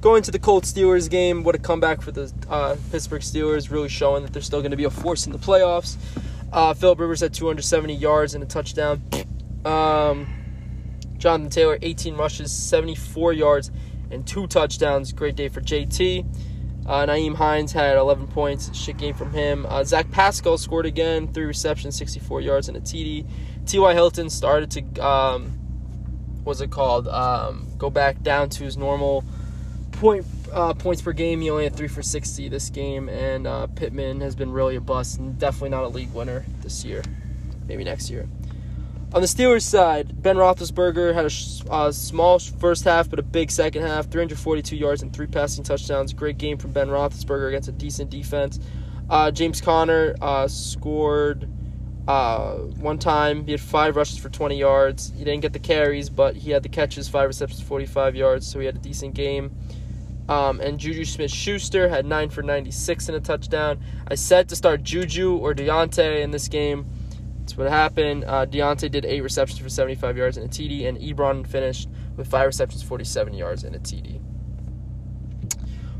Going 0.00 0.22
to 0.22 0.30
the 0.30 0.38
Colts 0.38 0.72
Steelers 0.72 1.10
game, 1.10 1.42
what 1.42 1.56
a 1.56 1.58
comeback 1.58 2.02
for 2.02 2.12
the 2.12 2.32
uh, 2.48 2.76
Pittsburgh 2.92 3.22
Steelers, 3.22 3.70
really 3.70 3.88
showing 3.88 4.22
that 4.22 4.32
they're 4.32 4.42
still 4.42 4.60
going 4.60 4.70
to 4.70 4.76
be 4.76 4.84
a 4.84 4.90
force 4.90 5.26
in 5.26 5.32
the 5.32 5.38
playoffs. 5.38 5.96
Uh, 6.52 6.74
Philip 6.74 7.00
Rivers 7.00 7.20
had 7.20 7.34
270 7.34 7.94
yards 7.94 8.34
and 8.34 8.42
a 8.42 8.46
touchdown. 8.46 9.02
Um, 9.64 10.26
Jonathan 11.18 11.50
Taylor, 11.50 11.78
18 11.82 12.16
rushes, 12.16 12.52
74 12.52 13.32
yards, 13.32 13.70
and 14.10 14.26
two 14.26 14.46
touchdowns. 14.46 15.12
Great 15.12 15.36
day 15.36 15.48
for 15.48 15.60
JT. 15.60 16.24
Uh, 16.86 17.04
Nyheim 17.06 17.34
Hines 17.34 17.72
had 17.72 17.96
11 17.96 18.28
points. 18.28 18.74
Shit 18.76 18.96
game 18.96 19.14
from 19.14 19.32
him. 19.32 19.66
Uh, 19.68 19.82
Zach 19.82 20.10
Pascal 20.12 20.56
scored 20.56 20.86
again, 20.86 21.32
three 21.32 21.44
receptions, 21.44 21.96
64 21.96 22.40
yards, 22.42 22.68
and 22.68 22.76
a 22.76 22.80
TD. 22.80 23.26
T.Y. 23.66 23.94
Hilton 23.94 24.30
started 24.30 24.70
to, 24.70 25.04
um, 25.04 25.50
what's 26.44 26.60
it 26.60 26.70
called? 26.70 27.08
Um, 27.08 27.66
go 27.76 27.90
back 27.90 28.22
down 28.22 28.48
to 28.50 28.62
his 28.62 28.76
normal 28.76 29.24
point 29.90 30.24
uh, 30.52 30.74
points 30.74 31.02
per 31.02 31.12
game. 31.12 31.40
He 31.40 31.50
only 31.50 31.64
had 31.64 31.74
three 31.74 31.88
for 31.88 32.02
60 32.02 32.48
this 32.48 32.70
game, 32.70 33.08
and 33.08 33.46
uh, 33.46 33.66
Pittman 33.68 34.20
has 34.20 34.34
been 34.34 34.52
really 34.52 34.76
a 34.76 34.80
bust 34.80 35.18
and 35.18 35.38
definitely 35.38 35.70
not 35.70 35.84
a 35.84 35.88
league 35.88 36.12
winner 36.12 36.44
this 36.62 36.84
year. 36.84 37.02
Maybe 37.66 37.84
next 37.84 38.10
year. 38.10 38.28
On 39.12 39.22
the 39.22 39.28
Steelers 39.28 39.62
side, 39.62 40.20
Ben 40.20 40.36
Roethlisberger 40.36 41.14
had 41.14 41.24
a 41.24 41.30
sh- 41.30 41.62
uh, 41.70 41.92
small 41.92 42.38
first 42.38 42.84
half, 42.84 43.08
but 43.08 43.18
a 43.18 43.22
big 43.22 43.50
second 43.50 43.82
half. 43.82 44.10
342 44.10 44.76
yards 44.76 45.02
and 45.02 45.12
three 45.12 45.26
passing 45.26 45.64
touchdowns. 45.64 46.12
Great 46.12 46.38
game 46.38 46.58
from 46.58 46.72
Ben 46.72 46.88
Roethlisberger 46.88 47.48
against 47.48 47.68
a 47.68 47.72
decent 47.72 48.10
defense. 48.10 48.58
Uh, 49.08 49.30
James 49.30 49.60
Conner 49.60 50.16
uh, 50.20 50.48
scored 50.48 51.48
uh, 52.08 52.54
one 52.56 52.98
time. 52.98 53.44
He 53.44 53.52
had 53.52 53.60
five 53.60 53.96
rushes 53.96 54.18
for 54.18 54.28
20 54.28 54.58
yards. 54.58 55.12
He 55.16 55.24
didn't 55.24 55.40
get 55.40 55.52
the 55.52 55.60
carries, 55.60 56.10
but 56.10 56.36
he 56.36 56.50
had 56.50 56.62
the 56.62 56.68
catches, 56.68 57.08
five 57.08 57.28
receptions, 57.28 57.62
45 57.62 58.16
yards, 58.16 58.46
so 58.46 58.58
he 58.58 58.66
had 58.66 58.76
a 58.76 58.80
decent 58.80 59.14
game. 59.14 59.54
Um, 60.28 60.60
and 60.60 60.78
Juju 60.78 61.04
Smith 61.04 61.30
Schuster 61.30 61.88
had 61.88 62.04
9 62.04 62.30
for 62.30 62.42
96 62.42 63.08
and 63.08 63.16
a 63.16 63.20
touchdown. 63.20 63.80
I 64.08 64.16
said 64.16 64.48
to 64.48 64.56
start 64.56 64.82
Juju 64.82 65.36
or 65.36 65.54
Diontae 65.54 66.22
in 66.22 66.30
this 66.30 66.48
game. 66.48 66.86
That's 67.40 67.56
what 67.56 67.70
happened. 67.70 68.24
Uh, 68.24 68.44
Diontae 68.46 68.90
did 68.90 69.04
8 69.04 69.20
receptions 69.20 69.60
for 69.60 69.68
75 69.68 70.16
yards 70.16 70.36
and 70.36 70.46
a 70.46 70.48
TD, 70.48 70.88
and 70.88 70.98
Ebron 70.98 71.46
finished 71.46 71.88
with 72.16 72.26
5 72.26 72.46
receptions, 72.46 72.82
47 72.82 73.34
yards, 73.34 73.62
and 73.62 73.76
a 73.76 73.78
TD. 73.78 74.20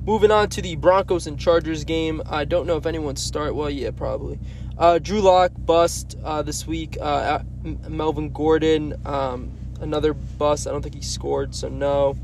Moving 0.05 0.31
on 0.31 0.49
to 0.51 0.63
the 0.63 0.77
Broncos 0.77 1.27
and 1.27 1.39
Chargers 1.39 1.85
game. 1.85 2.23
I 2.27 2.45
don't 2.45 2.67
know 2.67 2.77
if 2.77 2.87
anyone 2.87 3.17
start. 3.17 3.57
Well, 3.57 3.69
yeah, 3.69 3.91
probably. 3.91 4.39
Uh, 4.79 4.99
Drew 4.99 5.21
Lock 5.21 5.53
bust 5.57 6.17
uh, 6.23 6.43
this 6.43 6.67
week. 6.67 6.97
Uh, 7.01 7.41
Melvin 7.89 8.31
Gordon, 8.31 8.95
um, 9.05 9.51
another 9.81 10.15
bust. 10.15 10.69
I 10.69 10.71
don't 10.71 10.83
think 10.83 10.95
he 10.95 11.03
scored, 11.03 11.55
so 11.55 11.69
no. 11.69 12.17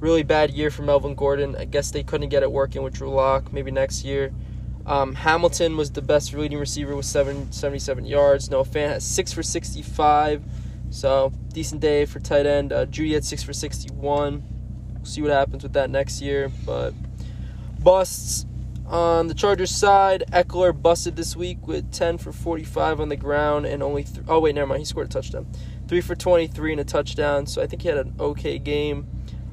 Really 0.00 0.22
bad 0.22 0.50
year 0.50 0.70
for 0.70 0.82
Melvin 0.82 1.14
Gordon. 1.14 1.54
I 1.56 1.66
guess 1.66 1.90
they 1.90 2.02
couldn't 2.02 2.30
get 2.30 2.42
it 2.42 2.50
working 2.50 2.82
with 2.82 2.94
Drew 2.94 3.10
Lock. 3.10 3.52
Maybe 3.52 3.70
next 3.70 4.02
year. 4.02 4.32
Um, 4.86 5.14
Hamilton 5.14 5.76
was 5.76 5.90
the 5.90 6.00
best 6.00 6.32
leading 6.32 6.58
receiver 6.58 6.96
with 6.96 7.04
seven, 7.04 7.52
77 7.52 8.06
yards. 8.06 8.50
Noah 8.50 8.64
Fant 8.64 8.88
has 8.88 9.04
6 9.04 9.32
for 9.32 9.42
65. 9.42 10.42
So, 10.88 11.32
decent 11.52 11.82
day 11.82 12.06
for 12.06 12.18
tight 12.18 12.46
end. 12.46 12.72
Uh, 12.72 12.86
Jeudy 12.86 13.12
had 13.12 13.24
6 13.24 13.42
for 13.42 13.52
61. 13.52 14.42
We'll 14.94 15.04
see 15.04 15.22
what 15.22 15.30
happens 15.30 15.62
with 15.62 15.74
that 15.74 15.90
next 15.90 16.20
year. 16.22 16.50
But 16.64 16.94
busts 17.78 18.46
on 18.86 19.28
the 19.28 19.34
Chargers 19.34 19.70
side, 19.70 20.24
Ekeler 20.32 20.72
busted 20.80 21.14
this 21.14 21.36
week 21.36 21.68
with 21.68 21.92
10 21.92 22.18
for 22.18 22.32
45 22.32 23.00
on 23.00 23.08
the 23.10 23.16
ground 23.16 23.66
and 23.66 23.82
only. 23.82 24.04
Th- 24.04 24.24
oh 24.26 24.40
wait, 24.40 24.54
never 24.54 24.66
mind. 24.66 24.80
He 24.80 24.84
scored 24.86 25.06
a 25.06 25.10
touchdown. 25.10 25.46
Three 25.86 26.00
for 26.00 26.16
23 26.16 26.72
and 26.72 26.80
a 26.80 26.84
touchdown. 26.84 27.46
So 27.46 27.62
I 27.62 27.66
think 27.66 27.82
he 27.82 27.88
had 27.88 27.98
an 27.98 28.14
okay 28.18 28.58
game. 28.58 29.06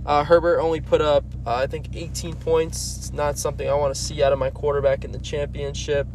Uh, 0.08 0.24
Herbert 0.24 0.62
only 0.62 0.80
put 0.80 1.02
up, 1.02 1.26
uh, 1.46 1.56
I 1.56 1.68
think, 1.68 1.90
18 1.94 2.36
points. 2.36 2.98
It's 2.98 3.14
not 3.14 3.38
something 3.38 3.70
I 3.70 3.74
want 3.74 3.94
to 3.94 4.02
see 4.02 4.24
out 4.24 4.32
of 4.32 4.40
my 4.40 4.50
quarterback 4.50 5.04
in 5.04 5.12
the 5.12 5.20
championship 5.20 6.08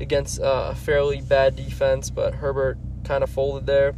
against 0.00 0.40
uh, 0.40 0.70
a 0.72 0.74
fairly 0.74 1.20
bad 1.20 1.54
defense, 1.54 2.10
but 2.10 2.34
Herbert 2.34 2.76
kind 3.04 3.22
of 3.22 3.30
folded 3.30 3.66
there. 3.66 3.94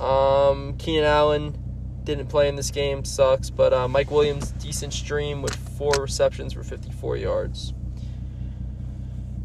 Um, 0.00 0.78
Keenan 0.78 1.04
Allen 1.04 1.58
didn't 2.04 2.28
play 2.28 2.48
in 2.48 2.56
this 2.56 2.70
game, 2.70 3.04
sucks, 3.04 3.50
but 3.50 3.74
uh, 3.74 3.86
Mike 3.86 4.10
Williams, 4.10 4.52
decent 4.52 4.94
stream 4.94 5.42
with 5.42 5.54
four 5.54 5.92
receptions 6.00 6.54
for 6.54 6.62
54 6.62 7.18
yards. 7.18 7.74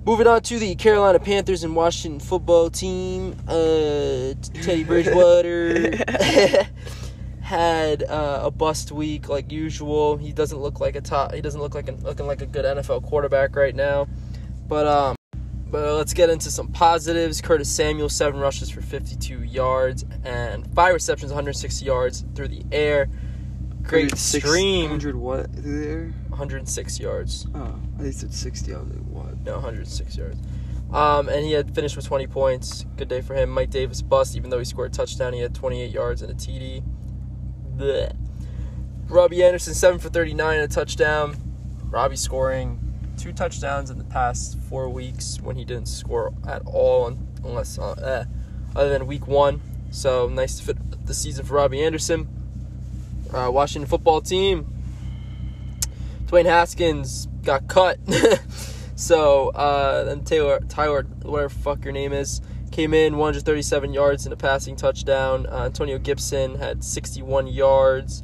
Moving 0.05 0.27
on 0.27 0.41
to 0.43 0.59
the 0.59 0.75
Carolina 0.75 1.19
Panthers 1.19 1.65
and 1.65 1.75
Washington 1.75 2.21
football 2.21 2.69
team. 2.69 3.35
Uh, 3.49 4.33
Teddy 4.61 4.83
Bridgewater 4.85 5.91
had 7.49 8.03
uh, 8.03 8.41
a 8.43 8.51
bust 8.51 8.91
week 8.91 9.27
like 9.27 9.51
usual. 9.51 10.17
He 10.17 10.31
doesn't 10.31 10.59
look 10.59 10.79
like 10.79 10.95
a 10.95 11.01
top. 11.01 11.33
He 11.33 11.41
doesn't 11.41 11.59
look 11.59 11.73
like 11.73 11.89
a, 11.89 11.93
looking 11.93 12.27
like 12.27 12.43
a 12.43 12.45
good 12.45 12.63
NFL 12.63 13.07
quarterback 13.07 13.55
right 13.55 13.73
now. 13.73 14.07
But 14.67 14.85
um, 14.85 15.15
but 15.65 15.95
let's 15.95 16.13
get 16.13 16.29
into 16.29 16.51
some 16.51 16.67
positives. 16.67 17.41
Curtis 17.41 17.67
Samuel, 17.67 18.07
seven 18.07 18.39
rushes 18.39 18.69
for 18.69 18.81
52 18.81 19.41
yards 19.41 20.05
and 20.23 20.71
five 20.75 20.93
receptions, 20.93 21.31
160 21.31 21.83
yards 21.83 22.23
through 22.35 22.49
the 22.49 22.63
air. 22.71 23.09
Great 23.81 24.15
stream. 24.15 24.83
100 24.83 25.15
what 25.15 25.51
through 25.55 25.79
the 25.79 25.89
air? 25.89 26.13
106 26.27 26.99
yards. 26.99 27.47
Oh, 27.55 27.79
I 27.97 28.01
think 28.03 28.13
said 28.13 28.31
60. 28.31 28.75
I 28.75 28.77
was 28.77 28.89
like, 28.89 28.99
what? 29.05 29.39
No, 29.39 29.53
106 29.53 30.17
yards. 30.17 30.39
Um, 30.93 31.27
and 31.29 31.43
he 31.43 31.53
had 31.53 31.73
finished 31.73 31.95
with 31.95 32.05
20 32.05 32.27
points. 32.27 32.85
Good 32.95 33.07
day 33.07 33.21
for 33.21 33.33
him. 33.33 33.49
Mike 33.49 33.71
Davis 33.71 34.03
bust, 34.03 34.35
even 34.35 34.51
though 34.51 34.59
he 34.59 34.65
scored 34.65 34.91
a 34.91 34.93
touchdown. 34.93 35.33
He 35.33 35.39
had 35.39 35.55
28 35.55 35.89
yards 35.89 36.21
and 36.21 36.29
a 36.29 36.35
TD. 36.35 36.83
Blech. 37.79 38.15
Robbie 39.07 39.43
Anderson, 39.43 39.73
7 39.73 39.99
for 39.99 40.09
39 40.09 40.59
and 40.59 40.71
a 40.71 40.73
touchdown. 40.73 41.35
Robbie 41.85 42.17
scoring 42.17 42.79
two 43.17 43.33
touchdowns 43.33 43.89
in 43.89 43.97
the 43.97 44.03
past 44.03 44.59
four 44.69 44.87
weeks 44.89 45.39
when 45.41 45.55
he 45.55 45.65
didn't 45.65 45.87
score 45.87 46.33
at 46.47 46.61
all, 46.65 47.17
unless 47.43 47.79
uh, 47.79 47.93
eh, 47.93 48.25
other 48.75 48.89
than 48.89 49.07
week 49.07 49.27
one. 49.27 49.61
So 49.91 50.27
nice 50.27 50.59
to 50.59 50.63
fit 50.63 51.05
the 51.07 51.13
season 51.13 51.45
for 51.45 51.55
Robbie 51.55 51.83
Anderson. 51.83 52.27
Uh, 53.33 53.49
Washington 53.51 53.89
football 53.89 54.21
team. 54.21 54.67
Dwayne 56.25 56.45
Haskins 56.45 57.27
got 57.43 57.67
cut. 57.67 57.97
so 58.95 59.49
uh, 59.49 60.03
then 60.03 60.23
Taylor, 60.23 60.59
Tyler, 60.69 61.03
whatever 61.23 61.49
fuck 61.49 61.83
your 61.83 61.93
name 61.93 62.13
is, 62.13 62.41
came 62.79 62.93
in 62.93 63.17
137 63.17 63.91
yards 63.91 64.25
and 64.25 64.31
a 64.31 64.37
passing 64.37 64.73
touchdown. 64.73 65.45
Uh, 65.47 65.65
Antonio 65.65 65.97
Gibson 65.97 66.55
had 66.55 66.81
61 66.81 67.47
yards 67.47 68.23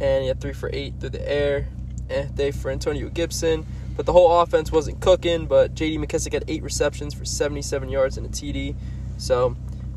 and 0.00 0.22
he 0.22 0.28
had 0.28 0.40
three 0.40 0.54
for 0.54 0.70
eight 0.72 0.94
through 0.98 1.10
the 1.10 1.30
air. 1.30 1.68
Eh, 2.08 2.24
day 2.34 2.50
for 2.50 2.70
Antonio 2.70 3.10
Gibson. 3.10 3.66
But 3.98 4.06
the 4.06 4.14
whole 4.14 4.40
offense 4.40 4.72
wasn't 4.72 5.00
cooking. 5.00 5.44
But 5.44 5.74
J.D. 5.74 5.98
McKissic 5.98 6.32
had 6.32 6.44
eight 6.48 6.62
receptions 6.62 7.12
for 7.12 7.26
77 7.26 7.90
yards 7.90 8.16
and 8.16 8.24
a 8.24 8.30
TD. 8.30 8.74
So 9.18 9.54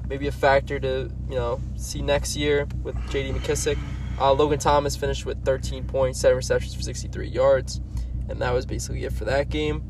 maybe 0.10 0.28
a 0.28 0.34
factor 0.34 0.82
to 0.82 1.10
you 1.30 1.36
know 1.36 1.62
see 1.78 2.02
next 2.02 2.36
year 2.36 2.68
with 2.84 2.98
J.D. 3.10 3.40
McKissic. 3.40 3.78
Uh, 4.20 4.34
Logan 4.34 4.60
Thomas 4.60 4.98
finished 4.98 5.26
with 5.26 5.46
13 5.46 5.86
points, 5.86 6.20
seven 6.20 6.36
receptions 6.36 6.76
for 6.76 6.82
63 6.82 7.30
yards, 7.30 7.80
and 8.28 8.42
that 8.42 8.54
was 8.54 8.66
basically 8.66 9.06
it 9.06 9.14
for 9.14 9.24
that 9.24 9.48
game. 9.48 9.82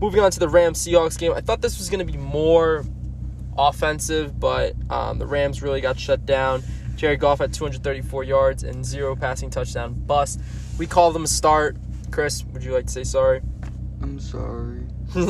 Moving 0.00 0.22
on 0.22 0.32
to 0.32 0.40
the 0.40 0.48
Rams 0.48 0.84
Seahawks 0.84 1.16
game, 1.16 1.32
I 1.32 1.40
thought 1.40 1.62
this 1.62 1.78
was 1.78 1.88
going 1.88 2.04
to 2.04 2.12
be 2.12 2.18
more 2.18 2.84
offensive, 3.56 4.38
but 4.38 4.74
um, 4.90 5.18
the 5.18 5.26
Rams 5.26 5.62
really 5.62 5.80
got 5.80 5.98
shut 5.98 6.26
down. 6.26 6.62
Jared 6.96 7.20
Goff 7.20 7.38
had 7.38 7.52
234 7.52 8.24
yards 8.24 8.62
and 8.62 8.84
zero 8.84 9.16
passing 9.16 9.48
touchdown 9.48 9.94
bust. 9.94 10.40
We 10.78 10.86
called 10.86 11.14
them 11.14 11.24
a 11.24 11.28
start. 11.28 11.76
Chris, 12.10 12.44
would 12.52 12.62
you 12.62 12.72
like 12.72 12.86
to 12.86 12.92
say 12.92 13.04
sorry? 13.04 13.40
I'm 14.02 14.18
sorry. 14.20 14.82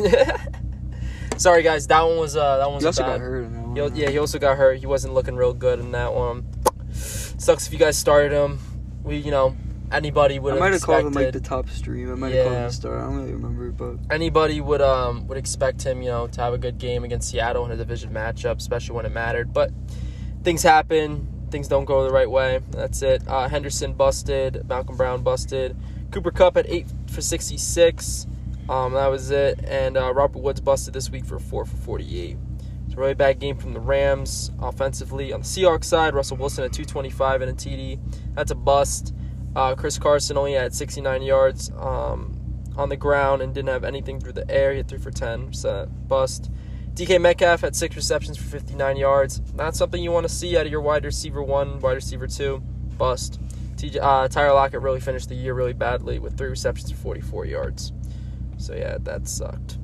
sorry, 1.37 1.63
guys. 1.63 1.87
That 1.87 2.03
one 2.03 2.19
was 2.19 2.37
uh, 2.37 2.59
that 2.59 2.67
one 2.69 2.83
was 2.83 2.99
bad. 2.99 3.07
got 3.07 3.21
hurt 3.21 3.45
in 3.45 3.53
that 3.53 3.83
one. 3.83 3.95
He 3.95 4.03
yeah, 4.03 4.11
he 4.11 4.19
also 4.19 4.39
got 4.39 4.57
hurt. 4.57 4.79
He 4.79 4.87
wasn't 4.87 5.15
looking 5.15 5.37
real 5.37 5.55
good 5.55 5.79
in 5.79 5.93
that 5.93 6.15
one. 6.15 6.47
Sucks 6.93 7.67
if 7.67 7.73
you 7.73 7.79
guys 7.79 7.97
started 7.97 8.33
him. 8.33 8.59
We, 9.03 9.17
you 9.17 9.31
know, 9.31 9.57
anybody 9.93 10.39
would 10.39 10.53
I 10.53 10.55
have 10.55 10.61
might 10.61 10.73
have 10.73 10.83
called 10.83 11.07
him 11.07 11.13
like 11.13 11.33
the 11.33 11.41
top 11.41 11.69
stream. 11.69 12.11
I 12.11 12.15
might 12.15 12.33
have 12.33 12.45
called 12.45 12.57
him 12.57 12.63
the 12.65 12.73
star. 12.73 12.99
I 12.99 13.03
don't 13.03 13.17
really 13.17 13.33
remember, 13.33 13.71
but 13.71 14.15
anybody 14.15 14.61
would 14.61 14.81
um 14.81 15.27
would 15.29 15.39
expect 15.39 15.83
him, 15.83 16.03
you 16.03 16.11
know, 16.11 16.27
to 16.29 16.41
have 16.41 16.55
a 16.55 16.59
good 16.59 16.79
game 16.79 17.05
against 17.05 17.31
Seattle 17.31 17.65
in 17.65 17.71
a 17.71 17.77
division 17.77 18.13
matchup, 18.13 18.57
especially 18.59 18.97
when 18.97 19.07
it 19.07 19.13
mattered. 19.13 19.53
But 19.53 19.71
things 20.43 20.63
happen. 20.63 21.29
Things 21.51 21.69
don't 21.69 21.85
go 21.85 22.05
the 22.05 22.13
right 22.13 22.31
way. 22.31 22.61
That's 22.71 23.03
it. 23.03 23.27
Uh, 23.27 23.49
Henderson 23.49 23.93
busted. 23.93 24.69
Malcolm 24.69 24.97
Brown 24.97 25.23
busted. 25.23 25.77
Cooper 26.13 26.31
Kupp 26.31 26.57
at 26.57 26.67
eight 26.69 26.87
for 27.09 27.21
sixty 27.21 27.57
six. 27.57 28.27
Um, 28.69 28.93
that 28.93 29.09
was 29.09 29.31
it. 29.31 29.65
And 29.65 29.97
uh, 29.97 30.13
Robert 30.15 30.39
Woods 30.39 30.61
busted 30.61 30.95
this 30.95 31.11
week 31.11 31.25
for 31.25 31.39
four 31.39 31.65
for 31.65 31.77
forty 31.77 32.21
eight. 32.21 32.37
It's 32.91 32.97
a 32.97 33.01
really 33.01 33.15
bad 33.15 33.39
game 33.39 33.57
from 33.57 33.73
the 33.73 33.79
Rams 33.79 34.51
offensively. 34.59 35.33
On 35.33 35.43
the 35.43 35.47
Seahawks 35.47 35.85
side, 35.85 36.13
Russell 36.13 36.39
Wilson 36.39 36.65
at 36.65 36.73
225 36.73 37.43
and 37.43 37.51
a 37.53 37.55
TD. 37.55 38.01
That's 38.35 38.51
a 38.51 38.57
bust. 38.57 39.15
Uh, 39.55 39.75
Chris 39.75 39.99
Carson 39.99 40.37
only 40.37 40.53
had 40.53 40.75
69 40.75 41.23
yards 41.23 41.71
um, 41.77 42.39
on 42.77 42.89
the 42.89 42.97
ground 42.97 43.43
and 43.43 43.53
didn't 43.53 43.69
have 43.69 43.85
anything 43.85 44.21
through 44.21 44.33
the 44.33 44.49
air. 44.51 44.73
He 44.73 44.79
had 44.79 44.89
3 44.89 44.99
for 44.99 45.11
10, 45.11 45.53
so 45.53 45.87
bust. 46.07 46.51
DK 46.95 47.21
Metcalf 47.21 47.61
had 47.61 47.75
6 47.75 47.97
receptions 47.97 48.37
for 48.37 48.45
59 48.45 48.97
yards. 48.97 49.41
Not 49.55 49.75
something 49.75 50.03
you 50.03 50.13
want 50.13 50.27
to 50.27 50.33
see 50.33 50.57
out 50.57 50.67
of 50.67 50.73
your 50.73 50.81
wide 50.81 51.05
receiver 51.05 51.43
1, 51.43 51.81
wide 51.81 51.95
receiver 51.95 52.27
2. 52.27 52.59
Bust. 52.99 53.41
TJ, 53.77 53.99
uh, 54.01 54.29
Tyler 54.29 54.55
Lockett 54.55 54.83
really 54.83 55.01
finished 55.01 55.29
the 55.29 55.35
year 55.35 55.55
really 55.55 55.73
badly 55.73 56.19
with 56.19 56.37
3 56.37 56.49
receptions 56.49 56.91
for 56.91 56.99
44 56.99 57.47
yards. 57.47 57.93
So, 58.59 58.75
yeah, 58.75 58.99
that 59.01 59.27
sucked. 59.27 59.79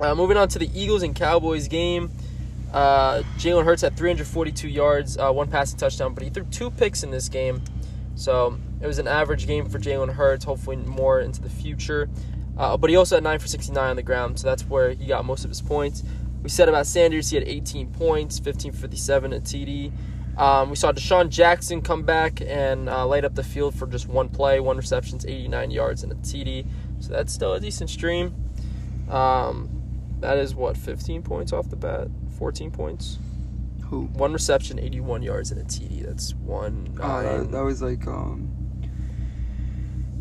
Uh, 0.00 0.14
moving 0.14 0.36
on 0.36 0.48
to 0.48 0.58
the 0.58 0.70
Eagles 0.78 1.02
and 1.02 1.14
Cowboys 1.14 1.68
game. 1.68 2.10
Uh, 2.72 3.22
Jalen 3.36 3.64
Hurts 3.64 3.82
had 3.82 3.96
342 3.96 4.68
yards, 4.68 5.16
uh, 5.16 5.30
one 5.32 5.48
passing 5.48 5.78
touchdown, 5.78 6.12
but 6.12 6.22
he 6.22 6.30
threw 6.30 6.44
two 6.44 6.70
picks 6.70 7.02
in 7.02 7.10
this 7.10 7.28
game. 7.28 7.62
So 8.18 8.58
it 8.80 8.86
was 8.86 8.98
an 8.98 9.06
average 9.06 9.46
game 9.46 9.68
for 9.68 9.78
Jalen 9.78 10.12
Hurts, 10.12 10.44
hopefully 10.44 10.76
more 10.76 11.20
into 11.20 11.40
the 11.40 11.48
future. 11.48 12.08
Uh, 12.56 12.76
but 12.76 12.90
he 12.90 12.96
also 12.96 13.14
had 13.14 13.22
9 13.22 13.38
for 13.38 13.46
69 13.46 13.90
on 13.90 13.94
the 13.94 14.02
ground, 14.02 14.40
so 14.40 14.48
that's 14.48 14.64
where 14.66 14.90
he 14.90 15.06
got 15.06 15.24
most 15.24 15.44
of 15.44 15.50
his 15.50 15.62
points. 15.62 16.02
We 16.42 16.48
said 16.48 16.68
about 16.68 16.86
Sanders, 16.86 17.30
he 17.30 17.36
had 17.36 17.46
18 17.46 17.92
points, 17.92 18.40
15 18.40 18.72
for 18.72 18.78
57 18.78 19.32
at 19.32 19.44
TD. 19.44 19.92
Um, 20.36 20.70
we 20.70 20.74
saw 20.76 20.90
DeSean 20.90 21.28
Jackson 21.28 21.80
come 21.80 22.02
back 22.02 22.40
and 22.40 22.88
uh, 22.88 23.06
light 23.06 23.24
up 23.24 23.36
the 23.36 23.44
field 23.44 23.76
for 23.76 23.86
just 23.86 24.08
one 24.08 24.28
play, 24.28 24.58
one 24.58 24.76
receptions, 24.76 25.24
89 25.24 25.70
yards, 25.70 26.02
and 26.02 26.10
a 26.10 26.16
TD. 26.16 26.66
So 26.98 27.12
that's 27.12 27.32
still 27.32 27.54
a 27.54 27.60
decent 27.60 27.88
stream. 27.88 28.34
Um, 29.08 29.68
that 30.18 30.38
is 30.38 30.56
what 30.56 30.76
15 30.76 31.22
points 31.22 31.52
off 31.52 31.70
the 31.70 31.76
bat, 31.76 32.08
14 32.38 32.72
points, 32.72 33.18
who? 33.88 34.02
one 34.06 34.32
reception, 34.32 34.78
81 34.78 35.22
yards, 35.22 35.50
and 35.50 35.60
a 35.60 35.64
TD. 35.64 36.04
That's 36.04 36.34
one. 36.34 36.96
Uh, 37.00 37.06
nine. 37.06 37.24
that, 37.24 37.52
that 37.52 37.64
was 37.64 37.82
like 37.82 38.06
um. 38.06 38.54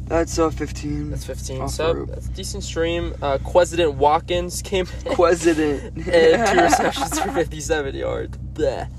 That's 0.05 0.39
uh 0.39 0.49
15. 0.49 1.09
That's 1.09 1.25
15. 1.25 1.67
So 1.67 2.05
that's 2.05 2.27
a 2.27 2.31
decent 2.31 2.63
stream. 2.63 3.13
Uh, 3.21 3.39
Quesident 3.43 3.95
Watkins 3.95 4.61
came 4.61 4.87
in 5.05 5.13
President. 5.15 5.97
and 6.07 6.47
two 6.47 6.63
receptions 6.63 7.19
for 7.19 7.31
57 7.31 7.95
yards. 7.95 8.37
Bleh. 8.53 8.89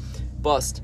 Bust. 0.41 0.83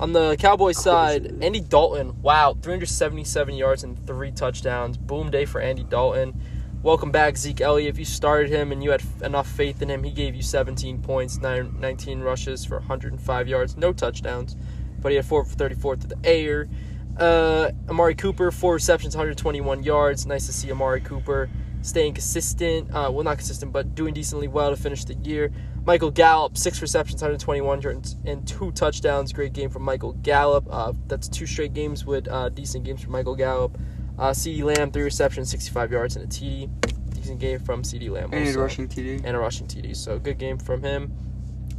On 0.00 0.12
the 0.12 0.36
Cowboys 0.38 0.80
side, 0.82 1.38
Andy 1.40 1.60
Dalton. 1.60 2.20
Wow, 2.20 2.56
377 2.62 3.54
yards 3.54 3.84
and 3.84 4.04
three 4.06 4.32
touchdowns. 4.32 4.96
Boom 4.96 5.30
day 5.30 5.44
for 5.44 5.60
Andy 5.60 5.84
Dalton. 5.84 6.40
Welcome 6.84 7.10
back, 7.10 7.38
Zeke 7.38 7.62
Elliott. 7.62 7.94
If 7.94 7.98
you 7.98 8.04
started 8.04 8.50
him 8.50 8.70
and 8.70 8.84
you 8.84 8.90
had 8.90 9.02
enough 9.22 9.48
faith 9.48 9.80
in 9.80 9.88
him, 9.88 10.04
he 10.04 10.10
gave 10.10 10.34
you 10.34 10.42
17 10.42 11.00
points, 11.00 11.38
nine, 11.38 11.74
19 11.80 12.20
rushes 12.20 12.62
for 12.62 12.76
105 12.76 13.48
yards, 13.48 13.78
no 13.78 13.90
touchdowns, 13.90 14.54
but 15.00 15.10
he 15.10 15.16
had 15.16 15.24
4 15.24 15.46
for 15.46 15.54
34 15.54 15.96
to 15.96 16.06
the 16.08 16.18
air. 16.24 16.68
Uh, 17.18 17.70
Amari 17.88 18.14
Cooper, 18.14 18.50
four 18.50 18.74
receptions, 18.74 19.16
121 19.16 19.82
yards. 19.82 20.26
Nice 20.26 20.44
to 20.44 20.52
see 20.52 20.70
Amari 20.70 21.00
Cooper 21.00 21.48
staying 21.80 22.12
consistent. 22.12 22.90
Uh, 22.90 23.10
well, 23.10 23.24
not 23.24 23.38
consistent, 23.38 23.72
but 23.72 23.94
doing 23.94 24.12
decently 24.12 24.48
well 24.48 24.68
to 24.68 24.76
finish 24.76 25.06
the 25.06 25.14
year. 25.14 25.50
Michael 25.86 26.10
Gallup, 26.10 26.58
six 26.58 26.82
receptions, 26.82 27.22
121 27.22 27.80
yards, 27.80 28.16
and 28.26 28.46
two 28.46 28.72
touchdowns. 28.72 29.32
Great 29.32 29.54
game 29.54 29.70
from 29.70 29.84
Michael 29.84 30.12
Gallup. 30.12 30.66
Uh, 30.70 30.92
that's 31.06 31.28
two 31.28 31.46
straight 31.46 31.72
games 31.72 32.04
with 32.04 32.28
uh, 32.28 32.50
decent 32.50 32.84
games 32.84 33.00
from 33.02 33.12
Michael 33.12 33.36
Gallup. 33.36 33.78
Uh, 34.18 34.30
CeeDee 34.30 34.62
Lamb, 34.62 34.90
three 34.92 35.02
receptions, 35.02 35.50
65 35.50 35.90
yards, 35.92 36.16
and 36.16 36.24
a 36.24 36.28
TD. 36.28 36.70
Decent 37.14 37.40
game 37.40 37.58
from 37.58 37.82
CeeDee 37.82 38.10
Lamb. 38.10 38.30
and 38.32 38.46
also 38.46 38.60
rushing 38.60 38.86
TD. 38.88 39.22
and 39.24 39.36
a 39.36 39.38
rushing 39.38 39.66
TD. 39.66 39.96
So 39.96 40.18
good 40.18 40.38
game 40.38 40.58
from 40.58 40.82
him. 40.82 41.12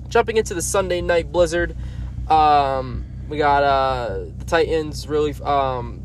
Jumping 0.09 0.37
into 0.37 0.53
the 0.53 0.61
Sunday 0.61 1.01
night 1.01 1.31
blizzard, 1.31 1.75
um, 2.29 3.05
we 3.29 3.37
got 3.37 3.63
uh, 3.63 4.25
the 4.37 4.45
Titans 4.45 5.07
really 5.07 5.33
um, 5.43 6.01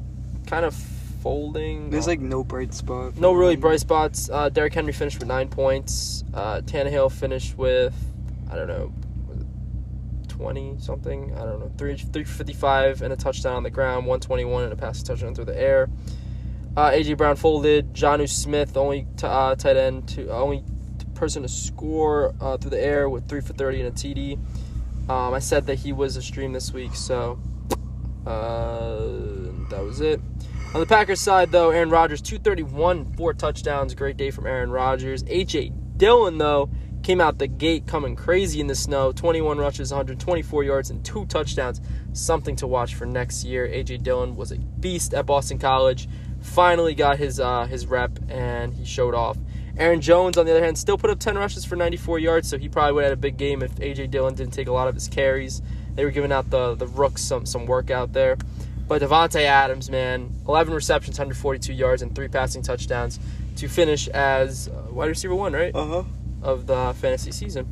kind 0.47 0.65
of 0.65 0.75
folding. 1.23 1.91
There's 1.91 2.07
like 2.07 2.21
no 2.21 2.43
bright 2.45 2.73
spot. 2.75 3.17
no 3.19 3.33
really 3.33 3.57
bright 3.57 3.81
spots. 3.81 4.31
Uh, 4.31 4.49
Derrick 4.49 4.73
Henry 4.73 4.93
finished 4.93 5.19
with 5.19 5.29
nine 5.29 5.49
points. 5.49 6.25
Uh, 6.33 6.61
Tannehill 6.63 7.11
finished 7.13 7.59
with, 7.59 7.95
I 8.51 8.57
don't 8.57 8.69
know, 8.69 8.93
twenty 10.29 10.75
something. 10.79 11.35
I 11.37 11.41
don't 11.45 11.61
know, 11.61 11.71
three 11.77 11.97
three 11.97 12.25
fifty 12.25 12.53
five 12.55 13.03
and 13.03 13.13
a 13.13 13.17
touchdown 13.17 13.57
on 13.57 13.63
the 13.63 13.71
ground, 13.71 14.07
one 14.07 14.21
twenty 14.21 14.45
one 14.45 14.65
and 14.65 14.73
a 14.73 14.77
passing 14.77 15.05
touchdown 15.05 15.35
through 15.35 15.47
the 15.47 15.61
air. 15.61 15.89
Uh, 16.77 16.91
AJ 16.91 17.17
Brown 17.17 17.37
folded. 17.37 17.93
Jonnu 17.93 18.29
Smith, 18.29 18.77
only 18.77 19.07
t- 19.17 19.27
uh, 19.27 19.55
tight 19.57 19.77
end 19.77 20.09
to 20.11 20.29
only 20.31 20.65
person 21.15 21.43
to 21.43 21.49
score 21.49 22.35
uh, 22.41 22.57
through 22.57 22.71
the 22.71 22.81
air 22.81 23.09
with 23.09 23.29
three 23.29 23.41
for 23.41 23.53
thirty 23.53 23.81
and 23.81 23.89
a 23.89 23.93
TD. 23.93 24.39
Um, 25.11 25.35
I 25.35 25.41
said 25.41 25.67
that 25.67 25.77
he 25.77 25.93
was 25.93 26.17
a 26.17 26.23
stream 26.23 26.53
this 26.53 26.73
week, 26.73 26.95
so 26.95 27.39
uh, 28.27 28.99
that 29.71 29.83
was 29.83 30.01
it. 30.01 30.21
On 30.73 30.79
the 30.79 30.87
Packers 30.87 31.21
side, 31.21 31.51
though, 31.51 31.71
Aaron 31.71 31.91
Rodgers, 31.91 32.23
231, 32.23 33.15
four 33.15 33.35
touchdowns. 33.35 33.93
Great 33.97 34.17
day 34.17 34.31
from 34.31 34.47
Aaron 34.47 34.71
Rodgers. 34.71 35.25
A.J. 35.27 35.73
Dillon, 35.97 36.39
though, 36.39 36.71
came 37.03 37.21
out 37.21 37.39
the 37.39 37.49
gate 37.49 37.89
coming 37.89 38.15
crazy 38.15 38.61
in 38.61 38.69
the 38.69 38.75
snow. 38.77 39.11
21 39.11 39.59
rushes, 39.59 39.91
124 39.91 40.63
yards, 40.63 40.91
and 40.91 41.05
two 41.05 41.27
touchdowns. 41.27 41.81
Something 42.13 42.55
to 42.55 42.69
watch 42.69 42.95
for 42.95 43.05
next 43.05 43.43
year. 43.43 43.67
A.J. 43.67 43.97
Dillon 43.99 44.37
was 44.37 44.53
a 44.53 44.59
beast 44.59 45.13
at 45.13 45.27
Boston 45.27 45.59
College. 45.59 46.09
Finally 46.41 46.95
got 46.95 47.19
his 47.19 47.39
uh, 47.39 47.67
his 47.67 47.87
rep, 47.87 48.19
and 48.29 48.75
he 48.75 48.85
showed 48.85 49.15
off. 49.15 49.37
Aaron 49.77 50.01
Jones, 50.01 50.37
on 50.37 50.45
the 50.47 50.53
other 50.53 50.63
hand, 50.63 50.77
still 50.77 50.99
put 50.99 51.11
up 51.11 51.19
10 51.19 51.39
rushes 51.39 51.65
for 51.65 51.75
94 51.75 52.19
yards, 52.19 52.49
so 52.49 52.59
he 52.59 52.69
probably 52.69 52.93
would 52.93 53.05
have 53.05 53.11
had 53.13 53.19
a 53.19 53.21
big 53.21 53.39
game 53.39 53.63
if 53.63 53.81
A.J. 53.81 54.09
Dillon 54.09 54.35
didn't 54.35 54.53
take 54.53 54.69
a 54.69 54.73
lot 54.73 54.89
of 54.89 54.95
his 54.95 55.09
carries. 55.09 55.63
They 55.95 56.05
were 56.05 56.11
giving 56.11 56.33
out 56.33 56.51
the, 56.51 56.75
the 56.75 56.87
rooks 56.87 57.23
some, 57.23 57.47
some 57.47 57.65
work 57.67 57.91
out 57.91 58.13
there. 58.13 58.37
But 58.87 59.03
Davante 59.03 59.43
Adams, 59.43 59.89
man, 59.89 60.35
11 60.49 60.75
receptions, 60.75 61.19
142 61.19 61.73
yards, 61.73 62.03
and 62.03 62.15
three 62.15 62.29
passing 62.29 62.61
touchdowns 62.63 63.21
to 63.57 63.69
finish 63.69 64.09
as 64.09 64.69
uh, 64.69 64.91
wide 64.91 65.09
receiver 65.09 65.35
one, 65.35 65.53
right? 65.53 65.75
Uh 65.75 65.87
huh. 65.87 66.03
Of 66.43 66.67
the 66.67 66.95
fantasy 66.99 67.33
season. 67.33 67.69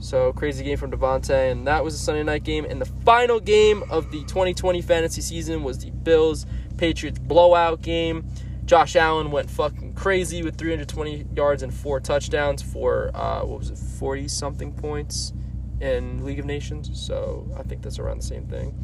So 0.00 0.32
crazy 0.32 0.64
game 0.64 0.76
from 0.78 0.90
Devontae, 0.90 1.52
and 1.52 1.66
that 1.66 1.84
was 1.84 1.94
a 1.94 1.98
Sunday 1.98 2.22
night 2.22 2.42
game. 2.42 2.64
And 2.64 2.80
the 2.80 2.86
final 2.86 3.38
game 3.38 3.84
of 3.90 4.10
the 4.10 4.20
2020 4.22 4.82
fantasy 4.82 5.20
season 5.20 5.62
was 5.62 5.78
the 5.78 5.90
Bills 5.90 6.46
Patriots 6.80 7.18
blowout 7.18 7.82
game. 7.82 8.26
Josh 8.64 8.96
Allen 8.96 9.30
went 9.30 9.50
fucking 9.50 9.92
crazy 9.92 10.42
with 10.42 10.56
320 10.56 11.26
yards 11.34 11.62
and 11.62 11.74
four 11.74 12.00
touchdowns 12.00 12.62
for 12.62 13.10
uh, 13.14 13.40
what 13.40 13.58
was 13.58 13.70
it, 13.70 13.76
40 13.76 14.28
something 14.28 14.72
points 14.72 15.34
in 15.82 16.24
League 16.24 16.38
of 16.38 16.46
Nations. 16.46 16.90
So 16.98 17.46
I 17.58 17.64
think 17.64 17.82
that's 17.82 17.98
around 17.98 18.22
the 18.22 18.26
same 18.26 18.46
thing. 18.46 18.74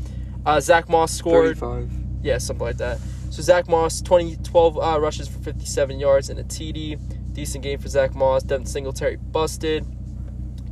Uh, 0.45 0.61
Zach 0.61 0.91
Moss 0.91 1.11
scored. 1.11 1.59
35. 1.59 1.91
Yeah, 2.23 2.37
something 2.37 2.67
like 2.67 2.77
that. 2.77 2.99
So 3.31 3.41
Zach 3.41 3.67
Moss, 3.67 4.03
20, 4.03 4.37
12 4.37 4.79
uh, 4.79 5.01
rushes 5.01 5.27
for 5.27 5.39
57 5.39 5.99
yards 5.99 6.29
and 6.29 6.39
a 6.39 6.45
TD. 6.45 7.33
Decent 7.33 7.65
game 7.65 7.79
for 7.79 7.89
Zach 7.89 8.15
Moss. 8.15 8.43
Devin 8.43 8.67
Singletary 8.67 9.17
busted. 9.17 9.87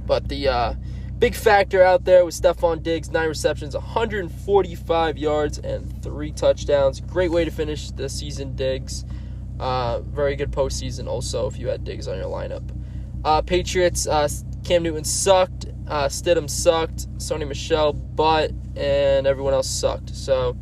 But 0.06 0.28
the 0.28 0.48
uh, 0.48 0.74
big 1.24 1.34
factor 1.34 1.82
out 1.82 2.04
there 2.04 2.22
with 2.22 2.38
Stefon 2.38 2.82
Diggs, 2.82 3.10
nine 3.10 3.28
receptions, 3.28 3.74
145 3.74 5.16
yards, 5.16 5.56
and 5.56 6.02
three 6.02 6.30
touchdowns. 6.30 7.00
Great 7.00 7.30
way 7.30 7.46
to 7.46 7.50
finish 7.50 7.90
the 7.92 8.10
season, 8.10 8.54
Diggs. 8.54 9.06
Uh, 9.58 10.00
very 10.00 10.36
good 10.36 10.50
postseason 10.50 11.08
also 11.08 11.46
if 11.46 11.58
you 11.58 11.66
had 11.68 11.82
Diggs 11.82 12.08
on 12.08 12.18
your 12.18 12.26
lineup. 12.26 12.62
Uh, 13.24 13.40
Patriots, 13.40 14.06
uh, 14.06 14.28
Cam 14.64 14.82
Newton 14.82 15.02
sucked. 15.02 15.64
Uh, 15.88 16.08
Stidham 16.08 16.50
sucked. 16.50 17.08
Sony 17.16 17.48
Michel, 17.48 17.94
butt, 17.94 18.50
and 18.76 19.26
everyone 19.26 19.54
else 19.54 19.70
sucked. 19.70 20.14
So, 20.14 20.54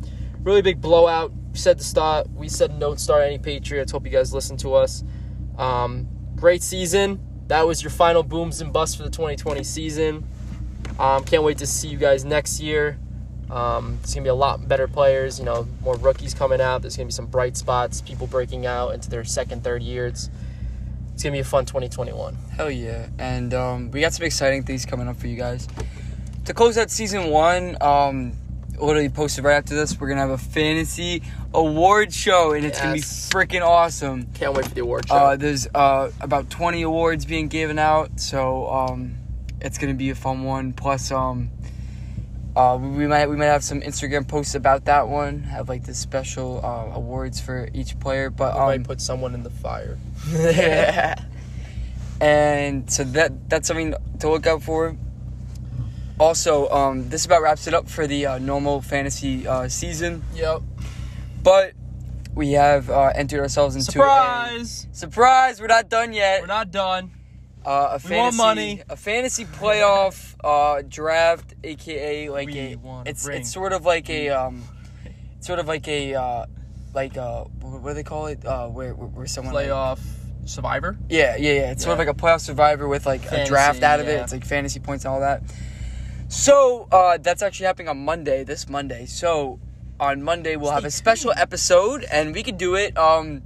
really 0.43 0.61
big 0.61 0.79
blowout. 0.79 1.33
We 1.51 1.57
said 1.57 1.77
to 1.79 1.83
start. 1.83 2.29
We 2.29 2.47
said 2.47 2.79
don't 2.79 3.01
start 3.01 3.25
any 3.25 3.37
Patriots. 3.37 3.91
Hope 3.91 4.05
you 4.05 4.11
guys 4.13 4.33
listen 4.33 4.55
to 4.59 4.75
us. 4.75 5.03
Um, 5.57 6.07
great 6.37 6.63
season. 6.63 7.19
That 7.47 7.67
was 7.67 7.83
your 7.83 7.91
final 7.91 8.23
booms 8.23 8.61
and 8.61 8.71
busts 8.71 8.95
for 8.95 9.03
the 9.03 9.09
2020 9.09 9.61
season. 9.65 10.25
Um, 10.99 11.23
can't 11.23 11.43
wait 11.43 11.57
to 11.59 11.67
see 11.67 11.87
you 11.87 11.97
guys 11.97 12.23
next 12.23 12.59
year. 12.59 12.97
Um, 13.49 13.99
it's 14.01 14.13
gonna 14.13 14.23
be 14.23 14.29
a 14.29 14.35
lot 14.35 14.67
better 14.67 14.87
players. 14.87 15.39
You 15.39 15.45
know, 15.45 15.67
more 15.81 15.95
rookies 15.95 16.33
coming 16.33 16.61
out. 16.61 16.81
There's 16.81 16.97
gonna 16.97 17.07
be 17.07 17.13
some 17.13 17.27
bright 17.27 17.57
spots. 17.57 18.01
People 18.01 18.27
breaking 18.27 18.65
out 18.65 18.93
into 18.93 19.09
their 19.09 19.23
second, 19.23 19.63
third 19.63 19.83
years. 19.83 20.29
It's 21.13 21.23
gonna 21.23 21.33
be 21.33 21.39
a 21.39 21.43
fun 21.43 21.65
2021. 21.65 22.35
Hell 22.55 22.71
yeah. 22.71 23.07
And 23.19 23.53
um, 23.53 23.91
we 23.91 24.01
got 24.01 24.13
some 24.13 24.25
exciting 24.25 24.63
things 24.63 24.85
coming 24.85 25.07
up 25.07 25.17
for 25.17 25.27
you 25.27 25.37
guys. 25.37 25.67
To 26.45 26.53
close 26.53 26.77
out 26.77 26.89
season 26.91 27.29
one, 27.29 27.77
um, 27.81 28.33
literally 28.77 29.09
posted 29.09 29.43
right 29.43 29.55
after 29.55 29.75
this, 29.75 29.99
we're 29.99 30.07
going 30.07 30.17
to 30.17 30.21
have 30.21 30.31
a 30.31 30.37
fantasy 30.37 31.23
award 31.53 32.13
show, 32.13 32.51
and 32.51 32.65
it's 32.65 32.79
going 32.81 32.95
to 32.95 33.01
be 33.01 33.01
freaking 33.01 33.61
awesome. 33.61 34.27
Can't 34.33 34.53
wait 34.53 34.65
for 34.65 34.73
the 34.73 34.81
award 34.81 35.07
show. 35.07 35.15
Uh, 35.15 35.35
there's 35.35 35.67
uh, 35.73 36.11
about 36.19 36.49
20 36.49 36.81
awards 36.81 37.25
being 37.25 37.47
given 37.47 37.79
out, 37.79 38.19
so 38.19 38.67
um, 38.69 39.15
it's 39.63 39.77
going 39.77 39.93
to 39.93 39.97
be 39.97 40.09
a 40.09 40.15
fun 40.15 40.43
one. 40.43 40.73
Plus, 40.73 41.11
um, 41.11 41.49
uh, 42.55 42.77
we 42.79 43.07
might 43.07 43.27
we 43.27 43.35
might 43.35 43.45
have 43.45 43.63
some 43.63 43.81
Instagram 43.81 44.27
posts 44.27 44.55
about 44.55 44.85
that 44.85 45.07
one. 45.07 45.43
Have 45.43 45.69
like 45.69 45.85
the 45.85 45.93
special 45.93 46.63
uh, 46.63 46.95
awards 46.95 47.39
for 47.39 47.69
each 47.73 47.99
player, 47.99 48.29
but 48.29 48.53
we 48.53 48.59
um, 48.59 48.65
might 48.67 48.83
put 48.83 49.01
someone 49.01 49.33
in 49.33 49.43
the 49.43 49.49
fire. 49.49 49.97
and 52.21 52.91
so 52.91 53.03
that 53.03 53.49
that's 53.49 53.67
something 53.67 53.93
to 54.19 54.29
look 54.29 54.45
out 54.45 54.61
for. 54.61 54.95
Also, 56.19 56.69
um, 56.69 57.09
this 57.09 57.25
about 57.25 57.41
wraps 57.41 57.65
it 57.65 57.73
up 57.73 57.89
for 57.89 58.05
the 58.05 58.25
uh, 58.27 58.37
normal 58.37 58.81
fantasy 58.81 59.47
uh, 59.47 59.67
season, 59.67 60.23
Yep. 60.35 60.61
but 61.41 61.73
we 62.35 62.51
have 62.51 62.89
uh, 62.89 63.11
entered 63.15 63.39
ourselves 63.39 63.75
into 63.75 63.91
Surprise! 63.91 64.87
a 64.91 64.95
surprise. 64.95 65.59
We're 65.59 65.67
not 65.67 65.89
done 65.89 66.13
yet. 66.13 66.41
We're 66.41 66.47
not 66.47 66.69
done. 66.71 67.11
Uh, 67.65 67.91
a 67.91 67.95
We 67.95 68.09
fantasy, 68.09 68.37
money. 68.37 68.81
a 68.89 68.95
fantasy 68.97 69.45
playoff 69.45 70.35
uh, 70.43 70.81
draft, 70.87 71.53
aka 71.63 72.29
like 72.29 72.47
We 72.47 72.59
a, 72.59 73.03
it's 73.05 73.27
it's 73.27 73.51
sort 73.51 73.71
of 73.73 73.85
like 73.85 74.09
a 74.09 74.29
um, 74.29 74.63
sort 75.39 75.59
of 75.59 75.67
like 75.67 75.87
a 75.87 76.13
uh, 76.15 76.45
like 76.93 77.15
uh, 77.17 77.43
what 77.61 77.91
do 77.91 77.93
they 77.95 78.03
call 78.03 78.27
it? 78.27 78.45
Uh, 78.45 78.67
where 78.67 78.93
where, 78.93 79.25
someone 79.27 79.53
like- 79.53 79.67
Playoff 79.67 79.99
survivor. 80.45 80.97
yeah, 81.07 81.37
yeah, 81.37 81.53
yeah. 81.53 81.71
It's 81.71 81.83
sort 81.83 81.93
of 81.93 81.99
like 81.99 82.09
a 82.13 82.19
playoff 82.19 82.41
survivor 82.41 82.87
with 82.87 83.05
like 83.05 83.31
a 83.31 83.45
draft 83.45 83.81
out 83.81 84.01
of 84.01 84.07
it. 84.09 84.19
It's 84.19 84.33
like 84.33 84.45
fantasy 84.45 84.79
points 84.81 85.05
and 85.05 85.13
all 85.13 85.21
that. 85.21 85.41
So 86.27 86.87
uh, 86.91 87.17
that's 87.17 87.41
actually 87.41 87.67
happening 87.67 87.87
on 87.87 88.03
Monday, 88.03 88.43
this 88.43 88.67
Monday. 88.67 89.05
So 89.05 89.59
on 89.99 90.21
Monday 90.23 90.55
we'll 90.57 90.71
have 90.71 90.83
a 90.85 90.91
special 90.91 91.31
episode, 91.37 92.03
and 92.11 92.33
we 92.33 92.43
could 92.43 92.57
do 92.57 92.75
it 92.75 92.97
um, 92.97 93.43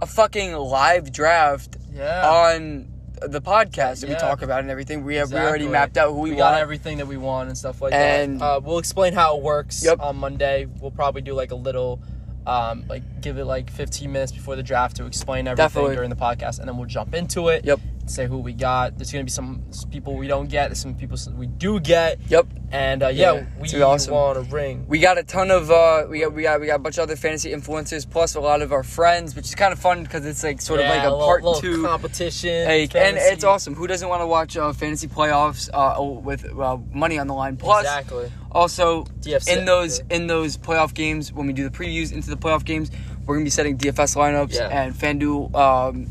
a 0.00 0.06
fucking 0.06 0.54
live 0.54 1.12
draft 1.12 1.76
Yeah. 1.92 2.28
on 2.28 2.88
the 3.22 3.40
podcast 3.40 4.00
that 4.00 4.08
we 4.08 4.14
talk 4.16 4.42
about 4.42 4.60
and 4.60 4.70
everything. 4.70 5.04
We 5.04 5.16
have 5.16 5.32
we 5.32 5.38
already 5.38 5.68
mapped 5.68 5.96
out 5.96 6.10
who 6.12 6.20
we, 6.20 6.30
we 6.30 6.36
want. 6.36 6.54
got 6.54 6.60
everything 6.60 6.98
that 6.98 7.06
we 7.06 7.16
want 7.16 7.48
and 7.48 7.56
stuff 7.58 7.80
like 7.82 7.92
And- 7.92 8.40
that. 8.40 8.44
Uh, 8.44 8.60
we'll 8.62 8.78
explain 8.78 9.12
how 9.12 9.36
it 9.36 9.42
works 9.42 9.84
Yep. 9.84 10.00
on 10.00 10.16
Monday. 10.16 10.66
We'll 10.80 10.90
probably 10.90 11.22
do 11.22 11.34
like 11.34 11.50
a 11.50 11.56
little, 11.56 12.00
um, 12.46 12.84
like 12.88 13.02
give 13.20 13.38
it 13.38 13.44
like 13.44 13.70
15 13.70 14.10
minutes 14.10 14.32
before 14.32 14.56
the 14.56 14.62
draft 14.62 14.96
to 14.96 15.06
explain 15.06 15.46
everything 15.46 15.64
Definitely. 15.64 15.94
during 15.96 16.10
the 16.10 16.16
podcast, 16.16 16.58
and 16.60 16.68
then 16.68 16.76
we'll 16.76 16.86
jump 16.88 17.14
into 17.14 17.48
it. 17.48 17.64
Yep. 17.64 17.80
Say 18.08 18.26
who 18.26 18.38
we 18.38 18.52
got. 18.52 18.96
There's 18.98 19.12
gonna 19.12 19.24
be 19.24 19.30
some 19.30 19.62
people 19.90 20.16
we 20.16 20.26
don't 20.28 20.48
get. 20.48 20.68
There's 20.68 20.80
some 20.80 20.94
people 20.94 21.16
we 21.36 21.46
do 21.46 21.78
get. 21.80 22.18
Yep. 22.28 22.46
And 22.70 23.02
uh, 23.02 23.08
yeah, 23.08 23.32
Yeah, 23.32 23.46
we 23.60 23.82
awesome. 23.82 24.12
want 24.14 24.36
a 24.38 24.42
ring. 24.42 24.84
We 24.88 24.98
got 24.98 25.16
a 25.18 25.22
ton 25.22 25.50
of 25.50 25.70
uh, 25.70 26.06
we 26.08 26.20
got 26.20 26.32
we 26.32 26.42
got 26.42 26.60
we 26.60 26.66
got 26.66 26.76
a 26.76 26.78
bunch 26.80 26.98
of 26.98 27.02
other 27.04 27.16
fantasy 27.16 27.50
influencers 27.52 28.08
plus 28.08 28.34
a 28.34 28.40
lot 28.40 28.60
of 28.62 28.72
our 28.72 28.82
friends, 28.82 29.34
which 29.36 29.46
is 29.46 29.54
kind 29.54 29.72
of 29.72 29.78
fun 29.78 30.02
because 30.02 30.26
it's 30.26 30.42
like 30.42 30.60
sort 30.60 30.80
of 30.80 30.86
like 30.86 31.00
a 31.02 31.10
little- 31.10 31.18
part 31.26 31.42
little 31.44 31.60
two. 31.60 31.82
competition. 31.84 32.66
Like, 32.66 32.94
and 32.94 33.16
it's 33.16 33.44
awesome. 33.44 33.74
Who 33.74 33.86
doesn't 33.86 34.08
want 34.08 34.22
to 34.22 34.26
watch 34.26 34.56
uh, 34.56 34.72
fantasy 34.72 35.08
playoffs 35.08 35.68
uh, 35.72 36.02
with 36.02 36.44
uh, 36.58 36.76
money 36.92 37.18
on 37.18 37.26
the 37.26 37.34
line? 37.34 37.56
Plus, 37.56 37.82
exactly. 37.84 38.30
also 38.52 39.04
DFS 39.20 39.48
in 39.56 39.64
those 39.64 40.00
in 40.10 40.26
those 40.26 40.56
playoff 40.56 40.92
games 40.94 41.32
when 41.32 41.46
we 41.46 41.52
do 41.52 41.68
the 41.68 41.76
previews 41.76 42.12
into 42.12 42.28
the 42.30 42.36
playoff 42.36 42.64
games, 42.64 42.90
we're 43.26 43.34
gonna 43.36 43.44
be 43.44 43.50
setting 43.50 43.76
DFS 43.78 44.16
lineups 44.16 44.54
Yeah. 44.54 44.68
and 44.68 44.94
FanDuel. 44.94 45.54
Um, 45.54 46.06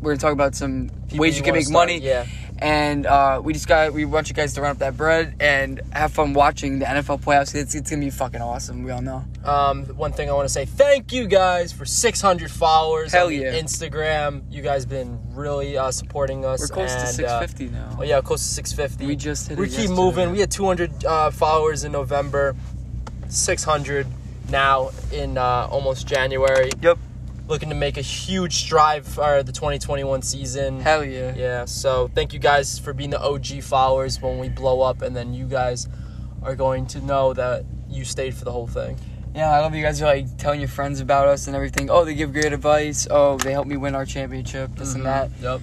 we're 0.00 0.12
gonna 0.12 0.20
talk 0.20 0.32
about 0.32 0.54
some 0.54 0.90
People 1.08 1.18
ways 1.22 1.36
you 1.36 1.42
can 1.42 1.54
make 1.54 1.64
start- 1.64 1.88
money. 1.88 1.98
Yeah. 1.98 2.26
And 2.58 3.04
uh, 3.04 3.38
we 3.44 3.52
just 3.52 3.68
got 3.68 3.92
we 3.92 4.06
want 4.06 4.30
you 4.30 4.34
guys 4.34 4.54
to 4.54 4.62
run 4.62 4.70
up 4.70 4.78
that 4.78 4.96
bread 4.96 5.34
and 5.40 5.78
have 5.92 6.14
fun 6.14 6.32
watching 6.32 6.78
the 6.78 6.86
NFL 6.86 7.20
playoffs. 7.20 7.54
It's, 7.54 7.74
it's 7.74 7.90
gonna 7.90 8.00
be 8.00 8.08
fucking 8.08 8.40
awesome. 8.40 8.82
We 8.82 8.92
all 8.92 9.02
know. 9.02 9.24
Um, 9.44 9.84
one 9.88 10.12
thing 10.12 10.30
I 10.30 10.32
want 10.32 10.46
to 10.48 10.52
say, 10.52 10.64
thank 10.64 11.12
you 11.12 11.26
guys 11.26 11.70
for 11.70 11.84
600 11.84 12.50
followers 12.50 13.12
Hell 13.12 13.26
on 13.26 13.34
yeah. 13.34 13.60
Instagram. 13.60 14.42
You 14.50 14.62
guys 14.62 14.86
been 14.86 15.20
really 15.34 15.76
uh, 15.76 15.90
supporting 15.90 16.46
us. 16.46 16.60
We're 16.60 16.68
close 16.74 16.92
to 16.94 16.98
and, 17.00 17.08
uh, 17.08 17.40
650 17.40 17.68
now. 17.68 17.96
oh 18.00 18.02
yeah, 18.04 18.22
close 18.22 18.42
to 18.42 18.48
650. 18.54 19.06
We 19.06 19.16
just 19.16 19.48
hit 19.48 19.58
we 19.58 19.66
keep 19.66 19.76
yesterday. 19.80 19.94
moving. 19.94 20.32
We 20.32 20.40
had 20.40 20.50
200 20.50 21.04
uh, 21.04 21.30
followers 21.32 21.84
in 21.84 21.92
November, 21.92 22.56
600 23.28 24.06
now 24.50 24.90
in 25.12 25.36
uh, 25.36 25.68
almost 25.70 26.06
January. 26.06 26.70
Yep. 26.80 26.98
Looking 27.48 27.68
to 27.68 27.74
make 27.74 27.96
a 27.96 28.02
huge 28.02 28.54
strive 28.54 29.06
for 29.06 29.42
the 29.42 29.52
2021 29.52 30.22
season. 30.22 30.80
Hell 30.80 31.04
yeah. 31.04 31.34
Yeah, 31.36 31.64
so 31.64 32.10
thank 32.14 32.32
you 32.32 32.40
guys 32.40 32.78
for 32.78 32.92
being 32.92 33.10
the 33.10 33.20
OG 33.20 33.62
followers 33.62 34.20
when 34.20 34.38
we 34.38 34.48
blow 34.48 34.80
up, 34.80 35.02
and 35.02 35.14
then 35.14 35.32
you 35.32 35.46
guys 35.46 35.88
are 36.42 36.56
going 36.56 36.86
to 36.88 37.00
know 37.00 37.32
that 37.34 37.64
you 37.88 38.04
stayed 38.04 38.34
for 38.34 38.44
the 38.44 38.52
whole 38.52 38.66
thing. 38.66 38.98
Yeah, 39.34 39.50
I 39.50 39.60
love 39.60 39.74
you 39.74 39.82
guys 39.82 40.00
are 40.00 40.06
like 40.06 40.38
telling 40.38 40.60
your 40.60 40.68
friends 40.68 41.00
about 41.00 41.28
us 41.28 41.46
and 41.46 41.54
everything. 41.54 41.90
Oh, 41.90 42.04
they 42.04 42.14
give 42.14 42.32
great 42.32 42.52
advice. 42.52 43.06
Oh, 43.10 43.36
they 43.36 43.52
helped 43.52 43.68
me 43.68 43.76
win 43.76 43.94
our 43.94 44.06
championship. 44.06 44.74
This 44.74 44.94
and 44.94 45.04
mm-hmm. 45.04 45.42
that. 45.42 45.42
Yep. 45.42 45.60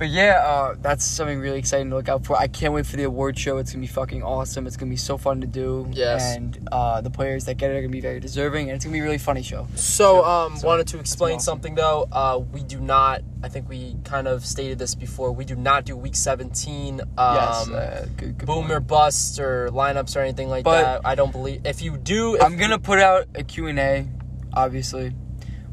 But 0.00 0.08
yeah, 0.08 0.40
uh, 0.42 0.76
that's 0.80 1.04
something 1.04 1.40
really 1.40 1.58
exciting 1.58 1.90
to 1.90 1.96
look 1.96 2.08
out 2.08 2.24
for. 2.24 2.34
I 2.34 2.48
can't 2.48 2.72
wait 2.72 2.86
for 2.86 2.96
the 2.96 3.02
award 3.04 3.38
show. 3.38 3.58
It's 3.58 3.70
gonna 3.70 3.82
be 3.82 3.86
fucking 3.86 4.22
awesome. 4.22 4.66
It's 4.66 4.78
gonna 4.78 4.88
be 4.88 4.96
so 4.96 5.18
fun 5.18 5.42
to 5.42 5.46
do. 5.46 5.86
Yes. 5.92 6.36
And 6.36 6.66
uh, 6.72 7.02
the 7.02 7.10
players 7.10 7.44
that 7.44 7.58
get 7.58 7.70
it 7.70 7.74
are 7.74 7.82
gonna 7.82 7.92
be 7.92 8.00
very 8.00 8.18
deserving, 8.18 8.70
and 8.70 8.76
it's 8.76 8.86
gonna 8.86 8.94
be 8.94 9.00
a 9.00 9.04
really 9.04 9.18
funny 9.18 9.42
show. 9.42 9.68
So, 9.74 10.24
um, 10.24 10.56
so 10.56 10.66
wanted 10.66 10.86
to 10.88 11.00
explain 11.00 11.34
awesome. 11.36 11.44
something 11.52 11.74
though. 11.74 12.08
Uh, 12.10 12.40
we 12.50 12.62
do 12.62 12.80
not. 12.80 13.20
I 13.42 13.50
think 13.50 13.68
we 13.68 13.94
kind 14.04 14.26
of 14.26 14.46
stated 14.46 14.78
this 14.78 14.94
before. 14.94 15.32
We 15.32 15.44
do 15.44 15.54
not 15.54 15.84
do 15.84 15.98
week 15.98 16.16
seventeen. 16.16 17.02
Um, 17.18 17.34
yes. 17.34 17.68
Uh, 17.68 18.08
good, 18.16 18.38
good 18.38 18.46
boom 18.46 18.60
point. 18.62 18.72
or 18.72 18.80
bust 18.80 19.38
or 19.38 19.68
lineups 19.70 20.16
or 20.16 20.20
anything 20.20 20.48
like 20.48 20.64
But- 20.64 20.80
that. 20.80 21.00
I 21.04 21.14
don't 21.14 21.30
believe. 21.30 21.66
If 21.66 21.82
you 21.82 21.98
do, 21.98 22.36
if 22.36 22.42
I'm 22.42 22.56
gonna 22.56 22.78
put 22.78 23.00
out 23.00 23.26
a 23.34 23.44
Q 23.44 23.66
and 23.66 23.78
A. 23.78 24.08
Obviously, 24.54 25.12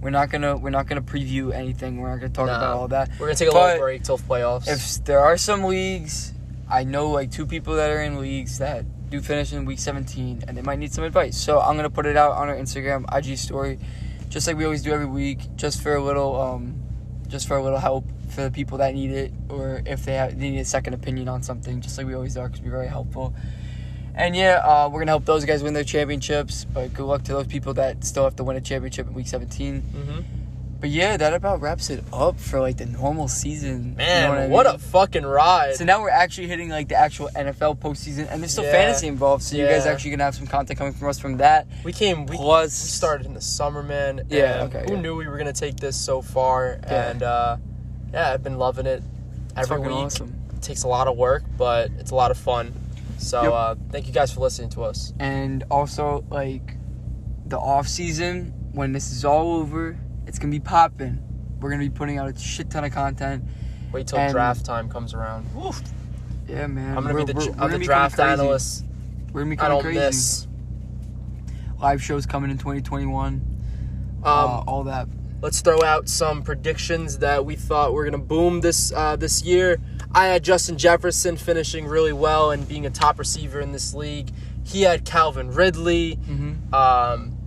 we're 0.01 0.09
not 0.11 0.29
gonna 0.29 0.55
we're 0.57 0.69
not 0.69 0.87
gonna 0.87 1.01
preview 1.01 1.53
anything. 1.53 1.97
We're 1.97 2.09
not 2.11 2.19
gonna 2.19 2.33
talk 2.33 2.47
Nah. 2.47 2.57
about 2.57 2.77
all 2.77 2.87
that. 2.89 3.09
we're 3.19 3.27
gonna 3.27 3.35
take 3.35 3.49
a 3.49 3.51
but 3.51 3.63
little 3.63 3.79
break 3.79 4.03
till 4.03 4.17
the 4.17 4.23
playoffs. 4.23 4.67
If 4.67 5.05
there 5.05 5.19
are 5.19 5.37
some 5.37 5.63
leagues, 5.63 6.33
I 6.69 6.83
know 6.83 7.09
like 7.09 7.31
two 7.31 7.45
people 7.45 7.75
that 7.75 7.89
are 7.89 8.01
in 8.01 8.19
leagues 8.19 8.59
that 8.59 8.85
do 9.09 9.21
finish 9.21 9.53
in 9.53 9.63
week 9.65 9.79
17 9.79 10.43
and 10.47 10.57
they 10.57 10.61
might 10.61 10.79
need 10.79 10.91
some 10.93 11.03
advice. 11.03 11.37
So 11.37 11.59
I'm 11.61 11.75
gonna 11.75 11.89
put 11.89 12.05
it 12.05 12.17
out 12.17 12.31
on 12.33 12.49
our 12.49 12.55
Instagram 12.55 13.05
IG 13.15 13.37
story, 13.37 13.79
just 14.29 14.47
like 14.47 14.57
we 14.57 14.65
always 14.65 14.83
do 14.83 14.91
every 14.91 15.05
week, 15.05 15.39
just 15.55 15.81
for 15.81 15.95
a 15.95 16.03
little 16.03 16.39
um, 16.39 16.75
just 17.27 17.47
for 17.47 17.57
a 17.57 17.63
little 17.63 17.79
help 17.79 18.05
for 18.29 18.41
the 18.43 18.51
people 18.51 18.77
that 18.79 18.93
need 18.93 19.11
it, 19.11 19.31
or 19.49 19.81
if 19.85 20.03
they, 20.05 20.13
have, 20.15 20.37
they 20.37 20.49
need 20.49 20.59
a 20.59 20.65
second 20.65 20.93
opinion 20.93 21.29
on 21.29 21.41
something, 21.41 21.79
just 21.79 21.97
like 21.97 22.05
we 22.05 22.13
always 22.13 22.35
are, 22.35 22.47
because 22.49 22.61
we're 22.61 22.69
very 22.71 22.87
helpful. 22.87 23.33
And 24.17 24.35
yeah, 24.35 24.55
uh, 24.63 24.89
we're 24.91 25.01
gonna 25.01 25.11
help 25.11 25.25
those 25.25 25.45
guys 25.45 25.61
win 25.63 25.73
their 25.73 25.83
championships. 25.83 26.65
But 26.65 26.93
good 26.93 27.05
luck 27.05 27.23
to 27.25 27.33
those 27.33 27.47
people 27.47 27.73
that 27.75 28.03
still 28.03 28.23
have 28.23 28.35
to 28.37 28.43
win 28.43 28.57
a 28.57 28.61
championship 28.61 29.07
in 29.07 29.13
week 29.13 29.27
17. 29.27 29.81
hmm 29.81 30.19
But 30.79 30.89
yeah, 30.89 31.17
that 31.17 31.33
about 31.33 31.61
wraps 31.61 31.89
it 31.91 32.03
up 32.11 32.39
for 32.39 32.59
like 32.59 32.77
the 32.77 32.87
normal 32.87 33.27
season. 33.27 33.77
You 33.83 33.89
know 33.91 33.95
Man, 33.97 34.31
I 34.31 34.47
what, 34.47 34.65
mean? 34.65 34.75
a 34.75 34.79
fucking 34.79 35.23
ride! 35.25 35.75
So 35.75 35.85
now 35.85 36.01
we're 36.01 36.09
actually 36.09 36.47
hitting 36.47 36.69
like 36.69 36.87
the 36.89 36.95
actual 36.95 37.29
NFL 37.35 37.77
postseason, 37.79 38.27
and 38.31 38.41
there's 38.41 38.51
still 38.53 38.63
Yeah. 38.63 38.71
fantasy 38.71 39.07
involved. 39.07 39.43
So 39.43 39.55
you 39.55 39.65
guys 39.67 39.85
Yeah. 39.85 39.91
actually 39.91 40.11
gonna 40.11 40.23
have 40.23 40.35
some 40.35 40.47
content 40.47 40.77
coming 40.79 40.93
from 40.93 41.09
us 41.09 41.19
from 41.19 41.37
that. 41.37 41.67
we 41.83 41.93
came. 41.93 42.25
We, 42.25 42.37
Plus, 42.37 42.83
we 42.83 42.89
started 42.89 43.27
in 43.27 43.33
the 43.35 43.41
summer, 43.41 43.83
man. 43.83 44.21
Yeah, 44.29 44.63
okay, 44.63 44.83
Who 44.87 44.95
yeah. 44.95 45.01
knew 45.01 45.15
we 45.15 45.27
were 45.27 45.37
gonna 45.37 45.53
take 45.53 45.77
this 45.77 45.95
so 45.95 46.21
far? 46.23 46.79
Yeah. 46.83 47.09
And 47.11 47.23
uh, 47.23 47.57
yeah, 48.13 48.31
I've 48.33 48.43
been 48.43 48.57
loving 48.57 48.87
it. 48.87 49.03
Every 49.55 49.79
week 49.79 49.91
awesome. 49.91 50.33
it 50.55 50.61
takes 50.63 50.83
a 50.83 50.87
lot 50.87 51.07
of 51.07 51.17
work, 51.17 51.43
but 51.57 51.89
it's 51.99 52.09
a 52.11 52.15
lot 52.15 52.29
of 52.31 52.37
fun. 52.37 52.73
So 53.17 53.43
Yep. 53.43 53.51
uh, 53.53 53.75
thank 53.91 54.07
you 54.07 54.13
guys 54.13 54.31
for 54.31 54.41
listening 54.41 54.69
to 54.71 54.83
us. 54.83 55.13
And 55.19 55.63
also 55.71 56.23
like 56.29 56.77
the 57.47 57.57
off 57.57 57.87
season 57.87 58.53
when 58.73 58.91
this 58.93 59.11
is 59.11 59.25
all 59.25 59.53
over, 59.55 59.97
it's 60.27 60.37
gonna 60.39 60.51
be 60.51 60.59
popping. 60.59 61.23
We're 61.59 61.69
gonna 61.71 61.83
be 61.83 61.89
putting 61.89 62.17
out 62.19 62.29
a 62.29 62.37
shit 62.39 62.69
ton 62.69 62.83
of 62.83 62.91
content. 62.91 63.43
Wait 63.91 64.07
till 64.07 64.19
And- 64.19 64.31
draft 64.33 64.65
time 64.65 64.89
comes 64.89 65.13
around. 65.13 65.45
Woof. 65.55 65.81
Yeah, 66.47 66.67
man. 66.67 66.89
I'm 66.97 67.03
gonna 67.03 67.13
We're- 67.15 67.25
be 67.25 67.33
the 67.33 67.37
we're- 67.39 67.49
we're 67.49 67.53
I'm 67.55 67.59
gonna 67.59 67.73
the 67.73 67.79
be 67.79 67.85
draft 67.85 68.19
analyst. 68.19 68.85
We're 69.33 69.41
gonna 69.41 69.55
be 69.55 69.59
I 69.59 69.63
coming 69.63 69.75
don't 69.77 69.83
crazy. 69.83 69.99
miss. 69.99 70.47
Live 71.81 72.01
shows 72.01 72.25
coming 72.25 72.49
in 72.51 72.57
2021. 72.57 73.33
Um, 73.33 73.43
uh, 74.23 74.63
all 74.67 74.83
that. 74.85 75.07
let's 75.41 75.61
throw 75.61 75.81
out 75.83 76.09
some 76.09 76.41
predictions 76.41 77.19
that 77.19 77.45
we 77.45 77.55
thought 77.55 77.93
were 77.93 78.03
gonna 78.03 78.17
boom 78.17 78.61
this 78.61 78.91
uh, 78.95 79.15
this 79.15 79.43
year. 79.43 79.77
I 80.17 80.25
had 80.25 80.43
Justin 80.43 80.77
Jefferson 80.77 81.37
finishing 81.37 81.85
really 81.85 82.11
well 82.13 82.49
and 82.51 82.67
being 82.67 82.85
a 82.85 82.89
top 82.89 83.19
receiver 83.19 83.59
in 83.59 83.71
this 83.71 83.93
league. 83.93 84.31
He 84.63 84.81
had 84.81 85.05
Calvin 85.05 85.51
Ridley, 85.51 86.15
Mm-hmm. 86.27 86.73
um, 86.73 87.37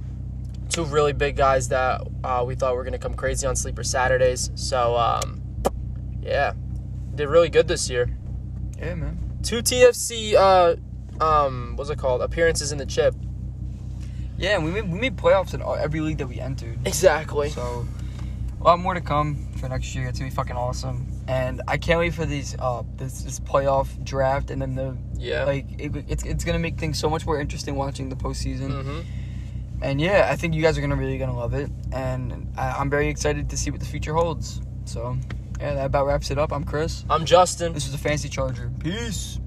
two 0.69 0.85
really 0.85 1.13
big 1.13 1.37
guys 1.37 1.69
that 1.71 2.01
uh, 2.23 2.45
we 2.47 2.55
thought 2.55 2.77
were 2.77 2.85
gonna 2.85 2.97
come 2.99 3.15
crazy 3.15 3.45
on 3.47 3.57
Sleeper 3.57 3.83
Saturdays. 3.83 4.53
So 4.55 4.97
um, 4.97 5.43
yeah, 6.23 6.53
did 7.17 7.29
really 7.29 7.49
good 7.49 7.67
this 7.67 7.91
year. 7.91 8.09
Yeah, 8.79 8.95
man. 8.95 9.19
Two 9.43 9.63
TFC, 9.63 10.35
uh, 10.35 10.77
um, 11.23 11.75
what's 11.77 11.91
it 11.91 11.99
called? 11.99 12.23
Appearances 12.23 12.71
in 12.73 12.79
the 12.79 12.87
chip. 12.87 13.15
Yeah, 14.39 14.59
we 14.59 14.71
made 14.71 14.91
we 14.91 14.99
made 15.01 15.17
playoffs 15.17 15.55
in 15.55 15.61
all, 15.61 15.75
every 15.75 16.01
league 16.01 16.19
that 16.19 16.29
we 16.29 16.39
entered. 16.41 16.79
Exactly. 16.87 17.51
So 17.51 17.87
a 18.61 18.65
lot 18.65 18.79
more 18.79 18.95
to 18.95 19.01
come 19.01 19.49
for 19.57 19.69
next 19.69 19.93
year. 19.95 20.07
It's 20.07 20.19
gonna 20.21 20.31
be 20.31 20.35
fucking 20.37 20.57
awesome, 20.57 21.10
and 21.31 21.63
I 21.69 21.77
can't 21.79 22.01
wait 22.01 22.15
for 22.15 22.27
these 22.27 22.57
uh 22.59 22.83
this, 22.97 23.23
this 23.23 23.39
playoff 23.41 23.89
draft 24.05 24.51
and 24.51 24.61
then 24.63 24.75
the 24.75 24.97
Yeah. 25.17 25.45
like 25.45 25.67
it, 25.79 25.91
it's 26.09 26.25
it's 26.25 26.45
gonna 26.45 26.59
make 26.59 26.77
things 26.79 26.99
so 26.99 27.09
much 27.09 27.25
more 27.25 27.39
interesting 27.41 27.75
watching 27.77 28.09
the 28.09 28.17
postseason. 28.17 28.71
mm-hmm. 28.71 29.01
And 29.83 29.99
yeah, 30.01 30.29
I 30.31 30.37
think 30.37 30.55
you 30.55 30.61
guys 30.61 30.77
are 30.77 30.83
gonna 30.83 30.97
really 31.05 31.17
gonna 31.17 31.37
love 31.45 31.55
it, 31.55 31.71
and 31.93 32.53
I, 32.59 32.67
I'm 32.79 32.91
very 32.91 33.09
excited 33.09 33.49
to 33.51 33.57
see 33.57 33.71
what 33.71 33.81
the 33.81 33.87
future 33.87 34.13
holds. 34.13 34.61
So 34.85 35.17
yeah, 35.59 35.75
that 35.75 35.87
about 35.87 36.07
wraps 36.07 36.31
it 36.31 36.39
up. 36.39 36.53
I'm 36.53 36.65
Chris. 36.65 37.05
I'm 37.09 37.25
Justin. 37.25 37.73
This 37.73 37.87
is 37.89 37.95
a 37.95 37.99
Fantasy 37.99 38.29
Charger. 38.29 38.71
Peace. 38.81 39.39